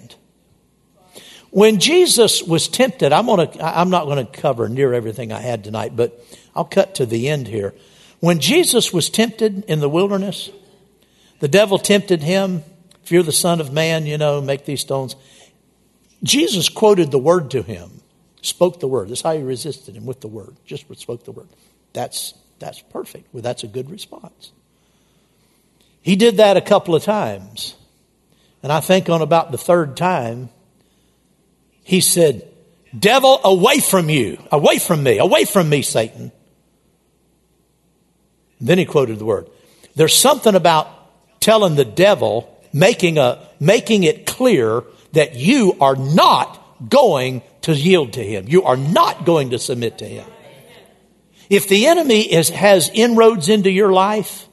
When 1.51 1.79
Jesus 1.79 2.41
was 2.41 2.67
tempted, 2.69 3.11
I'm, 3.11 3.25
gonna, 3.25 3.51
I'm 3.61 3.89
not 3.89 4.05
going 4.05 4.25
to 4.25 4.31
cover 4.31 4.69
near 4.69 4.93
everything 4.93 5.31
I 5.31 5.41
had 5.41 5.63
tonight, 5.63 5.95
but 5.95 6.25
I'll 6.55 6.65
cut 6.65 6.95
to 6.95 7.05
the 7.05 7.27
end 7.29 7.47
here. 7.47 7.73
When 8.21 8.39
Jesus 8.39 8.93
was 8.93 9.09
tempted 9.09 9.65
in 9.65 9.81
the 9.81 9.89
wilderness, 9.89 10.49
the 11.39 11.49
devil 11.49 11.77
tempted 11.77 12.23
him. 12.23 12.63
If 13.03 13.11
you're 13.11 13.23
the 13.23 13.31
Son 13.33 13.59
of 13.59 13.73
Man, 13.73 14.05
you 14.05 14.17
know, 14.17 14.41
make 14.41 14.65
these 14.65 14.79
stones. 14.79 15.15
Jesus 16.23 16.69
quoted 16.69 17.11
the 17.11 17.17
word 17.17 17.51
to 17.51 17.63
him, 17.63 18.01
spoke 18.41 18.79
the 18.79 18.87
word. 18.87 19.09
That's 19.09 19.21
how 19.21 19.35
he 19.35 19.43
resisted 19.43 19.95
him 19.95 20.05
with 20.05 20.21
the 20.21 20.27
word. 20.27 20.55
Just 20.65 20.85
spoke 20.99 21.25
the 21.25 21.31
word. 21.31 21.49
That's, 21.93 22.33
that's 22.59 22.79
perfect. 22.79 23.33
Well, 23.33 23.41
that's 23.41 23.63
a 23.63 23.67
good 23.67 23.89
response. 23.89 24.51
He 26.01 26.15
did 26.15 26.37
that 26.37 26.57
a 26.57 26.61
couple 26.61 26.95
of 26.95 27.03
times. 27.03 27.75
And 28.63 28.71
I 28.71 28.79
think 28.79 29.09
on 29.09 29.21
about 29.21 29.51
the 29.51 29.57
third 29.57 29.97
time, 29.97 30.49
he 31.91 31.99
said, 31.99 32.47
Devil, 32.97 33.41
away 33.43 33.81
from 33.81 34.09
you, 34.09 34.41
away 34.49 34.79
from 34.79 35.03
me, 35.03 35.17
away 35.17 35.43
from 35.43 35.67
me, 35.67 35.81
Satan. 35.81 36.31
And 38.59 38.69
then 38.69 38.77
he 38.77 38.85
quoted 38.85 39.19
the 39.19 39.25
word. 39.25 39.49
There's 39.93 40.13
something 40.13 40.55
about 40.55 40.87
telling 41.41 41.75
the 41.75 41.83
devil, 41.83 42.57
making, 42.71 43.17
a, 43.17 43.45
making 43.59 44.03
it 44.03 44.25
clear 44.25 44.85
that 45.11 45.35
you 45.35 45.75
are 45.81 45.97
not 45.97 46.89
going 46.89 47.41
to 47.63 47.73
yield 47.73 48.13
to 48.13 48.23
him. 48.23 48.45
You 48.47 48.63
are 48.63 48.77
not 48.77 49.25
going 49.25 49.49
to 49.49 49.59
submit 49.59 49.97
to 49.97 50.05
him. 50.05 50.25
If 51.49 51.67
the 51.67 51.87
enemy 51.87 52.21
is, 52.21 52.47
has 52.51 52.89
inroads 52.93 53.49
into 53.49 53.69
your 53.69 53.91
life, 53.91 54.47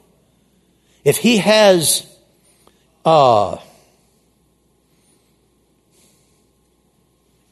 if 1.05 1.15
he 1.15 1.37
has 1.37 2.05
uh, 3.05 3.59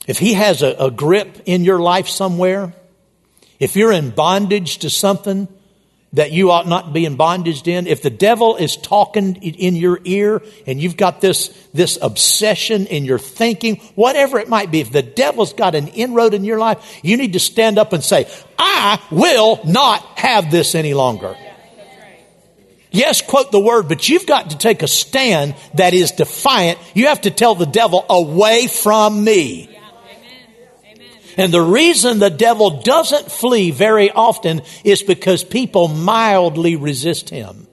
If 0.08 0.18
he 0.18 0.34
has 0.34 0.64
a, 0.64 0.76
a 0.80 0.90
grip 0.90 1.42
in 1.46 1.64
your 1.64 1.80
life 1.80 2.08
somewhere, 2.08 2.74
if 3.60 3.76
you're 3.76 3.92
in 3.92 4.10
bondage 4.10 4.80
to 4.80 4.90
something, 4.90 5.48
that 6.14 6.32
you 6.32 6.52
ought 6.52 6.68
not 6.68 6.94
be 6.94 7.06
in 7.06 7.16
bondage 7.16 7.68
in, 7.68 7.86
if 7.86 8.02
the 8.02 8.10
devil 8.10 8.56
is 8.56 8.78
talking 8.78 9.36
in 9.36 9.76
your 9.76 10.00
ear 10.06 10.42
and 10.66 10.82
you've 10.82 10.96
got 10.96 11.20
this, 11.20 11.50
this 11.74 12.00
obsession 12.02 12.88
in 12.88 13.04
your 13.04 13.20
thinking, 13.20 13.76
whatever 13.96 14.40
it 14.40 14.48
might 14.48 14.72
be, 14.72 14.80
if 14.80 14.92
the 14.92 15.02
devil's 15.02 15.54
got 15.54 15.76
an 15.76 15.90
inroad 15.90 16.34
in 16.34 16.46
your 16.46 16.58
life, 16.58 17.00
you 17.04 17.18
need 17.18 17.34
to 17.34 17.40
stand 17.40 17.78
up 17.78 17.92
and 17.92 18.04
say, 18.04 18.28
I 18.58 19.02
will 19.12 19.60
not 19.66 20.02
have 20.18 20.50
this 20.50 20.76
any 20.76 20.94
longer. 20.94 21.36
Yes, 22.90 23.22
quote 23.22 23.52
the 23.52 23.60
word, 23.60 23.90
but 23.90 24.08
you've 24.08 24.26
got 24.26 24.52
to 24.52 24.58
take 24.58 24.82
a 24.82 24.88
stand 24.88 25.56
that 25.74 25.94
is 25.94 26.12
defiant. 26.12 26.80
You 26.96 27.08
have 27.08 27.22
to 27.22 27.32
tell 27.32 27.54
the 27.54 27.66
devil, 27.66 28.06
away 28.10 28.68
from 28.68 29.24
me. 29.24 29.77
And 31.38 31.54
the 31.54 31.62
reason 31.62 32.20
the 32.20 32.30
devil 32.30 32.82
doesn't 32.82 33.32
flee 33.32 33.72
very 33.72 34.12
often 34.12 34.62
is 34.84 35.04
because 35.04 35.44
people 35.44 35.88
mildly 35.88 36.76
resist 36.76 37.30
him. 37.30 37.68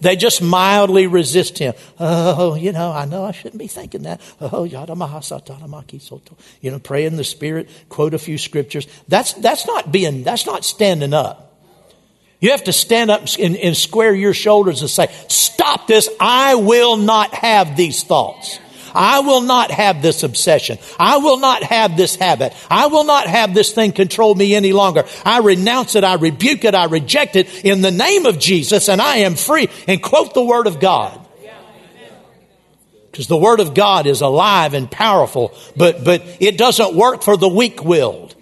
They 0.00 0.16
just 0.16 0.40
mildly 0.40 1.06
resist 1.06 1.58
him. 1.58 1.74
Oh, 1.98 2.54
you 2.54 2.72
know, 2.72 2.92
I 2.92 3.04
know 3.04 3.24
I 3.24 3.32
shouldn't 3.32 3.58
be 3.58 3.66
thinking 3.66 4.02
that. 4.02 4.20
Oh, 4.40 4.64
you 4.64 6.70
know, 6.70 6.78
pray 6.78 7.04
in 7.04 7.16
the 7.16 7.24
spirit, 7.24 7.68
quote 7.88 8.14
a 8.14 8.18
few 8.18 8.38
scriptures. 8.38 8.86
That's, 9.08 9.32
that's 9.34 9.66
not 9.66 9.90
being, 9.90 10.22
that's 10.22 10.46
not 10.46 10.64
standing 10.64 11.12
up. 11.12 11.46
You 12.40 12.52
have 12.52 12.64
to 12.64 12.72
stand 12.72 13.10
up 13.10 13.22
and, 13.40 13.56
and 13.56 13.76
square 13.76 14.14
your 14.14 14.32
shoulders 14.32 14.82
and 14.82 14.90
say, 14.90 15.08
stop 15.26 15.88
this. 15.88 16.08
I 16.20 16.54
will 16.54 16.96
not 16.96 17.34
have 17.34 17.76
these 17.76 18.04
thoughts. 18.04 18.60
I 18.94 19.20
will 19.20 19.42
not 19.42 19.70
have 19.70 20.02
this 20.02 20.22
obsession. 20.22 20.78
I 20.98 21.18
will 21.18 21.38
not 21.38 21.62
have 21.62 21.96
this 21.96 22.16
habit. 22.16 22.54
I 22.70 22.86
will 22.86 23.04
not 23.04 23.26
have 23.26 23.54
this 23.54 23.72
thing 23.72 23.92
control 23.92 24.34
me 24.34 24.54
any 24.54 24.72
longer. 24.72 25.04
I 25.24 25.38
renounce 25.38 25.94
it. 25.94 26.04
I 26.04 26.14
rebuke 26.14 26.64
it. 26.64 26.74
I 26.74 26.84
reject 26.84 27.36
it 27.36 27.64
in 27.64 27.80
the 27.80 27.90
name 27.90 28.26
of 28.26 28.38
Jesus 28.38 28.88
and 28.88 29.00
I 29.00 29.18
am 29.18 29.34
free. 29.34 29.68
And 29.86 30.02
quote 30.02 30.34
the 30.34 30.44
word 30.44 30.66
of 30.66 30.80
God. 30.80 31.26
Because 33.10 33.26
the 33.26 33.36
word 33.36 33.58
of 33.58 33.74
God 33.74 34.06
is 34.06 34.20
alive 34.20 34.74
and 34.74 34.88
powerful, 34.88 35.52
but, 35.76 36.04
but 36.04 36.22
it 36.38 36.56
doesn't 36.56 36.94
work 36.94 37.22
for 37.22 37.36
the 37.36 37.48
weak 37.48 37.82
willed. 37.82 38.36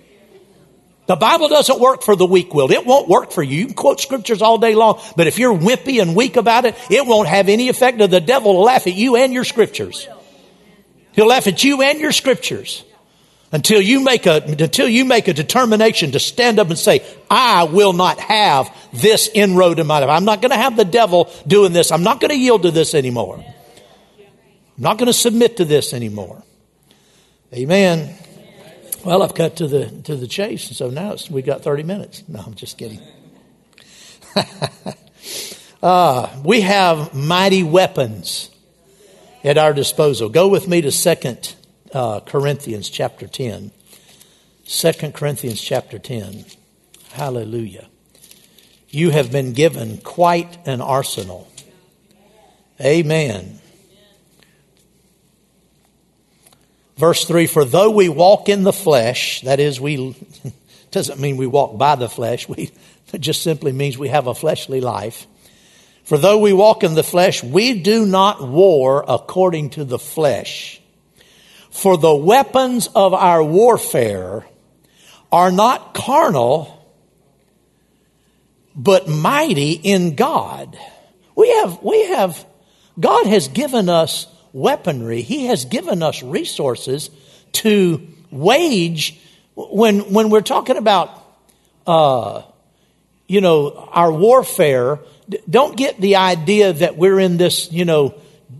The 1.07 1.17
Bible 1.17 1.49
doesn't 1.49 1.81
work 1.81 2.03
for 2.03 2.17
the 2.17 2.27
weak 2.27 2.53
willed. 2.53 2.73
It 2.73 2.85
won't 2.85 3.09
work 3.09 3.31
for 3.31 3.43
you. 3.43 3.57
You 3.57 3.67
can 3.67 3.75
quote 3.75 4.01
scriptures 4.01 4.43
all 4.43 4.59
day 4.59 4.75
long, 4.75 5.01
but 5.17 5.29
if 5.29 5.39
you're 5.39 5.57
wimpy 5.57 6.03
and 6.03 6.17
weak 6.17 6.37
about 6.37 6.65
it, 6.65 6.75
it 6.91 7.07
won't 7.07 7.29
have 7.29 7.49
any 7.49 7.69
effect. 7.69 7.99
The 7.99 8.21
devil 8.21 8.55
will 8.55 8.65
laugh 8.65 8.87
at 8.87 8.95
you 8.95 9.17
and 9.17 9.33
your 9.33 9.45
scriptures. 9.45 10.09
He'll 11.17 11.27
laugh 11.27 11.47
at 11.47 11.65
you 11.65 11.81
and 11.83 11.99
your 11.99 12.13
scriptures 12.13 12.85
until 13.51 13.81
you 13.81 14.05
make 14.05 14.27
a, 14.27 14.43
until 14.43 14.87
you 14.87 15.07
make 15.07 15.29
a 15.29 15.33
determination 15.33 16.13
to 16.13 16.21
stand 16.21 16.59
up 16.59 16.69
and 16.69 16.79
say, 16.79 17.05
I 17.31 17.65
will 17.65 17.95
not 17.95 18.21
have 18.21 18.71
this 18.93 19.29
inroad 19.33 19.79
in 19.79 19.87
my 19.87 19.99
life. 19.99 20.11
I'm 20.11 20.27
not 20.27 20.43
going 20.43 20.51
to 20.51 20.59
have 20.59 20.77
the 20.77 20.85
devil 20.85 21.31
doing 21.47 21.73
this. 21.73 21.91
I'm 21.91 22.03
not 22.03 22.21
going 22.21 22.31
to 22.31 22.37
yield 22.37 22.63
to 22.63 22.71
this 22.71 22.95
anymore. 22.95 23.37
I'm 23.39 24.83
not 24.83 24.99
going 24.99 25.07
to 25.07 25.15
submit 25.15 25.57
to 25.57 25.65
this 25.65 25.95
anymore. 25.95 26.43
Amen. 27.55 28.15
Well, 29.03 29.23
I've 29.23 29.35
cut 29.35 29.57
to 29.57 29.69
the 29.69 29.87
to 30.03 30.17
the 30.17 30.27
chase, 30.27 30.67
and 30.69 30.77
so 30.77 30.91
now 30.91 31.13
it's, 31.13 31.31
we 31.31 31.41
got 31.41 31.63
30 31.63 31.85
minutes. 31.85 32.25
No, 32.29 32.41
I'm 32.41 32.55
just 32.55 32.77
kidding. 32.77 33.01
uh, 35.83 36.29
we 36.45 36.61
have 36.63 37.15
mighty 37.15 37.63
weapons 37.63 38.51
at 39.47 39.57
our 39.57 39.73
disposal. 39.73 40.29
Go 40.29 40.49
with 40.49 40.67
me 40.67 40.81
to 40.81 40.91
Second 40.91 41.55
uh, 41.95 42.19
Corinthians 42.21 42.91
chapter 42.91 43.29
10. 43.29 43.71
2 44.67 44.93
Corinthians 45.13 45.61
chapter 45.61 46.01
10. 46.01 46.45
Hallelujah. 47.13 47.87
You 48.89 49.11
have 49.11 49.31
been 49.31 49.53
given 49.53 49.99
quite 49.99 50.59
an 50.67 50.81
arsenal. 50.81 51.49
Amen. 52.81 53.61
Verse 56.97 57.25
3 57.25 57.47
For 57.47 57.65
though 57.65 57.91
we 57.91 58.09
walk 58.09 58.49
in 58.49 58.65
the 58.65 58.73
flesh, 58.73 59.43
that 59.43 59.61
is, 59.61 59.81
we 59.81 60.17
doesn't 60.91 61.21
mean 61.21 61.37
we 61.37 61.47
walk 61.47 61.79
by 61.79 61.95
the 61.95 62.09
flesh, 62.09 62.49
we, 62.49 62.73
it 63.13 63.21
just 63.21 63.43
simply 63.43 63.71
means 63.71 63.97
we 63.97 64.09
have 64.09 64.27
a 64.27 64.35
fleshly 64.35 64.81
life. 64.81 65.29
For 66.07 66.19
though 66.19 66.39
we 66.39 66.53
walk 66.53 66.85
in 66.85 66.95
the 66.95 67.03
flesh, 67.03 67.43
we 67.43 67.81
do 67.81 68.07
not 68.07 68.41
war 68.41 69.05
according 69.09 69.71
to 69.71 69.85
the 69.85 69.99
flesh. 69.99 70.81
For 71.71 71.99
the 71.99 72.15
weapons 72.15 72.89
of 72.95 73.13
our 73.13 73.43
warfare 73.43 74.47
are 75.33 75.51
not 75.51 75.95
carnal, 75.95 76.81
but 78.77 79.09
mighty 79.09 79.73
in 79.73 80.15
God. 80.15 80.79
We 81.35 81.51
have, 81.51 81.83
we 81.83 82.05
have, 82.11 82.47
God 83.01 83.27
has 83.27 83.49
given 83.49 83.89
us 83.89 84.29
weaponry. 84.53 85.23
He 85.23 85.47
has 85.47 85.65
given 85.65 86.05
us 86.05 86.23
resources 86.23 87.11
to 87.55 88.07
wage 88.31 89.19
when, 89.57 90.13
when 90.13 90.31
we're 90.31 90.41
talking 90.41 90.77
about, 90.77 91.11
uh, 91.85 92.43
you 93.27 93.41
know, 93.41 93.89
our 93.91 94.13
warfare, 94.13 95.01
don't 95.49 95.77
get 95.77 96.01
the 96.01 96.17
idea 96.17 96.73
that 96.73 96.97
we're 96.97 97.19
in 97.19 97.37
this, 97.37 97.73
you 97.73 97.85
know, 97.85 98.15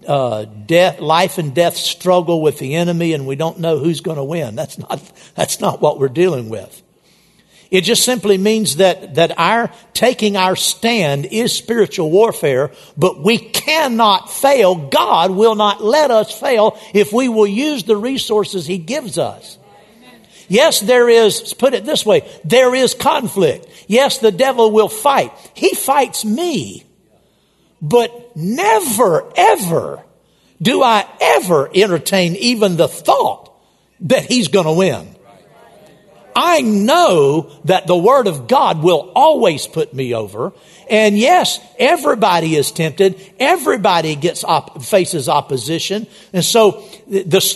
uh, 0.07 0.45
death, 0.45 1.01
life 1.01 1.39
and 1.39 1.55
death 1.55 1.77
struggle 1.77 2.41
with 2.41 2.59
the 2.59 2.75
enemy 2.75 3.13
and 3.13 3.27
we 3.27 3.37
don't 3.37 3.61
know 3.61 3.79
who's 3.79 4.01
going 4.01 4.17
to 4.17 4.25
win. 4.25 4.57
That's 4.57 4.79
not, 4.79 5.01
that's 5.35 5.61
not 5.61 5.81
what 5.81 5.99
we're 5.99 6.09
dealing 6.09 6.49
with. 6.49 6.83
It 7.71 7.81
just 7.81 8.05
simply 8.05 8.39
means 8.39 8.77
that, 8.77 9.17
that 9.17 9.39
our 9.39 9.73
taking 9.93 10.37
our 10.37 10.55
stand 10.55 11.27
is 11.27 11.53
spiritual 11.53 12.11
warfare, 12.11 12.71
but 12.97 13.23
we 13.23 13.39
cannot 13.39 14.31
fail. 14.31 14.77
God 14.77 15.33
will 15.33 15.57
not 15.57 15.83
let 15.83 16.11
us 16.11 16.39
fail 16.39 16.79
if 16.95 17.13
we 17.13 17.29
will 17.29 17.47
use 17.47 17.83
the 17.83 17.97
resources 17.97 18.67
He 18.67 18.79
gives 18.79 19.19
us. 19.19 19.59
Yes, 20.49 20.81
there 20.81 21.09
is, 21.09 21.55
put 21.55 21.75
it 21.75 21.85
this 21.85 22.07
way, 22.07 22.29
there 22.45 22.75
is 22.75 22.95
conflict. 22.95 23.67
Yes, 23.89 24.19
the 24.19 24.33
devil 24.33 24.71
will 24.71 24.89
fight. 24.89 25.33
He 25.55 25.75
fights 25.75 26.25
me. 26.25 26.85
But 27.83 28.37
never, 28.37 29.31
ever 29.37 30.03
do 30.61 30.83
I 30.83 31.07
ever 31.21 31.71
entertain 31.75 32.37
even 32.37 32.77
the 32.77 32.89
thought 32.89 33.53
that 34.01 34.25
he's 34.25 34.49
going 34.49 34.67
to 34.67 34.73
win. 34.73 35.15
I 36.35 36.61
know 36.61 37.51
that 37.65 37.87
the 37.87 37.97
Word 37.97 38.27
of 38.27 38.47
God 38.47 38.83
will 38.83 39.11
always 39.15 39.67
put 39.67 39.95
me 39.95 40.15
over. 40.15 40.53
And 40.89 41.19
yes, 41.19 41.59
everybody 41.79 42.55
is 42.55 42.71
tempted. 42.71 43.21
Everybody 43.41 44.15
gets 44.15 44.45
op- 44.45 44.83
faces 44.83 45.29
opposition. 45.29 46.07
And 46.33 46.45
so 46.45 46.85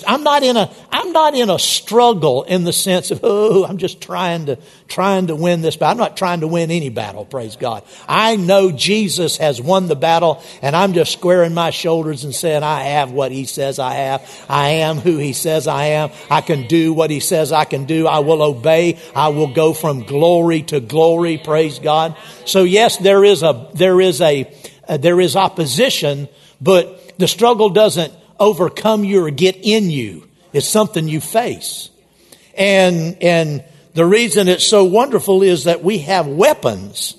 I'm 0.06 0.22
not 0.24 0.42
in 0.42 0.56
a, 0.56 0.70
I'm 0.90 1.12
not 1.12 1.34
in 1.34 1.48
a 1.48 1.58
struggle 1.58 2.42
in 2.42 2.64
the 2.64 2.72
sense 2.72 3.10
of, 3.10 3.20
oh, 3.22 3.64
I'm 3.64 3.78
just 3.78 4.00
trying 4.00 4.46
to, 4.46 4.58
trying 4.88 5.28
to 5.28 5.36
win 5.36 5.60
this 5.60 5.76
battle. 5.76 5.92
I'm 5.92 6.08
not 6.08 6.16
trying 6.16 6.40
to 6.40 6.48
win 6.48 6.70
any 6.70 6.88
battle, 6.88 7.24
praise 7.24 7.56
God. 7.56 7.84
I 8.08 8.36
know 8.36 8.72
Jesus 8.72 9.36
has 9.36 9.60
won 9.60 9.86
the 9.86 9.96
battle 9.96 10.42
and 10.60 10.74
I'm 10.74 10.92
just 10.92 11.12
squaring 11.12 11.54
my 11.54 11.70
shoulders 11.70 12.24
and 12.24 12.34
saying, 12.34 12.62
I 12.64 12.82
have 12.82 13.12
what 13.12 13.30
he 13.30 13.44
says 13.44 13.78
I 13.78 13.94
have. 13.94 14.44
I 14.48 14.68
am 14.68 14.96
who 14.96 15.18
he 15.18 15.32
says 15.32 15.68
I 15.68 15.84
am. 15.86 16.10
I 16.28 16.40
can 16.40 16.66
do 16.66 16.92
what 16.92 17.10
he 17.10 17.20
says 17.20 17.52
I 17.52 17.64
can 17.64 17.84
do. 17.84 18.06
I 18.08 18.18
will 18.20 18.42
obey. 18.42 18.98
I 19.14 19.28
will 19.28 19.52
go 19.52 19.72
from 19.72 20.02
glory 20.02 20.62
to 20.64 20.80
glory, 20.80 21.38
praise 21.38 21.78
God. 21.78 22.16
So 22.44 22.64
yes, 22.64 22.96
there 22.96 23.19
is 23.24 23.42
a, 23.42 23.68
there 23.74 24.00
is 24.00 24.20
a, 24.20 24.52
uh, 24.88 24.96
there 24.96 25.20
is 25.20 25.36
opposition, 25.36 26.28
but 26.60 27.18
the 27.18 27.28
struggle 27.28 27.70
doesn't 27.70 28.12
overcome 28.38 29.04
you 29.04 29.24
or 29.24 29.30
get 29.30 29.56
in 29.56 29.90
you. 29.90 30.26
It's 30.52 30.66
something 30.66 31.06
you 31.08 31.20
face. 31.20 31.90
And, 32.56 33.22
and 33.22 33.64
the 33.94 34.04
reason 34.04 34.48
it's 34.48 34.66
so 34.66 34.84
wonderful 34.84 35.42
is 35.42 35.64
that 35.64 35.82
we 35.82 35.98
have 35.98 36.26
weapons. 36.26 37.16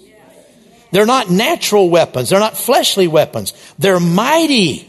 They're 0.91 1.05
not 1.05 1.29
natural 1.29 1.89
weapons. 1.89 2.29
They're 2.29 2.39
not 2.39 2.57
fleshly 2.57 3.07
weapons. 3.07 3.53
They're 3.79 3.99
mighty. 3.99 4.87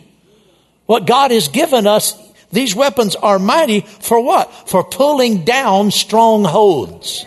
What 0.86 1.06
God 1.06 1.30
has 1.30 1.48
given 1.48 1.86
us, 1.86 2.14
these 2.50 2.74
weapons 2.74 3.14
are 3.16 3.38
mighty 3.38 3.80
for 3.80 4.20
what? 4.22 4.52
For 4.68 4.82
pulling 4.82 5.44
down 5.44 5.90
strongholds. 5.90 7.24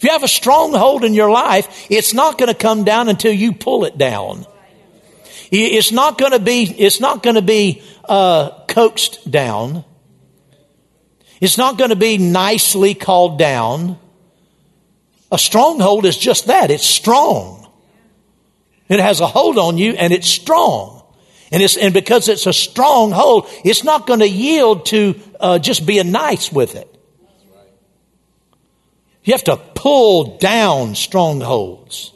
If 0.00 0.04
you 0.04 0.12
have 0.12 0.22
a 0.22 0.28
stronghold 0.28 1.04
in 1.04 1.12
your 1.12 1.30
life, 1.30 1.86
it's 1.90 2.14
not 2.14 2.38
going 2.38 2.48
to 2.48 2.54
come 2.54 2.84
down 2.84 3.10
until 3.10 3.34
you 3.34 3.52
pull 3.52 3.84
it 3.84 3.98
down. 3.98 4.46
It's 5.50 5.92
not 5.92 6.16
going 6.16 6.32
to 6.32 6.38
be, 6.38 6.62
it's 6.62 7.00
not 7.00 7.22
going 7.22 7.36
to 7.36 7.42
be 7.42 7.82
uh, 8.08 8.64
coaxed 8.64 9.30
down. 9.30 9.84
It's 11.38 11.58
not 11.58 11.76
going 11.76 11.90
to 11.90 11.96
be 11.96 12.16
nicely 12.16 12.94
called 12.94 13.38
down. 13.38 13.98
A 15.30 15.38
stronghold 15.38 16.06
is 16.06 16.16
just 16.16 16.46
that. 16.46 16.70
It's 16.70 16.86
strong. 16.86 17.68
It 18.88 19.00
has 19.00 19.20
a 19.20 19.26
hold 19.26 19.58
on 19.58 19.76
you 19.76 19.92
and 19.92 20.14
it's 20.14 20.28
strong. 20.28 21.04
And, 21.52 21.62
it's, 21.62 21.76
and 21.76 21.92
because 21.92 22.30
it's 22.30 22.46
a 22.46 22.54
stronghold, 22.54 23.50
it's 23.66 23.84
not 23.84 24.06
going 24.06 24.20
to 24.20 24.28
yield 24.28 24.86
to 24.86 25.20
uh, 25.38 25.58
just 25.58 25.84
being 25.84 26.10
nice 26.10 26.50
with 26.50 26.74
it. 26.74 26.90
You 29.24 29.34
have 29.34 29.44
to 29.44 29.56
pull 29.56 30.38
down 30.38 30.94
strongholds. 30.94 32.12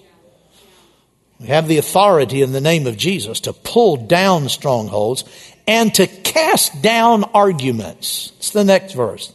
We 1.39 1.47
have 1.49 1.69
the 1.69 1.79
authority 1.79 2.43
in 2.43 2.53
the 2.53 2.61
name 2.61 2.87
of 2.87 2.97
Jesus 2.97 3.41
to 3.41 3.53
pull 3.53 3.97
down 3.97 4.49
strongholds 4.49 5.25
and 5.67 5.95
to 5.95 6.07
cast 6.07 6.81
down 6.81 7.25
arguments. 7.25 8.33
It's 8.39 8.51
the 8.51 8.65
next 8.65 8.95
verse. 8.95 9.33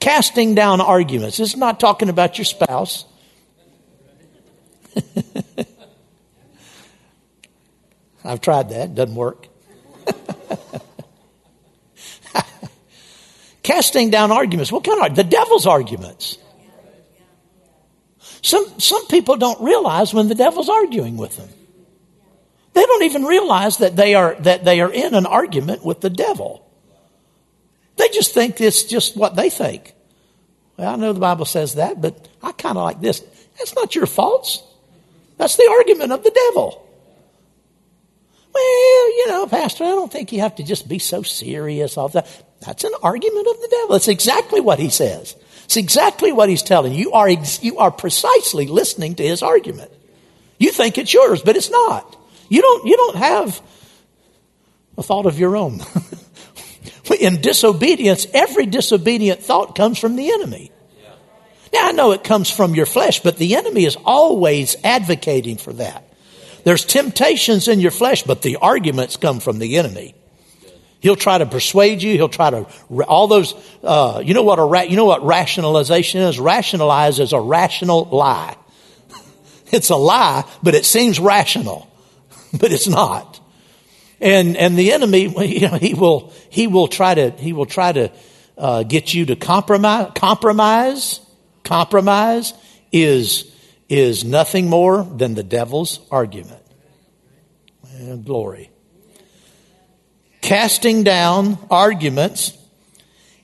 Casting 0.00 0.54
down 0.54 0.80
arguments. 0.80 1.40
Is 1.40 1.56
not 1.56 1.78
talking 1.78 2.08
about 2.08 2.38
your 2.38 2.44
spouse. 2.44 3.04
I've 8.24 8.40
tried 8.40 8.70
that, 8.70 8.90
it 8.90 8.94
doesn't 8.94 9.14
work. 9.14 9.48
Casting 13.62 14.10
down 14.10 14.32
arguments. 14.32 14.72
What 14.72 14.84
kind 14.84 15.06
of 15.06 15.14
the 15.16 15.24
devil's 15.24 15.66
arguments? 15.66 16.38
Some 18.52 18.78
some 18.78 19.06
people 19.06 19.36
don't 19.36 19.62
realize 19.62 20.12
when 20.12 20.28
the 20.28 20.34
devil's 20.34 20.68
arguing 20.68 21.16
with 21.16 21.38
them. 21.38 21.48
They 22.74 22.84
don't 22.84 23.04
even 23.04 23.24
realize 23.24 23.78
that 23.78 23.96
they 23.96 24.14
are 24.14 24.34
that 24.40 24.62
they 24.66 24.82
are 24.82 24.92
in 24.92 25.14
an 25.14 25.24
argument 25.24 25.82
with 25.82 26.02
the 26.02 26.10
devil. 26.10 26.62
They 27.96 28.08
just 28.08 28.34
think 28.34 28.60
it's 28.60 28.82
just 28.82 29.16
what 29.16 29.36
they 29.36 29.48
think. 29.48 29.94
Well, 30.76 30.92
I 30.92 30.96
know 30.96 31.14
the 31.14 31.20
Bible 31.20 31.46
says 31.46 31.76
that, 31.76 32.02
but 32.02 32.28
I 32.42 32.52
kind 32.52 32.76
of 32.76 32.84
like 32.84 33.00
this. 33.00 33.20
That's 33.56 33.74
not 33.74 33.94
your 33.94 34.04
faults. 34.04 34.62
That's 35.38 35.56
the 35.56 35.74
argument 35.78 36.12
of 36.12 36.22
the 36.22 36.30
devil. 36.30 36.86
Well, 38.52 39.08
you 39.16 39.28
know, 39.28 39.46
Pastor, 39.46 39.84
I 39.84 39.92
don't 39.96 40.12
think 40.12 40.30
you 40.30 40.40
have 40.40 40.56
to 40.56 40.62
just 40.62 40.90
be 40.90 40.98
so 40.98 41.22
serious 41.22 41.96
all 41.96 42.10
that. 42.10 42.26
That's 42.60 42.84
an 42.84 42.92
argument 43.02 43.46
of 43.46 43.58
the 43.62 43.68
devil. 43.70 43.92
That's 43.94 44.08
exactly 44.08 44.60
what 44.60 44.78
he 44.78 44.90
says. 44.90 45.36
It's 45.72 45.78
exactly 45.78 46.32
what 46.32 46.50
he's 46.50 46.62
telling 46.62 46.92
you. 46.92 46.98
You 46.98 47.12
are, 47.12 47.30
you 47.30 47.78
are 47.78 47.90
precisely 47.90 48.66
listening 48.66 49.14
to 49.14 49.26
his 49.26 49.42
argument. 49.42 49.90
You 50.58 50.70
think 50.70 50.98
it's 50.98 51.14
yours, 51.14 51.40
but 51.40 51.56
it's 51.56 51.70
not. 51.70 52.14
You 52.50 52.60
don't, 52.60 52.86
you 52.86 52.94
don't 52.94 53.16
have 53.16 53.58
a 54.98 55.02
thought 55.02 55.24
of 55.24 55.38
your 55.38 55.56
own. 55.56 55.80
In 57.20 57.40
disobedience, 57.40 58.26
every 58.34 58.66
disobedient 58.66 59.40
thought 59.40 59.74
comes 59.74 59.98
from 59.98 60.16
the 60.16 60.30
enemy. 60.30 60.70
Now, 61.72 61.88
I 61.88 61.92
know 61.92 62.12
it 62.12 62.22
comes 62.22 62.50
from 62.50 62.74
your 62.74 62.84
flesh, 62.84 63.20
but 63.20 63.38
the 63.38 63.56
enemy 63.56 63.86
is 63.86 63.96
always 64.04 64.76
advocating 64.84 65.56
for 65.56 65.72
that. 65.72 66.06
There's 66.64 66.84
temptations 66.84 67.66
in 67.66 67.80
your 67.80 67.92
flesh, 67.92 68.24
but 68.24 68.42
the 68.42 68.56
arguments 68.56 69.16
come 69.16 69.40
from 69.40 69.58
the 69.58 69.78
enemy. 69.78 70.14
He'll 71.02 71.16
try 71.16 71.38
to 71.38 71.46
persuade 71.46 72.00
you. 72.00 72.12
He'll 72.12 72.28
try 72.28 72.50
to 72.50 72.64
all 73.08 73.26
those. 73.26 73.54
Uh, 73.82 74.22
you 74.24 74.34
know 74.34 74.44
what 74.44 74.60
a 74.60 74.62
ra- 74.62 74.82
you 74.82 74.94
know 74.94 75.04
what 75.04 75.24
rationalization 75.26 76.20
is. 76.20 76.38
Rationalize 76.38 77.18
is 77.18 77.32
a 77.32 77.40
rational 77.40 78.04
lie. 78.04 78.56
it's 79.72 79.90
a 79.90 79.96
lie, 79.96 80.48
but 80.62 80.76
it 80.76 80.84
seems 80.84 81.18
rational, 81.18 81.90
but 82.52 82.70
it's 82.70 82.86
not. 82.86 83.40
And 84.20 84.56
and 84.56 84.78
the 84.78 84.92
enemy, 84.92 85.22
you 85.48 85.68
know, 85.68 85.76
he 85.76 85.94
will 85.94 86.32
he 86.50 86.68
will 86.68 86.86
try 86.86 87.14
to 87.14 87.32
he 87.32 87.52
will 87.52 87.66
try 87.66 87.90
to 87.90 88.12
uh, 88.56 88.84
get 88.84 89.12
you 89.12 89.26
to 89.26 89.34
compromise. 89.34 90.12
Compromise, 90.14 91.18
compromise 91.64 92.54
is 92.92 93.52
is 93.88 94.24
nothing 94.24 94.70
more 94.70 95.02
than 95.02 95.34
the 95.34 95.42
devil's 95.42 95.98
argument. 96.12 96.62
And 97.98 98.24
glory. 98.24 98.71
Casting 100.42 101.02
down 101.04 101.58
arguments 101.70 102.58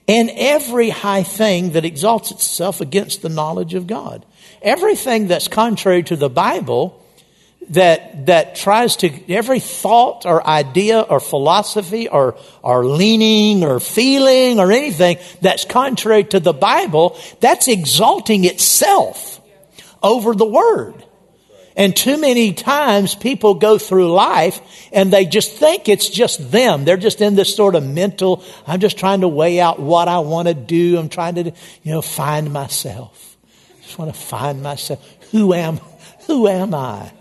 and 0.07 0.31
every 0.35 0.91
high 0.91 1.23
thing 1.23 1.73
that 1.73 1.85
exalts 1.85 2.31
itself 2.31 2.81
against 2.81 3.23
the 3.23 3.29
knowledge 3.29 3.75
of 3.75 3.87
God. 3.87 4.27
Everything 4.61 5.29
that's 5.29 5.49
contrary 5.49 6.03
to 6.05 6.17
the 6.17 6.29
Bible 6.29 7.03
that 7.71 8.27
that 8.27 8.55
tries 8.55 8.97
to 8.97 9.33
every 9.33 9.61
thought 9.61 10.25
or 10.25 10.47
idea 10.47 11.01
or 11.01 11.21
philosophy 11.21 12.09
or 12.09 12.37
or 12.63 12.87
leaning 12.87 13.63
or 13.63 13.79
feeling 13.81 14.59
or 14.59 14.73
anything 14.73 15.19
that's 15.43 15.65
contrary 15.65 16.25
to 16.25 16.41
the 16.41 16.53
Bible, 16.53 17.19
that's 17.41 17.69
exalting 17.69 18.45
itself 18.45 19.41
over 20.03 20.35
the 20.35 20.47
word. 20.47 21.05
And 21.79 21.95
too 21.95 22.19
many 22.19 22.55
times 22.55 23.15
people 23.15 23.55
go 23.55 23.79
through 23.79 24.13
life 24.13 24.61
and 24.93 25.13
they 25.13 25.25
just 25.25 25.53
think 25.53 25.89
it's 25.89 26.11
just 26.11 26.51
them. 26.51 26.85
They're 26.85 26.97
just 26.97 27.21
in 27.21 27.37
this 27.37 27.55
sort 27.55 27.77
of 27.77 27.87
mental, 27.87 28.43
I'm 28.67 28.81
just 28.81 28.99
trying 28.99 29.21
to 29.21 29.29
weigh 29.29 29.61
out 29.61 29.79
what 29.79 30.09
I 30.09 30.19
want 30.19 30.49
to 30.49 30.55
do. 30.55 30.99
I'm 30.99 31.09
trying 31.09 31.37
to, 31.37 31.45
you 31.45 31.93
know, 31.93 32.03
find 32.03 32.53
myself. 32.53 33.37
Just 33.81 33.97
want 33.97 34.13
to 34.13 34.21
find 34.21 34.61
myself. 34.61 35.09
Who 35.31 35.55
am, 35.55 35.79
who 36.27 36.49
am 36.49 36.75
I? 36.75 37.13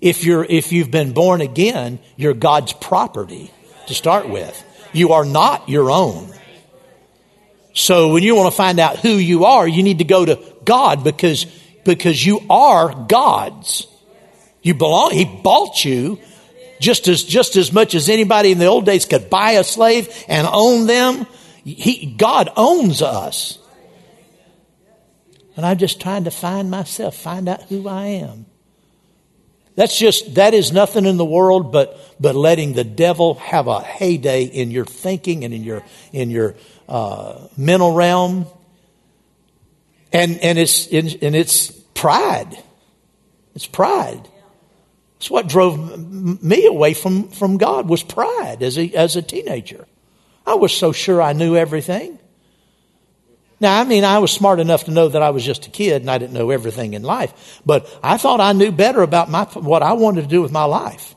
If 0.00 0.24
you're, 0.24 0.44
if 0.44 0.72
you've 0.72 0.90
been 0.90 1.12
born 1.12 1.42
again, 1.42 2.00
you're 2.16 2.34
God's 2.34 2.72
property 2.72 3.52
to 3.86 3.94
start 3.94 4.28
with. 4.28 4.64
You 4.92 5.12
are 5.12 5.24
not 5.24 5.68
your 5.68 5.92
own. 5.92 6.32
So 7.72 8.12
when 8.12 8.22
you 8.22 8.34
want 8.34 8.50
to 8.50 8.56
find 8.56 8.80
out 8.80 8.98
who 8.98 9.10
you 9.10 9.44
are, 9.44 9.68
you 9.68 9.82
need 9.82 9.98
to 9.98 10.04
go 10.04 10.24
to 10.24 10.55
God 10.66 11.02
because, 11.02 11.46
because 11.84 12.24
you 12.24 12.40
are 12.50 13.06
God's. 13.08 13.86
You 14.62 14.74
belong, 14.74 15.12
He 15.12 15.24
bought 15.24 15.84
you 15.84 16.18
just 16.80 17.08
as, 17.08 17.22
just 17.24 17.56
as 17.56 17.72
much 17.72 17.94
as 17.94 18.08
anybody 18.08 18.52
in 18.52 18.58
the 18.58 18.66
old 18.66 18.84
days 18.84 19.06
could 19.06 19.30
buy 19.30 19.52
a 19.52 19.64
slave 19.64 20.24
and 20.28 20.46
own 20.50 20.86
them. 20.86 21.26
He, 21.64 22.14
God 22.16 22.50
owns 22.56 23.02
us. 23.02 23.58
And 25.56 25.64
I'm 25.64 25.78
just 25.78 26.00
trying 26.00 26.24
to 26.24 26.30
find 26.30 26.70
myself, 26.70 27.16
find 27.16 27.48
out 27.48 27.62
who 27.62 27.88
I 27.88 28.06
am. 28.06 28.46
That's 29.74 29.98
just, 29.98 30.34
that 30.34 30.54
is 30.54 30.72
nothing 30.72 31.06
in 31.06 31.16
the 31.16 31.24
world 31.24 31.72
but, 31.72 31.98
but 32.20 32.34
letting 32.34 32.72
the 32.72 32.84
devil 32.84 33.34
have 33.34 33.66
a 33.66 33.80
heyday 33.80 34.44
in 34.44 34.70
your 34.70 34.86
thinking 34.86 35.44
and 35.44 35.52
in 35.52 35.64
your, 35.64 35.82
in 36.12 36.30
your, 36.30 36.54
uh, 36.88 37.48
mental 37.56 37.92
realm, 37.92 38.46
and 40.16 40.38
and 40.38 40.58
it's 40.58 40.86
and 40.88 41.36
it's 41.36 41.70
pride. 41.70 42.56
It's 43.54 43.66
pride. 43.66 44.28
It's 45.16 45.30
what 45.30 45.48
drove 45.48 45.98
me 46.42 46.66
away 46.66 46.94
from, 46.94 47.28
from 47.30 47.56
God 47.56 47.88
was 47.88 48.02
pride 48.02 48.62
as 48.62 48.78
a, 48.78 48.92
as 48.92 49.16
a 49.16 49.22
teenager. 49.22 49.86
I 50.46 50.54
was 50.54 50.76
so 50.76 50.92
sure 50.92 51.22
I 51.22 51.32
knew 51.32 51.56
everything. 51.56 52.18
Now, 53.58 53.80
I 53.80 53.84
mean, 53.84 54.04
I 54.04 54.18
was 54.18 54.30
smart 54.30 54.60
enough 54.60 54.84
to 54.84 54.90
know 54.90 55.08
that 55.08 55.22
I 55.22 55.30
was 55.30 55.42
just 55.42 55.66
a 55.66 55.70
kid 55.70 56.02
and 56.02 56.10
I 56.10 56.18
didn't 56.18 56.34
know 56.34 56.50
everything 56.50 56.92
in 56.92 57.02
life, 57.02 57.62
but 57.64 57.88
I 58.02 58.18
thought 58.18 58.40
I 58.40 58.52
knew 58.52 58.70
better 58.70 59.00
about 59.00 59.30
my, 59.30 59.44
what 59.44 59.82
I 59.82 59.94
wanted 59.94 60.22
to 60.22 60.28
do 60.28 60.42
with 60.42 60.52
my 60.52 60.64
life. 60.64 61.14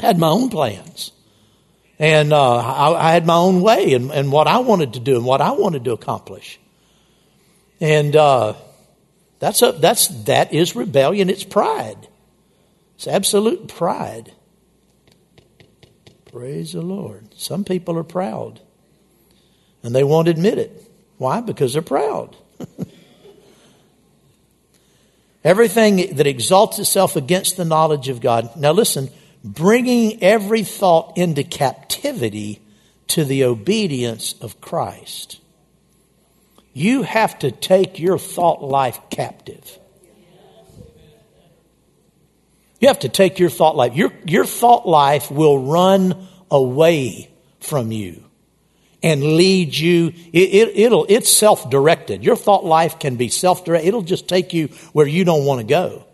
I 0.00 0.06
had 0.06 0.18
my 0.18 0.28
own 0.28 0.48
plans. 0.48 1.12
And 1.98 2.32
uh, 2.32 2.56
I, 2.56 3.10
I, 3.10 3.12
had 3.12 3.26
my 3.26 3.36
own 3.36 3.60
way 3.60 3.92
and, 3.92 4.10
and, 4.10 4.32
what 4.32 4.48
I 4.48 4.58
wanted 4.58 4.94
to 4.94 5.00
do 5.00 5.14
and 5.14 5.24
what 5.24 5.40
I 5.40 5.52
wanted 5.52 5.84
to 5.84 5.92
accomplish. 5.92 6.58
And 7.82 8.14
uh, 8.14 8.54
that's 9.40 9.60
a, 9.60 9.72
that's, 9.72 10.06
that 10.26 10.54
is 10.54 10.76
rebellion. 10.76 11.28
It's 11.28 11.42
pride. 11.42 12.06
It's 12.94 13.08
absolute 13.08 13.66
pride. 13.66 14.32
Praise 16.30 16.74
the 16.74 16.80
Lord. 16.80 17.34
Some 17.36 17.64
people 17.64 17.98
are 17.98 18.04
proud. 18.04 18.60
And 19.82 19.92
they 19.92 20.04
won't 20.04 20.28
admit 20.28 20.58
it. 20.58 20.88
Why? 21.18 21.40
Because 21.40 21.72
they're 21.72 21.82
proud. 21.82 22.36
Everything 25.44 26.14
that 26.14 26.28
exalts 26.28 26.78
itself 26.78 27.16
against 27.16 27.56
the 27.56 27.64
knowledge 27.64 28.08
of 28.08 28.20
God. 28.20 28.54
Now 28.54 28.70
listen, 28.70 29.10
bringing 29.42 30.22
every 30.22 30.62
thought 30.62 31.18
into 31.18 31.42
captivity 31.42 32.62
to 33.08 33.24
the 33.24 33.42
obedience 33.42 34.36
of 34.40 34.60
Christ. 34.60 35.41
You 36.72 37.02
have 37.02 37.38
to 37.40 37.50
take 37.50 37.98
your 37.98 38.18
thought 38.18 38.62
life 38.62 38.98
captive. 39.10 39.78
You 42.80 42.88
have 42.88 43.00
to 43.00 43.08
take 43.08 43.38
your 43.38 43.50
thought 43.50 43.76
life. 43.76 43.94
Your, 43.94 44.12
your 44.26 44.44
thought 44.44 44.88
life 44.88 45.30
will 45.30 45.66
run 45.70 46.26
away 46.50 47.30
from 47.60 47.92
you 47.92 48.24
and 49.02 49.22
lead 49.22 49.76
you. 49.76 50.08
It, 50.32 50.54
it, 50.54 50.76
it'll, 50.76 51.06
it's 51.08 51.30
self 51.30 51.70
directed. 51.70 52.24
Your 52.24 52.36
thought 52.36 52.64
life 52.64 52.98
can 52.98 53.16
be 53.16 53.28
self 53.28 53.64
directed. 53.64 53.88
It'll 53.88 54.02
just 54.02 54.28
take 54.28 54.52
you 54.52 54.68
where 54.92 55.06
you 55.06 55.24
don't 55.24 55.44
want 55.44 55.60
to 55.60 55.66
go. 55.66 56.06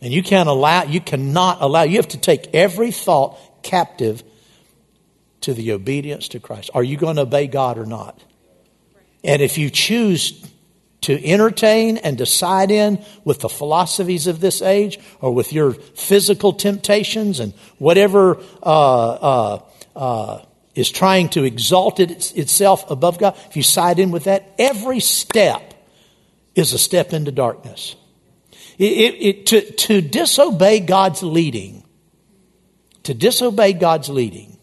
And 0.00 0.12
you 0.12 0.22
can't 0.22 0.48
allow, 0.48 0.84
you 0.84 1.00
cannot 1.00 1.58
allow, 1.60 1.82
you 1.82 1.96
have 1.96 2.08
to 2.08 2.18
take 2.18 2.54
every 2.54 2.90
thought 2.90 3.38
captive 3.62 4.24
to 5.42 5.52
the 5.52 5.72
obedience 5.72 6.28
to 6.28 6.40
Christ. 6.40 6.70
Are 6.74 6.82
you 6.82 6.96
going 6.96 7.16
to 7.16 7.22
obey 7.22 7.46
God 7.46 7.78
or 7.78 7.86
not? 7.86 8.20
And 9.22 9.42
if 9.42 9.58
you 9.58 9.70
choose 9.70 10.46
to 11.02 11.24
entertain 11.24 11.96
and 11.98 12.18
decide 12.18 12.70
in 12.70 13.04
with 13.24 13.40
the 13.40 13.48
philosophies 13.48 14.26
of 14.26 14.40
this 14.40 14.60
age 14.60 14.98
or 15.20 15.32
with 15.32 15.52
your 15.52 15.72
physical 15.72 16.52
temptations 16.52 17.40
and 17.40 17.54
whatever 17.78 18.38
uh, 18.62 19.10
uh, 19.10 19.62
uh, 19.96 20.44
is 20.74 20.90
trying 20.90 21.28
to 21.30 21.44
exalt 21.44 22.00
it, 22.00 22.36
itself 22.36 22.90
above 22.90 23.18
God, 23.18 23.36
if 23.48 23.56
you 23.56 23.62
side 23.62 23.98
in 23.98 24.10
with 24.10 24.24
that, 24.24 24.54
every 24.58 25.00
step 25.00 25.74
is 26.54 26.72
a 26.72 26.78
step 26.78 27.12
into 27.12 27.32
darkness. 27.32 27.96
It, 28.78 28.92
it, 28.92 29.22
it, 29.22 29.46
to, 29.48 29.72
to 29.72 30.00
disobey 30.00 30.80
God's 30.80 31.22
leading, 31.22 31.84
to 33.02 33.14
disobey 33.14 33.72
God's 33.72 34.08
leading, 34.08 34.58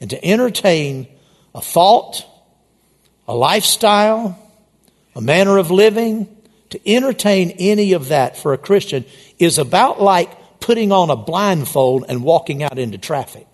and 0.00 0.10
to 0.10 0.24
entertain 0.24 1.08
a 1.54 1.60
thought, 1.60 2.26
a 3.26 3.34
lifestyle, 3.34 4.38
a 5.14 5.20
manner 5.20 5.58
of 5.58 5.70
living, 5.70 6.28
to 6.70 6.88
entertain 6.88 7.52
any 7.52 7.92
of 7.92 8.08
that 8.08 8.36
for 8.36 8.52
a 8.52 8.58
Christian 8.58 9.04
is 9.38 9.58
about 9.58 10.00
like 10.00 10.60
putting 10.60 10.92
on 10.92 11.10
a 11.10 11.16
blindfold 11.16 12.04
and 12.08 12.22
walking 12.22 12.62
out 12.62 12.78
into 12.78 12.98
traffic. 12.98 13.46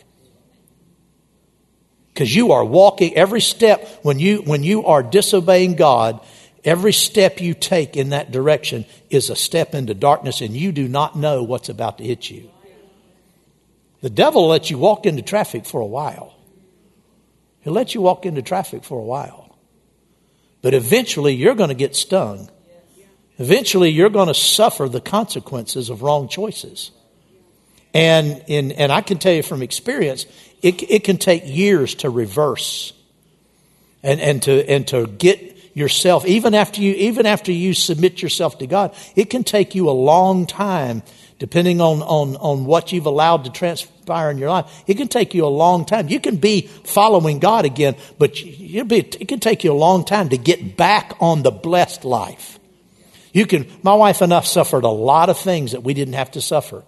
Because 2.15 2.35
you 2.35 2.53
are 2.53 2.65
walking 2.65 3.15
every 3.17 3.41
step 3.41 3.87
when 4.03 4.19
you 4.19 4.39
when 4.39 4.63
you 4.63 4.87
are 4.87 5.03
disobeying 5.03 5.75
God, 5.75 6.21
every 6.65 6.93
step 6.93 7.41
you 7.41 7.55
take 7.55 7.97
in 7.97 8.11
that 8.11 8.31
direction 8.31 8.85
is 9.11 9.31
a 9.31 9.37
step 9.37 9.75
into 9.75 9.95
darkness 9.95 10.41
and 10.41 10.57
you 10.57 10.73
do 10.73 10.89
not 10.89 11.17
know 11.17 11.43
what's 11.43 11.69
about 11.69 11.99
to 11.99 12.05
hit 12.05 12.31
you. 12.31 12.51
The 14.03 14.11
devil 14.11 14.49
lets 14.49 14.71
you 14.71 14.79
walk 14.79 15.05
into 15.05 15.23
traffic 15.23 15.67
for 15.67 15.81
a 15.81 15.87
while. 15.87 16.35
He'll 17.61 17.75
let 17.75 17.95
you 17.95 18.01
walk 18.01 18.25
into 18.25 18.41
traffic 18.41 18.85
for 18.85 18.99
a 18.99 19.05
while. 19.05 19.50
But 20.63 20.75
eventually 20.75 21.35
you're 21.35 21.55
going 21.55 21.69
to 21.69 21.75
get 21.75 21.97
stung. 21.97 22.51
Eventually 23.39 23.91
you're 23.91 24.11
going 24.11 24.29
to 24.29 24.35
suffer 24.35 24.89
the 24.89 25.01
consequences 25.01 25.89
of 25.89 26.03
wrong 26.03 26.29
choices. 26.29 26.91
And, 27.95 28.45
in, 28.47 28.73
and 28.73 28.93
I 28.93 29.01
can 29.01 29.19
tell 29.19 29.33
you 29.33 29.43
from 29.43 29.63
experience, 29.63 30.27
it, 30.63 30.83
it 30.91 31.05
can 31.05 31.17
take 31.17 31.43
years 31.47 31.95
to 31.97 32.11
reverse 32.11 32.93
and, 34.03 34.21
and, 34.21 34.43
to, 34.43 34.71
and 34.71 34.87
to 34.89 35.07
get 35.07 35.51
yourself, 35.75 36.27
even 36.27 36.55
after 36.55 36.81
you, 36.81 36.93
even 36.93 37.27
after 37.27 37.53
you 37.53 37.75
submit 37.75 38.23
yourself 38.23 38.59
to 38.59 38.67
God, 38.67 38.95
it 39.17 39.31
can 39.31 39.45
take 39.45 39.75
you 39.75 39.89
a 39.89 39.93
long 39.93 40.47
time, 40.47 41.03
depending 41.39 41.81
on, 41.81 42.03
on, 42.03 42.37
on 42.37 42.65
what 42.65 42.93
you've 42.93 43.07
allowed 43.07 43.45
to 43.45 43.51
transpire 44.11 44.31
in 44.31 44.39
your 44.39 44.51
life. 44.51 44.85
It 44.87 44.97
can 44.97 45.09
take 45.09 45.35
you 45.35 45.47
a 45.47 45.49
long 45.49 45.85
time. 45.85 46.09
You 46.09 46.21
can 46.21 46.37
be 46.37 46.63
following 46.63 47.39
God 47.39 47.65
again, 47.65 47.97
but 48.19 48.35
be, 48.35 48.99
it 48.99 49.29
can 49.29 49.41
take 49.41 49.65
you 49.65 49.73
a 49.73 49.75
long 49.75 50.05
time 50.05 50.31
to 50.31 50.37
get 50.37 50.77
back 50.77 51.15
on 51.21 51.43
the 51.43 51.51
blessed 51.51 52.05
life. 52.05 52.59
You 53.33 53.47
can, 53.47 53.67
my 53.83 53.95
wife 53.95 54.21
and 54.23 54.35
I 54.35 54.41
suffered 54.41 54.85
a 54.85 54.89
lot 54.89 55.29
of 55.29 55.39
things 55.39 55.73
that 55.73 55.85
we 55.85 55.95
didn't 55.95 56.15
have 56.15 56.33
to 56.33 56.41
suffer. 56.41 56.83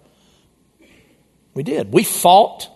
We 1.54 1.62
did. 1.62 1.92
We 1.92 2.02
fought. 2.02 2.68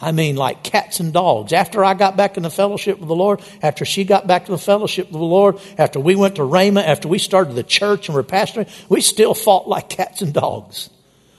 I 0.00 0.12
mean, 0.12 0.36
like 0.36 0.62
cats 0.62 1.00
and 1.00 1.12
dogs. 1.12 1.52
After 1.52 1.84
I 1.84 1.94
got 1.94 2.16
back 2.16 2.36
in 2.36 2.44
the 2.44 2.50
fellowship 2.50 3.00
with 3.00 3.08
the 3.08 3.16
Lord, 3.16 3.42
after 3.60 3.84
she 3.84 4.04
got 4.04 4.28
back 4.28 4.46
to 4.46 4.52
the 4.52 4.58
fellowship 4.58 5.08
with 5.08 5.18
the 5.18 5.18
Lord, 5.18 5.58
after 5.76 5.98
we 5.98 6.14
went 6.14 6.36
to 6.36 6.42
Rhema, 6.42 6.84
after 6.84 7.08
we 7.08 7.18
started 7.18 7.54
the 7.54 7.64
church 7.64 8.08
and 8.08 8.14
were 8.14 8.22
pastoring, 8.22 8.68
we 8.88 9.00
still 9.00 9.34
fought 9.34 9.68
like 9.68 9.90
cats 9.90 10.22
and 10.22 10.32
dogs. 10.32 10.88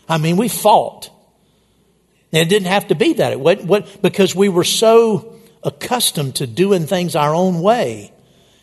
I 0.10 0.18
mean, 0.18 0.36
we 0.36 0.50
fought. 0.50 1.10
And 2.32 2.42
it 2.42 2.50
didn't 2.50 2.68
have 2.68 2.88
to 2.88 2.96
be 2.96 3.14
that. 3.14 3.32
It 3.32 3.40
wasn't, 3.40 4.02
because 4.02 4.36
we 4.36 4.50
were 4.50 4.64
so 4.64 5.36
accustomed 5.64 6.36
to 6.36 6.48
doing 6.48 6.86
things 6.86 7.16
our 7.16 7.34
own 7.34 7.62
way 7.62 8.14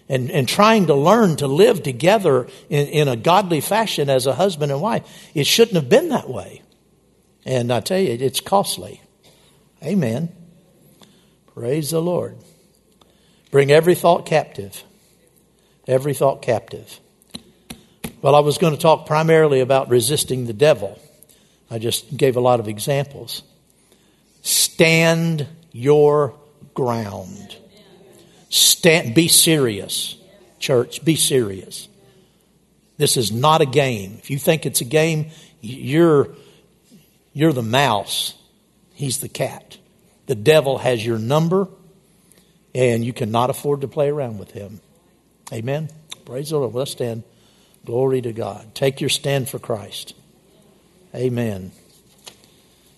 and, 0.08 0.30
and 0.30 0.48
trying 0.48 0.86
to 0.86 0.94
learn 0.94 1.36
to 1.36 1.46
live 1.46 1.82
together 1.82 2.46
in, 2.70 2.86
in 2.88 3.08
a 3.08 3.16
godly 3.16 3.60
fashion 3.60 4.08
as 4.08 4.26
a 4.26 4.34
husband 4.34 4.70
and 4.70 4.80
wife. 4.80 5.02
It 5.34 5.46
shouldn't 5.46 5.74
have 5.74 5.88
been 5.88 6.10
that 6.10 6.28
way. 6.28 6.62
And 7.44 7.72
I 7.72 7.80
tell 7.80 7.98
you, 7.98 8.12
it's 8.12 8.40
costly. 8.40 9.00
Amen. 9.82 10.32
Praise 11.54 11.90
the 11.90 12.02
Lord. 12.02 12.36
Bring 13.50 13.70
every 13.70 13.94
thought 13.94 14.26
captive. 14.26 14.82
Every 15.86 16.14
thought 16.14 16.42
captive. 16.42 17.00
Well, 18.22 18.34
I 18.34 18.40
was 18.40 18.58
going 18.58 18.74
to 18.74 18.80
talk 18.80 19.06
primarily 19.06 19.60
about 19.60 19.88
resisting 19.88 20.46
the 20.46 20.52
devil. 20.52 21.00
I 21.70 21.78
just 21.78 22.16
gave 22.16 22.36
a 22.36 22.40
lot 22.40 22.60
of 22.60 22.68
examples. 22.68 23.42
Stand 24.46 25.48
your 25.72 26.38
ground. 26.72 27.56
Stand, 28.48 29.12
be 29.12 29.26
serious, 29.26 30.16
church. 30.60 31.04
Be 31.04 31.16
serious. 31.16 31.88
This 32.96 33.16
is 33.16 33.32
not 33.32 33.60
a 33.60 33.66
game. 33.66 34.14
If 34.20 34.30
you 34.30 34.38
think 34.38 34.64
it's 34.64 34.80
a 34.80 34.84
game, 34.84 35.30
you're 35.60 36.28
you're 37.32 37.52
the 37.52 37.60
mouse, 37.60 38.34
he's 38.94 39.18
the 39.18 39.28
cat. 39.28 39.78
The 40.26 40.36
devil 40.36 40.78
has 40.78 41.04
your 41.04 41.18
number, 41.18 41.66
and 42.72 43.04
you 43.04 43.12
cannot 43.12 43.50
afford 43.50 43.80
to 43.80 43.88
play 43.88 44.08
around 44.08 44.38
with 44.38 44.52
him. 44.52 44.80
Amen. 45.52 45.88
Praise 46.24 46.50
the 46.50 46.58
Lord. 46.58 46.72
Let's 46.72 46.92
stand. 46.92 47.24
Glory 47.84 48.22
to 48.22 48.32
God. 48.32 48.76
Take 48.76 49.00
your 49.00 49.10
stand 49.10 49.48
for 49.48 49.58
Christ. 49.58 50.14
Amen. 51.12 51.72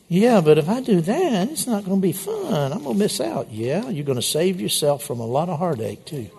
Yeah, 0.09 0.41
but 0.41 0.57
if 0.57 0.71
I 0.71 0.81
do 0.81 1.03
that, 1.03 1.51
it's 1.51 1.67
not 1.67 1.85
going 1.85 2.01
to 2.01 2.03
be 2.03 2.13
fun. 2.13 2.73
I'm 2.73 2.83
going 2.83 2.95
to 2.95 2.99
miss 2.99 3.21
out. 3.21 3.53
Yeah, 3.53 3.89
you're 3.91 4.07
going 4.07 4.17
to 4.17 4.23
save 4.23 4.59
yourself 4.59 5.05
from 5.05 5.21
a 5.21 5.27
lot 5.27 5.51
of 5.51 5.59
heartache, 5.59 6.07
too. 6.07 6.31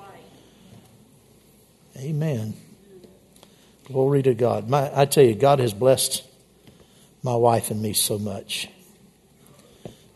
Amen. 1.95 2.55
Glory 3.85 4.23
to 4.23 4.33
God. 4.33 4.67
My, 4.67 4.89
I 4.99 5.05
tell 5.05 5.23
you, 5.23 5.35
God 5.35 5.59
has 5.59 5.73
blessed 5.73 6.23
my 7.21 7.35
wife 7.35 7.69
and 7.69 7.79
me 7.79 7.93
so 7.93 8.17
much. 8.17 8.69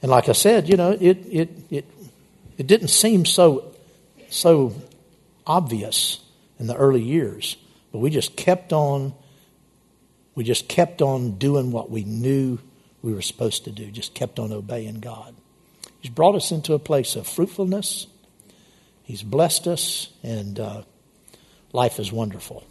And 0.02 0.10
like 0.10 0.30
I 0.30 0.34
said, 0.34 0.68
you 0.68 0.76
know, 0.76 0.92
it, 0.92 1.18
it, 1.30 1.50
it, 1.70 1.86
it 2.58 2.68
didn't 2.68 2.88
seem 2.88 3.24
so, 3.24 3.76
so 4.30 4.74
obvious 5.46 6.22
in 6.60 6.66
the 6.66 6.76
early 6.76 7.04
years, 7.04 7.58
but 7.92 8.00
we 8.00 8.10
just 8.10 8.36
kept 8.36 8.74
on, 8.74 9.14
we 10.34 10.44
just 10.44 10.68
kept 10.68 11.02
on 11.04 11.38
doing 11.38 11.72
what 11.72 11.92
we 11.92 12.04
knew 12.04 12.60
we 13.04 13.14
were 13.14 13.22
supposed 13.22 13.66
to 13.66 13.72
do, 13.72 13.92
just 13.92 14.16
kept 14.16 14.40
on 14.40 14.52
obeying 14.52 15.02
God. 15.02 15.36
He's 16.00 16.12
brought 16.12 16.36
us 16.36 16.52
into 16.52 16.74
a 16.74 16.80
place 16.80 17.16
of 17.16 17.28
fruitfulness. 17.28 18.08
He's 19.04 19.22
blessed 19.22 19.68
us, 19.68 20.10
and 20.24 20.60
uh, 20.60 20.84
life 21.74 22.00
is 22.00 22.12
wonderful. 22.12 22.64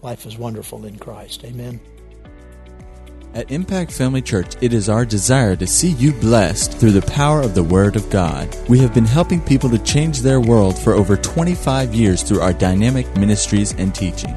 Life 0.00 0.26
is 0.26 0.36
wonderful 0.36 0.84
in 0.84 0.98
Christ. 0.98 1.44
Amen. 1.44 1.80
At 3.34 3.50
Impact 3.50 3.92
Family 3.92 4.20
Church, 4.20 4.54
it 4.60 4.74
is 4.74 4.90
our 4.90 5.06
desire 5.06 5.56
to 5.56 5.66
see 5.66 5.90
you 5.92 6.12
blessed 6.12 6.72
through 6.72 6.92
the 6.92 7.10
power 7.12 7.40
of 7.40 7.54
the 7.54 7.62
Word 7.62 7.96
of 7.96 8.10
God. 8.10 8.54
We 8.68 8.78
have 8.80 8.92
been 8.92 9.06
helping 9.06 9.40
people 9.40 9.70
to 9.70 9.78
change 9.78 10.20
their 10.20 10.40
world 10.40 10.78
for 10.78 10.92
over 10.92 11.16
25 11.16 11.94
years 11.94 12.22
through 12.22 12.40
our 12.40 12.52
dynamic 12.52 13.06
ministries 13.16 13.72
and 13.74 13.94
teaching. 13.94 14.36